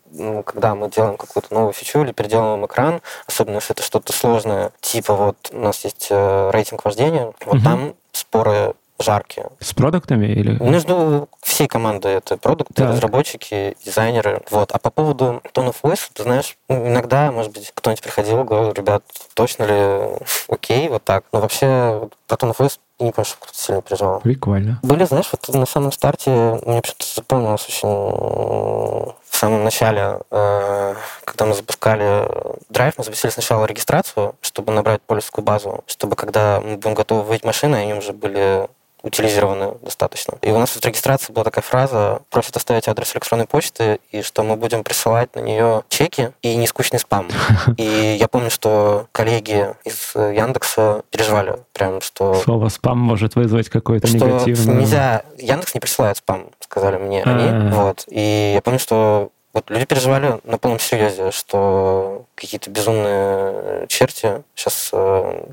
когда 0.45 0.75
мы 0.75 0.91
делаем 0.91 1.17
какую-то 1.17 1.55
новую 1.55 1.73
фичу 1.73 2.03
или 2.03 2.13
переделываем 2.13 2.67
экран, 2.67 3.03
особенно 3.29 3.57
если 3.57 3.73
это 3.73 3.85
что-то 3.85 4.13
сложное, 4.13 4.73
типа 4.81 5.15
вот 5.15 5.37
у 5.62 5.64
нас 5.64 5.85
есть 5.85 6.09
э, 6.11 6.51
рейтинг 6.53 6.85
вождения, 6.85 7.33
вот 7.46 7.57
угу. 7.57 7.64
там 7.64 7.94
споры 8.11 8.75
жаркие. 9.03 9.48
С 9.61 9.75
продуктами 9.75 10.27
или? 10.27 10.62
Между 10.62 11.29
всей 11.40 11.66
командой 11.66 12.14
это 12.14 12.37
продукты, 12.37 12.75
так. 12.75 12.90
разработчики, 12.90 13.77
дизайнеры. 13.85 14.42
Вот. 14.51 14.72
А 14.72 14.79
по 14.79 14.90
поводу 14.90 15.40
of 15.55 15.77
voice, 15.83 16.11
ты 16.12 16.22
знаешь, 16.25 16.57
ну, 16.68 16.88
иногда, 16.88 17.31
может 17.33 17.53
быть, 17.53 17.72
кто-нибудь 17.75 18.03
приходил 18.03 18.42
и 18.42 18.44
говорил, 18.44 18.72
ребят, 18.72 19.05
точно 19.35 19.64
ли 19.64 20.16
окей, 20.48 20.88
вот 20.88 21.05
так. 21.05 21.25
Но 21.33 21.40
вообще 21.40 22.09
про 22.27 22.37
of 22.37 22.57
voice 22.57 22.79
что 23.25 23.37
кто-то 23.38 23.59
сильно 23.59 23.83
переживал. 23.83 24.21
Прикольно. 24.21 24.79
Были, 24.83 25.05
знаешь, 25.05 25.29
вот 25.33 25.55
на 25.55 25.67
самом 25.67 25.93
старте, 25.93 26.31
мне 26.31 26.81
почему-то 26.81 27.07
запомнилось 27.15 27.67
очень 27.69 27.88
в 27.88 29.37
самом 29.37 29.65
начале, 29.65 30.21
э, 30.31 30.95
когда 31.25 31.47
мы 31.47 31.55
запускали 31.55 32.29
Drive 32.71 32.95
мы 32.99 33.05
запустили 33.05 33.31
сначала 33.31 33.65
регистрацию, 33.65 34.37
чтобы 34.41 34.73
набрать 34.73 35.03
пользовательскую 35.03 35.45
базу, 35.45 35.83
чтобы 35.87 36.17
когда 36.17 36.61
мы 36.61 36.77
будем 36.77 36.95
готовы 36.95 37.23
выйти 37.23 37.45
машины, 37.47 37.77
они 37.77 37.95
уже 37.95 38.12
были 38.12 38.69
утилизированы 39.03 39.75
достаточно. 39.83 40.35
И 40.43 40.51
у 40.51 40.59
нас 40.59 40.71
в 40.71 40.85
регистрации 40.85 41.33
была 41.33 41.45
такая 41.45 41.62
фраза, 41.62 42.23
просят 42.31 42.57
оставить 42.57 42.88
адрес 42.88 43.15
электронной 43.15 43.47
почты, 43.47 43.99
и 44.11 44.23
что 44.23 44.43
мы 44.43 44.57
будем 44.57 44.85
присылать 44.85 45.35
на 45.35 45.41
нее 45.41 45.83
чеки 45.88 46.31
и 46.43 46.57
нескучный 46.57 46.99
спам. 46.99 47.29
И 47.77 48.17
я 48.19 48.29
помню, 48.29 48.51
что 48.51 49.07
коллеги 49.12 49.75
из 49.85 50.15
Яндекса 50.15 51.03
переживали 51.11 51.57
прям, 51.73 52.01
что... 52.01 52.35
Слово 52.35 52.69
спам 52.69 52.99
может 52.99 53.35
вызвать 53.35 53.69
какой-то 53.69 54.09
негативный... 54.09 54.77
нельзя... 54.77 55.23
Яндекс 55.38 55.75
не 55.75 55.81
присылает 55.81 56.17
спам, 56.17 56.47
сказали 56.61 56.97
мне 56.97 57.23
они. 57.23 57.45
А-а-а. 57.45 57.71
Вот. 57.71 58.05
И 58.09 58.53
я 58.55 58.62
помню, 58.62 58.79
что 58.79 59.31
вот 59.53 59.69
люди 59.71 59.85
переживали 59.85 60.41
на 60.45 60.59
полном 60.59 60.79
серьезе, 60.81 61.31
что 61.31 62.25
какие-то 62.35 62.71
безумные 62.71 63.87
черти 63.88 64.43
сейчас 64.55 64.91
э, 64.93 65.45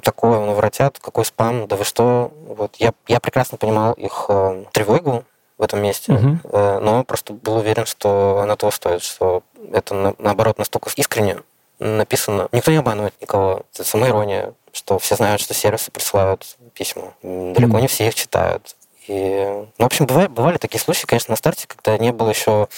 такое 0.02 0.40
наворотят, 0.40 0.98
какой 0.98 1.24
спам, 1.24 1.66
да 1.68 1.76
вы 1.76 1.84
что. 1.84 2.32
Вот 2.46 2.76
я, 2.76 2.92
я 3.06 3.20
прекрасно 3.20 3.58
понимал 3.58 3.92
их 3.94 4.26
э, 4.28 4.64
тревогу 4.72 5.24
в 5.58 5.62
этом 5.62 5.82
месте, 5.82 6.12
э, 6.44 6.78
но 6.80 7.04
просто 7.04 7.32
был 7.32 7.56
уверен, 7.56 7.86
что 7.86 8.40
она 8.42 8.56
того 8.56 8.70
стоит, 8.70 9.02
что 9.02 9.42
это 9.72 9.94
на- 9.94 10.14
наоборот 10.18 10.58
настолько 10.58 10.90
искренне 10.96 11.38
написано. 11.78 12.48
Никто 12.52 12.70
не 12.70 12.78
обманывает 12.78 13.14
никого. 13.20 13.62
Это 13.74 13.84
самоирония, 13.84 14.54
что 14.72 14.98
все 14.98 15.16
знают, 15.16 15.40
что 15.40 15.54
сервисы 15.54 15.90
присылают 15.90 16.56
письма. 16.72 17.14
Далеко 17.22 17.78
не 17.80 17.88
все 17.88 18.08
их 18.08 18.14
читают. 18.14 18.74
И, 19.06 19.44
ну, 19.78 19.84
в 19.84 19.86
общем, 19.86 20.06
бывали, 20.06 20.28
бывали 20.28 20.56
такие 20.58 20.80
случаи, 20.80 21.06
конечно, 21.06 21.32
на 21.32 21.36
старте, 21.36 21.66
когда 21.66 21.98
не 21.98 22.12
было 22.12 22.30
еще 22.30 22.68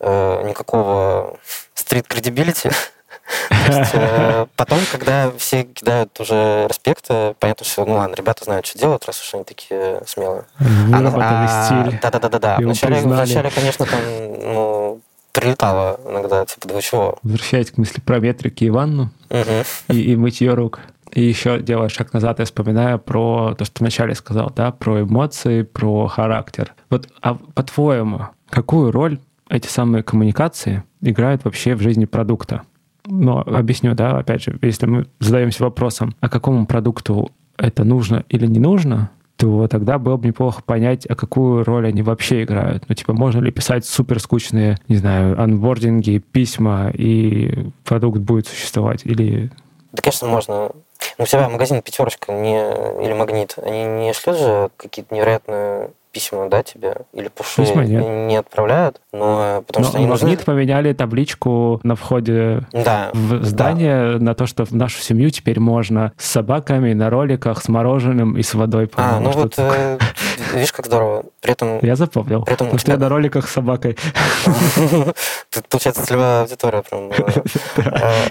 э, 0.00 0.42
никакого 0.46 1.38
стрит 1.74 2.06
credibility. 2.06 2.70
То 3.48 3.78
есть, 3.78 3.90
э, 3.94 4.46
Потом, 4.56 4.80
когда 4.92 5.32
все 5.38 5.64
кидают 5.64 6.18
уже 6.20 6.66
респекты, 6.68 7.34
понятно, 7.38 7.64
что, 7.64 7.84
ну 7.86 7.94
ладно, 7.94 8.14
ребята 8.14 8.44
знают, 8.44 8.66
что 8.66 8.78
делать, 8.78 9.04
раз 9.06 9.20
уж 9.22 9.34
они 9.34 9.44
такие 9.44 10.02
смелые. 10.06 10.44
А, 10.58 11.66
стиль. 11.66 11.98
Да, 12.02 12.10
да, 12.10 12.18
да, 12.18 12.28
да, 12.28 12.38
да. 12.38 12.56
его 13.00 13.08
Вначале, 13.08 13.50
конечно, 13.50 13.86
там, 13.86 14.00
ну, 14.00 15.00
прилетало 15.32 16.00
иногда, 16.06 16.44
типа, 16.44 16.68
да 16.68 16.74
вы 16.74 16.82
чего? 16.82 17.18
Возвращаясь 17.22 17.70
к 17.70 17.78
мысли 17.78 18.00
про 18.00 18.18
метрики 18.20 18.64
и 18.64 18.70
ванну 18.70 19.10
и, 19.88 20.12
и 20.12 20.16
мытье 20.16 20.54
рук. 20.54 20.80
И 21.14 21.22
еще 21.22 21.60
делая 21.60 21.88
шаг 21.88 22.12
назад, 22.12 22.40
я 22.40 22.44
вспоминаю 22.44 22.98
про 22.98 23.54
то, 23.56 23.64
что 23.64 23.76
вначале 23.80 24.14
сказал, 24.14 24.52
да, 24.54 24.72
про 24.72 25.02
эмоции, 25.02 25.62
про 25.62 26.08
характер. 26.08 26.74
Вот, 26.90 27.08
а 27.22 27.34
по-твоему, 27.34 28.22
какую 28.50 28.90
роль 28.90 29.18
эти 29.48 29.68
самые 29.68 30.02
коммуникации 30.02 30.82
играют 31.00 31.44
вообще 31.44 31.76
в 31.76 31.80
жизни 31.80 32.04
продукта? 32.04 32.62
Ну, 33.06 33.38
объясню, 33.38 33.94
да, 33.94 34.18
опять 34.18 34.42
же, 34.42 34.58
если 34.60 34.86
мы 34.86 35.06
задаемся 35.20 35.62
вопросом, 35.62 36.14
а 36.20 36.28
какому 36.28 36.66
продукту 36.66 37.30
это 37.56 37.84
нужно 37.84 38.24
или 38.28 38.46
не 38.46 38.58
нужно, 38.58 39.10
то 39.36 39.68
тогда 39.68 39.98
было 39.98 40.16
бы 40.16 40.28
неплохо 40.28 40.62
понять, 40.64 41.06
а 41.06 41.14
какую 41.14 41.64
роль 41.64 41.86
они 41.86 42.02
вообще 42.02 42.44
играют. 42.44 42.84
Ну, 42.88 42.94
типа, 42.94 43.12
можно 43.12 43.40
ли 43.40 43.52
писать 43.52 43.84
супер 43.84 44.18
скучные, 44.20 44.78
не 44.88 44.96
знаю, 44.96 45.40
анбординги, 45.40 46.18
письма, 46.18 46.90
и 46.90 47.68
продукт 47.84 48.18
будет 48.18 48.46
существовать? 48.46 49.04
Или 49.04 49.50
Да, 49.92 50.02
конечно, 50.02 50.28
можно. 50.28 50.70
Но 51.18 51.24
у 51.24 51.26
тебя 51.26 51.48
магазин 51.48 51.80
«Пятерочка» 51.82 52.32
не, 52.32 52.58
или 53.04 53.12
«Магнит», 53.12 53.54
они 53.62 53.84
не 53.84 54.12
шлют 54.12 54.38
же 54.38 54.70
какие-то 54.76 55.14
невероятные 55.14 55.90
письма, 56.14 56.48
да, 56.48 56.62
тебе? 56.62 56.94
Или 57.12 57.26
пуши 57.28 57.62
Письма 57.62 57.84
нет. 57.84 58.06
не 58.06 58.36
отправляют? 58.36 59.00
Но 59.12 59.64
потому 59.66 59.84
Но 59.84 59.88
что 59.90 59.98
они 59.98 60.06
нужны... 60.06 60.28
Магнит 60.28 60.44
поменяли 60.44 60.92
табличку 60.92 61.80
на 61.82 61.96
входе 61.96 62.62
Да. 62.72 63.10
в 63.12 63.42
здание 63.44 64.18
на 64.18 64.34
то, 64.36 64.46
что 64.46 64.64
в 64.64 64.70
нашу 64.72 65.02
семью 65.02 65.30
теперь 65.30 65.58
можно 65.58 66.12
с 66.16 66.30
собаками 66.30 66.92
на 66.92 67.10
роликах, 67.10 67.60
с 67.60 67.68
мороженым 67.68 68.38
и 68.38 68.42
с 68.42 68.54
водой, 68.54 68.88
А, 68.94 69.18
ну 69.18 69.30
вот, 69.32 69.54
э, 69.58 69.98
видишь, 70.54 70.72
как 70.72 70.86
здорово. 70.86 71.24
При 71.40 71.52
этом 71.52 71.78
Я 71.80 71.96
запомнил. 71.96 72.42
при 72.42 72.54
этом 72.54 72.66
Потому 72.66 72.78
что 72.78 72.92
я 72.92 72.98
на 72.98 73.08
роликах 73.08 73.48
с 73.48 73.52
собакой. 73.52 73.96
Тут, 75.50 75.68
получается, 75.68 76.06
целевая 76.06 76.42
аудитория 76.42 76.82
прям. 76.82 77.10
э, 77.10 78.28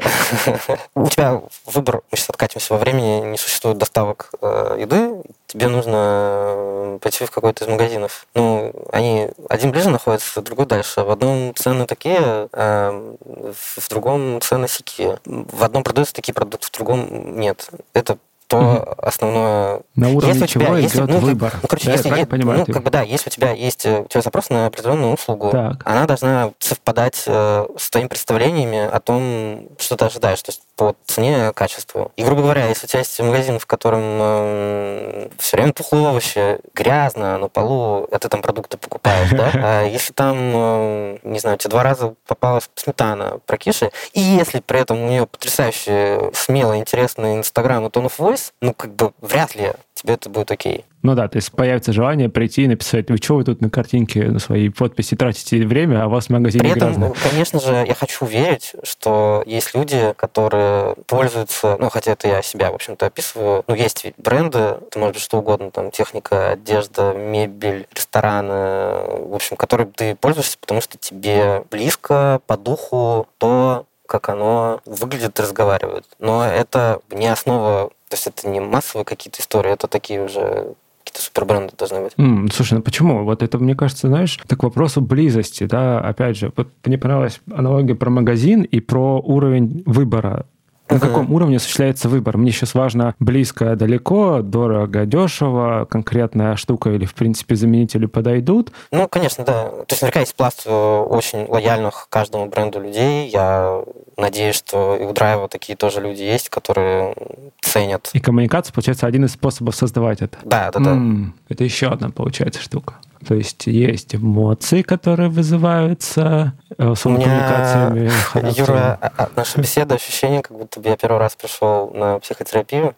У 0.95 1.07
тебя 1.07 1.41
выбор, 1.65 2.01
мы 2.11 2.17
сейчас 2.17 2.29
откатимся 2.29 2.73
во 2.73 2.79
времени, 2.79 3.31
не 3.31 3.37
существует 3.37 3.77
доставок 3.77 4.31
э, 4.41 4.77
еды, 4.79 5.21
тебе 5.47 5.67
нужно 5.67 5.95
э, 5.95 6.99
пойти 7.01 7.25
в 7.25 7.31
какой-то 7.31 7.65
из 7.65 7.67
магазинов. 7.67 8.27
Ну, 8.33 8.73
они 8.91 9.29
один 9.49 9.71
ближе 9.71 9.89
находится, 9.89 10.41
другой 10.41 10.65
дальше. 10.65 11.01
В 11.01 11.11
одном 11.11 11.53
цены 11.55 11.85
такие, 11.85 12.47
э, 12.51 13.13
в 13.21 13.73
в 13.83 13.89
другом 13.89 14.39
цены 14.41 14.67
сякие. 14.67 15.19
В 15.25 15.63
одном 15.63 15.83
продаются 15.83 16.13
такие 16.13 16.33
продукты, 16.33 16.67
в 16.67 16.71
другом 16.71 17.39
нет. 17.39 17.69
Это 17.93 18.17
то 18.53 18.61
Мгм. 18.61 18.95
основное 18.97 19.81
На 19.95 20.09
уровне 20.09 20.27
если 20.29 20.43
у 20.43 20.47
тебя 20.47 20.65
чего 20.65 20.77
есть, 20.77 20.95
идет 20.95 21.07
ну, 21.07 21.13
как- 21.15 21.23
выбор. 21.23 21.53
Ну, 21.61 21.67
короче, 21.67 21.85
Да, 21.85 21.91
я 21.91 21.97
если 21.97 22.09
правильно 22.09 22.21
есть- 22.21 22.29
понимаю, 22.31 22.59
ну, 22.59 22.65
ты- 22.65 22.73
как 22.73 22.83
бы 22.83 22.91
да, 22.91 23.01
если 23.01 23.29
у 23.29 23.31
тебя 23.31 23.51
есть 23.51 23.85
э, 23.85 24.01
у 24.01 24.07
тебя 24.07 24.21
запрос 24.21 24.49
на 24.49 24.67
определенную 24.67 25.13
услугу, 25.13 25.49
Так. 25.51 25.81
она 25.85 26.05
должна 26.05 26.51
совпадать 26.59 27.23
э, 27.25 27.65
с 27.77 27.89
твоими 27.89 28.07
представлениями 28.07 28.77
о 28.77 28.99
том, 28.99 29.69
что 29.79 29.95
ты 29.97 30.05
ожидаешь, 30.05 30.41
то 30.43 30.51
есть 30.51 30.61
по 30.75 30.95
цене, 31.05 31.51
качеству. 31.53 32.11
И, 32.15 32.23
грубо 32.23 32.41
говоря, 32.41 32.67
если 32.67 32.85
у 32.85 32.89
тебя 32.89 32.99
есть 32.99 33.19
магазин, 33.19 33.59
в 33.59 33.65
котором 33.65 35.29
все 35.37 35.57
время 35.57 35.73
тухлые 35.73 36.07
овощи, 36.07 36.59
грязно, 36.73 37.37
на 37.37 37.47
полу, 37.47 38.07
а 38.11 38.19
ты 38.19 38.29
там 38.29 38.41
продукты 38.41 38.77
покупаешь, 38.77 39.29
да? 39.31 39.51
А 39.63 39.83
если 39.83 40.13
там, 40.13 40.37
э, 40.37 41.17
не 41.23 41.39
знаю, 41.39 41.57
тебе 41.57 41.71
два 41.71 41.83
раза 41.83 42.15
попалась 42.27 42.69
сметана 42.75 43.39
прокиши, 43.45 43.91
и 44.13 44.19
если 44.19 44.59
при 44.59 44.79
этом 44.79 45.01
у 45.01 45.07
нее 45.07 45.25
потрясающий, 45.25 46.33
смелый, 46.33 46.79
интересный 46.79 47.37
Инстаграм 47.37 47.85
и 47.85 47.89
Tone 47.89 48.05
of 48.05 48.17
Voice, 48.17 48.51
ну, 48.61 48.73
как 48.73 48.93
бы 48.93 49.13
вряд 49.21 49.55
ли 49.55 49.73
тебе 49.93 50.15
это 50.15 50.29
будет 50.29 50.51
окей. 50.51 50.85
Ну 51.01 51.15
да, 51.15 51.27
то 51.27 51.35
есть 51.35 51.51
появится 51.51 51.91
желание 51.91 52.29
прийти 52.29 52.63
и 52.63 52.67
написать, 52.67 53.09
вы 53.09 53.17
что 53.17 53.35
вы 53.35 53.43
тут 53.43 53.61
на 53.61 53.69
картинке 53.69 54.23
на 54.25 54.39
свои 54.39 54.69
подписи 54.69 55.15
тратите 55.15 55.65
время, 55.65 56.03
а 56.03 56.07
у 56.07 56.09
вас 56.09 56.27
в 56.27 56.29
магазине 56.29 56.63
При 56.63 56.71
этом, 56.71 56.93
грязно. 56.93 57.13
конечно 57.29 57.59
же, 57.59 57.85
я 57.85 57.93
хочу 57.93 58.25
верить, 58.25 58.73
что 58.83 59.43
есть 59.45 59.75
люди, 59.75 60.13
которые 60.15 60.95
пользуются, 61.07 61.75
ну, 61.77 61.89
хотя 61.89 62.13
это 62.13 62.27
я 62.27 62.41
себя, 62.41 62.71
в 62.71 62.75
общем-то, 62.75 63.05
описываю, 63.05 63.65
ну, 63.67 63.75
есть 63.75 64.05
ведь 64.05 64.15
бренды, 64.17 64.59
это 64.59 64.97
может 64.97 65.15
быть 65.15 65.23
что 65.23 65.39
угодно, 65.39 65.71
там, 65.71 65.91
техника, 65.91 66.51
одежда, 66.51 67.13
мебель, 67.13 67.85
рестораны, 67.93 69.27
в 69.27 69.35
общем, 69.35 69.57
которым 69.57 69.91
ты 69.91 70.15
пользуешься, 70.15 70.57
потому 70.57 70.79
что 70.79 70.97
тебе 70.97 71.63
близко 71.69 72.39
по 72.47 72.55
духу 72.55 73.27
то, 73.39 73.85
как 74.07 74.29
оно 74.29 74.79
выглядит 74.85 75.39
разговаривает. 75.39 76.05
Но 76.19 76.45
это 76.45 76.99
не 77.09 77.27
основа, 77.27 77.91
то 78.13 78.15
есть 78.15 78.27
это 78.27 78.47
не 78.47 78.59
массовые 78.59 79.05
какие-то 79.05 79.41
истории, 79.41 79.71
это 79.71 79.87
такие 79.87 80.23
уже 80.23 80.75
какие-то 81.03 81.19
супербренды 81.19 81.73
должны 81.75 82.01
быть. 82.01 82.13
М, 82.17 82.47
слушай, 82.51 82.75
ну 82.75 82.83
почему? 82.83 83.23
Вот 83.23 83.41
это, 83.41 83.57
мне 83.57 83.73
кажется, 83.73 84.07
знаешь, 84.07 84.39
так 84.47 84.59
к 84.59 84.63
вопросу 84.63 85.01
близости, 85.01 85.63
да, 85.63 85.99
опять 85.99 86.37
же, 86.37 86.53
вот 86.55 86.67
мне 86.85 86.99
понравилась 86.99 87.41
аналогия 87.51 87.95
про 87.95 88.11
магазин 88.11 88.61
и 88.61 88.79
про 88.81 89.19
уровень 89.19 89.81
выбора. 89.87 90.45
На 90.89 90.99
каком 90.99 91.31
уровне 91.33 91.57
осуществляется 91.57 92.09
выбор? 92.09 92.37
Мне 92.37 92.51
сейчас 92.51 92.73
важно 92.73 93.15
близко, 93.19 93.75
далеко, 93.75 94.41
дорого, 94.41 95.05
дешево, 95.05 95.87
конкретная 95.89 96.55
штука 96.55 96.91
или, 96.91 97.05
в 97.05 97.13
принципе, 97.15 97.55
заменители 97.55 98.05
подойдут. 98.05 98.71
Ну, 98.91 99.07
конечно, 99.07 99.43
да. 99.43 99.69
То 99.69 99.85
есть 99.89 100.01
наверняка 100.01 100.19
есть 100.19 100.35
пласт 100.35 100.63
э, 100.65 100.69
очень 100.71 101.45
лояльных 101.47 102.07
каждому 102.09 102.47
бренду 102.47 102.79
людей. 102.79 103.29
Я 103.29 103.81
надеюсь, 104.17 104.55
что 104.55 104.95
и 104.95 105.05
у 105.05 105.13
Драйва 105.13 105.47
такие 105.47 105.75
тоже 105.75 106.01
люди 106.01 106.21
есть, 106.21 106.49
которые 106.49 107.15
ценят. 107.61 108.09
И 108.13 108.19
коммуникация, 108.19 108.73
получается, 108.73 109.07
один 109.07 109.25
из 109.25 109.31
способов 109.33 109.75
создавать 109.75 110.21
это. 110.21 110.37
Да, 110.43 110.69
да, 110.71 110.79
да. 110.79 110.91
М, 110.91 111.33
Это 111.49 111.63
еще 111.63 111.87
одна, 111.87 112.09
получается, 112.09 112.61
штука. 112.61 112.95
То 113.23 113.35
есть 113.35 113.67
есть 113.67 114.15
эмоции, 114.15 114.81
которые 114.81 115.29
вызываются 115.29 116.53
э, 116.77 116.95
своими 116.95 117.19
меня, 117.19 117.87
коммуникациями. 117.87 118.59
Юра, 118.59 118.97
а- 119.01 119.11
а 119.17 119.29
наша 119.35 119.59
беседа, 119.59 119.95
ощущение, 119.95 120.41
как 120.41 120.57
будто 120.57 120.79
бы 120.79 120.89
я 120.89 120.97
первый 120.97 121.17
раз 121.19 121.35
пришел 121.35 121.89
на 121.91 122.19
психотерапию. 122.19 122.95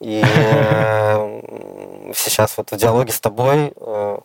И 0.00 0.22
э, 0.36 2.12
сейчас 2.14 2.56
вот 2.56 2.70
в 2.70 2.76
диалоге 2.76 3.12
с 3.12 3.20
тобой 3.20 3.72
э, 3.76 4.18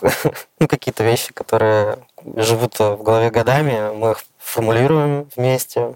ну, 0.60 0.68
какие-то 0.68 1.04
вещи, 1.04 1.32
которые 1.32 1.98
живут 2.36 2.78
в 2.78 3.02
голове 3.02 3.30
годами, 3.30 3.92
мы 3.94 4.12
их 4.12 4.24
формулируем 4.38 5.28
вместе. 5.36 5.94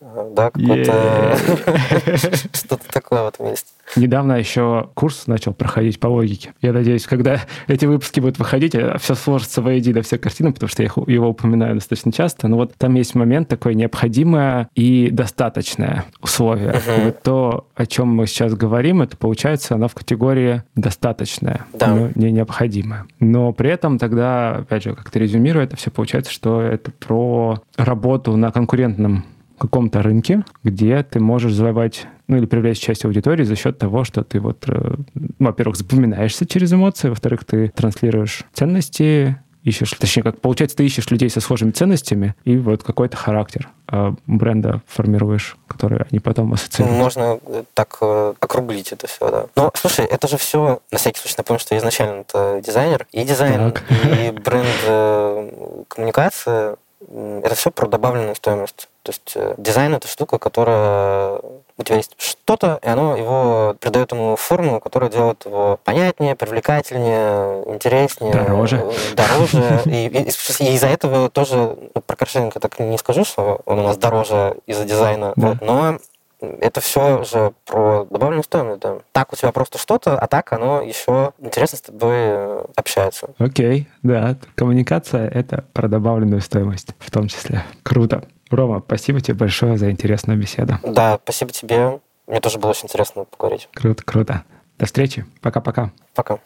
Да, 0.00 0.50
какой-то 0.50 1.36
что-то 2.52 2.88
такое 2.92 3.24
в 3.24 3.28
этом 3.28 3.46
есть. 3.46 3.66
Недавно 3.96 4.34
еще 4.34 4.90
курс 4.94 5.26
начал 5.26 5.52
проходить 5.52 5.98
по 5.98 6.06
логике. 6.08 6.52
Я 6.60 6.72
надеюсь, 6.72 7.06
когда 7.06 7.40
эти 7.66 7.86
выпуски 7.86 8.20
будут 8.20 8.38
выходить, 8.38 8.74
а 8.74 8.98
все 8.98 9.14
сложится 9.14 9.62
воедино, 9.62 10.02
вся 10.02 10.18
картина, 10.18 10.52
потому 10.52 10.68
что 10.68 10.82
я 10.82 10.90
его 11.06 11.28
упоминаю 11.28 11.74
достаточно 11.74 12.12
часто. 12.12 12.48
Но 12.48 12.56
вот 12.56 12.74
там 12.76 12.94
есть 12.94 13.14
момент 13.14 13.48
такой 13.48 13.74
необходимое 13.74 14.68
и 14.74 15.10
достаточное 15.10 16.04
условие. 16.20 16.74
Uh-huh. 16.74 17.04
Вот 17.06 17.22
то, 17.22 17.66
о 17.74 17.86
чем 17.86 18.08
мы 18.08 18.26
сейчас 18.26 18.54
говорим, 18.54 19.02
это 19.02 19.16
получается 19.16 19.74
оно 19.74 19.88
в 19.88 19.94
категории 19.94 20.62
достаточное, 20.76 21.66
да. 21.72 21.88
но 21.88 22.10
не 22.14 22.30
необходимое. 22.30 23.06
Но 23.20 23.52
при 23.52 23.70
этом 23.70 23.98
тогда, 23.98 24.56
опять 24.56 24.84
же, 24.84 24.94
как-то 24.94 25.18
резюмируя 25.18 25.64
это 25.64 25.76
все, 25.76 25.90
получается, 25.90 26.32
что 26.32 26.60
это 26.60 26.90
про 26.92 27.62
работу 27.76 28.36
на 28.36 28.52
конкурентном 28.52 29.24
каком-то 29.58 30.02
рынке, 30.02 30.44
где 30.62 31.02
ты 31.02 31.20
можешь 31.20 31.52
завоевать 31.52 32.06
ну 32.28 32.36
или 32.36 32.46
привлечь 32.46 32.78
часть 32.78 33.04
аудитории 33.04 33.42
за 33.42 33.56
счет 33.56 33.78
того, 33.78 34.04
что 34.04 34.22
ты 34.22 34.38
вот, 34.38 34.64
э, 34.68 34.94
во-первых, 35.38 35.76
запоминаешься 35.76 36.46
через 36.46 36.72
эмоции, 36.72 37.08
во-вторых, 37.08 37.44
ты 37.44 37.68
транслируешь 37.68 38.44
ценности, 38.52 39.38
ищешь, 39.64 39.92
точнее, 39.98 40.22
как 40.22 40.40
получается, 40.40 40.76
ты 40.76 40.84
ищешь 40.84 41.10
людей 41.10 41.30
со 41.30 41.40
схожими 41.40 41.70
ценностями 41.70 42.34
и 42.44 42.58
вот 42.58 42.82
какой-то 42.82 43.16
характер 43.16 43.70
э, 43.90 44.12
бренда 44.26 44.82
формируешь, 44.86 45.56
который 45.66 46.04
они 46.10 46.20
потом 46.20 46.52
ассоциируют. 46.52 46.98
Можно 46.98 47.40
э, 47.46 47.64
так 47.72 47.98
округлить 48.02 48.92
это 48.92 49.06
все, 49.06 49.30
да. 49.30 49.46
Но, 49.56 49.72
слушай, 49.74 50.04
это 50.04 50.28
же 50.28 50.36
все, 50.36 50.80
на 50.92 50.98
всякий 50.98 51.18
случай 51.20 51.36
напомню, 51.38 51.60
что 51.60 51.74
я 51.74 51.80
изначально 51.80 52.20
это 52.20 52.60
дизайнер, 52.64 53.06
и 53.10 53.24
дизайн, 53.24 53.72
так. 53.72 53.82
и 53.90 54.30
бренд 54.32 55.88
коммуникация, 55.88 56.76
это 57.00 57.54
все 57.54 57.70
про 57.70 57.86
добавленную 57.86 58.34
стоимость. 58.34 58.88
То 59.08 59.12
есть 59.12 59.32
э, 59.36 59.54
дизайн 59.56 59.94
это 59.94 60.06
штука, 60.06 60.38
которая 60.38 61.40
у 61.78 61.82
тебя 61.82 61.96
есть 61.96 62.14
что-то, 62.18 62.78
и 62.82 62.88
оно 62.88 63.16
его 63.16 63.74
придает 63.80 64.12
ему 64.12 64.36
форму, 64.36 64.80
которая 64.80 65.08
делает 65.10 65.46
его 65.46 65.80
понятнее, 65.82 66.36
привлекательнее, 66.36 67.64
интереснее, 67.72 68.34
дороже, 68.34 68.84
дороже. 69.16 69.80
И, 69.86 70.08
и, 70.08 70.28
и 70.28 70.74
из-за 70.74 70.88
этого 70.88 71.30
тоже 71.30 71.56
ну, 71.94 72.02
про 72.02 72.16
Коршенко 72.16 72.60
так 72.60 72.78
не 72.80 72.98
скажу, 72.98 73.24
что 73.24 73.62
он 73.64 73.78
у 73.78 73.82
нас 73.82 73.96
дороже 73.96 74.56
из-за 74.66 74.84
дизайна, 74.84 75.32
да. 75.36 75.48
вот, 75.48 75.62
но 75.62 75.98
это 76.40 76.80
все 76.80 77.24
же 77.24 77.52
про 77.64 78.06
добавленную 78.10 78.44
стоимость. 78.44 78.80
Да. 78.80 78.98
Так 79.12 79.32
у 79.32 79.36
тебя 79.36 79.52
просто 79.52 79.78
что-то, 79.78 80.18
а 80.18 80.26
так 80.26 80.52
оно 80.52 80.80
еще 80.80 81.32
интересно 81.38 81.78
с 81.78 81.80
тобой 81.80 82.14
э, 82.14 82.64
общается. 82.76 83.30
Окей, 83.38 83.82
okay, 83.82 83.86
да. 84.02 84.36
Коммуникация— 84.54 85.28
это 85.30 85.64
про 85.72 85.88
добавленную 85.88 86.40
стоимость 86.40 86.94
в 86.98 87.10
том 87.10 87.28
числе. 87.28 87.64
Круто. 87.82 88.24
Рома, 88.50 88.82
спасибо 88.84 89.20
тебе 89.20 89.34
большое 89.34 89.76
за 89.76 89.90
интересную 89.90 90.38
беседу. 90.38 90.78
Да, 90.82 91.18
спасибо 91.22 91.50
тебе. 91.52 92.00
Мне 92.26 92.40
тоже 92.40 92.58
было 92.58 92.70
очень 92.70 92.84
интересно 92.84 93.24
поговорить. 93.24 93.68
Круто, 93.74 94.02
круто. 94.04 94.44
До 94.78 94.86
встречи. 94.86 95.26
Пока-пока. 95.40 95.92
Пока. 96.14 96.38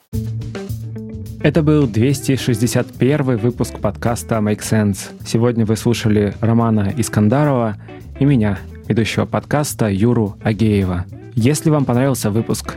Это 1.42 1.62
был 1.62 1.88
261 1.88 3.36
выпуск 3.36 3.80
подкаста 3.80 4.36
Make 4.36 4.60
Sense. 4.60 5.10
Сегодня 5.26 5.66
вы 5.66 5.76
слушали 5.76 6.34
Романа 6.40 6.94
Искандарова 6.96 7.76
и 8.20 8.24
меня, 8.24 8.58
ведущего 8.86 9.26
подкаста 9.26 9.88
Юру 9.88 10.36
Агеева. 10.44 11.04
Если 11.34 11.70
вам 11.70 11.84
понравился 11.84 12.30
выпуск 12.30 12.76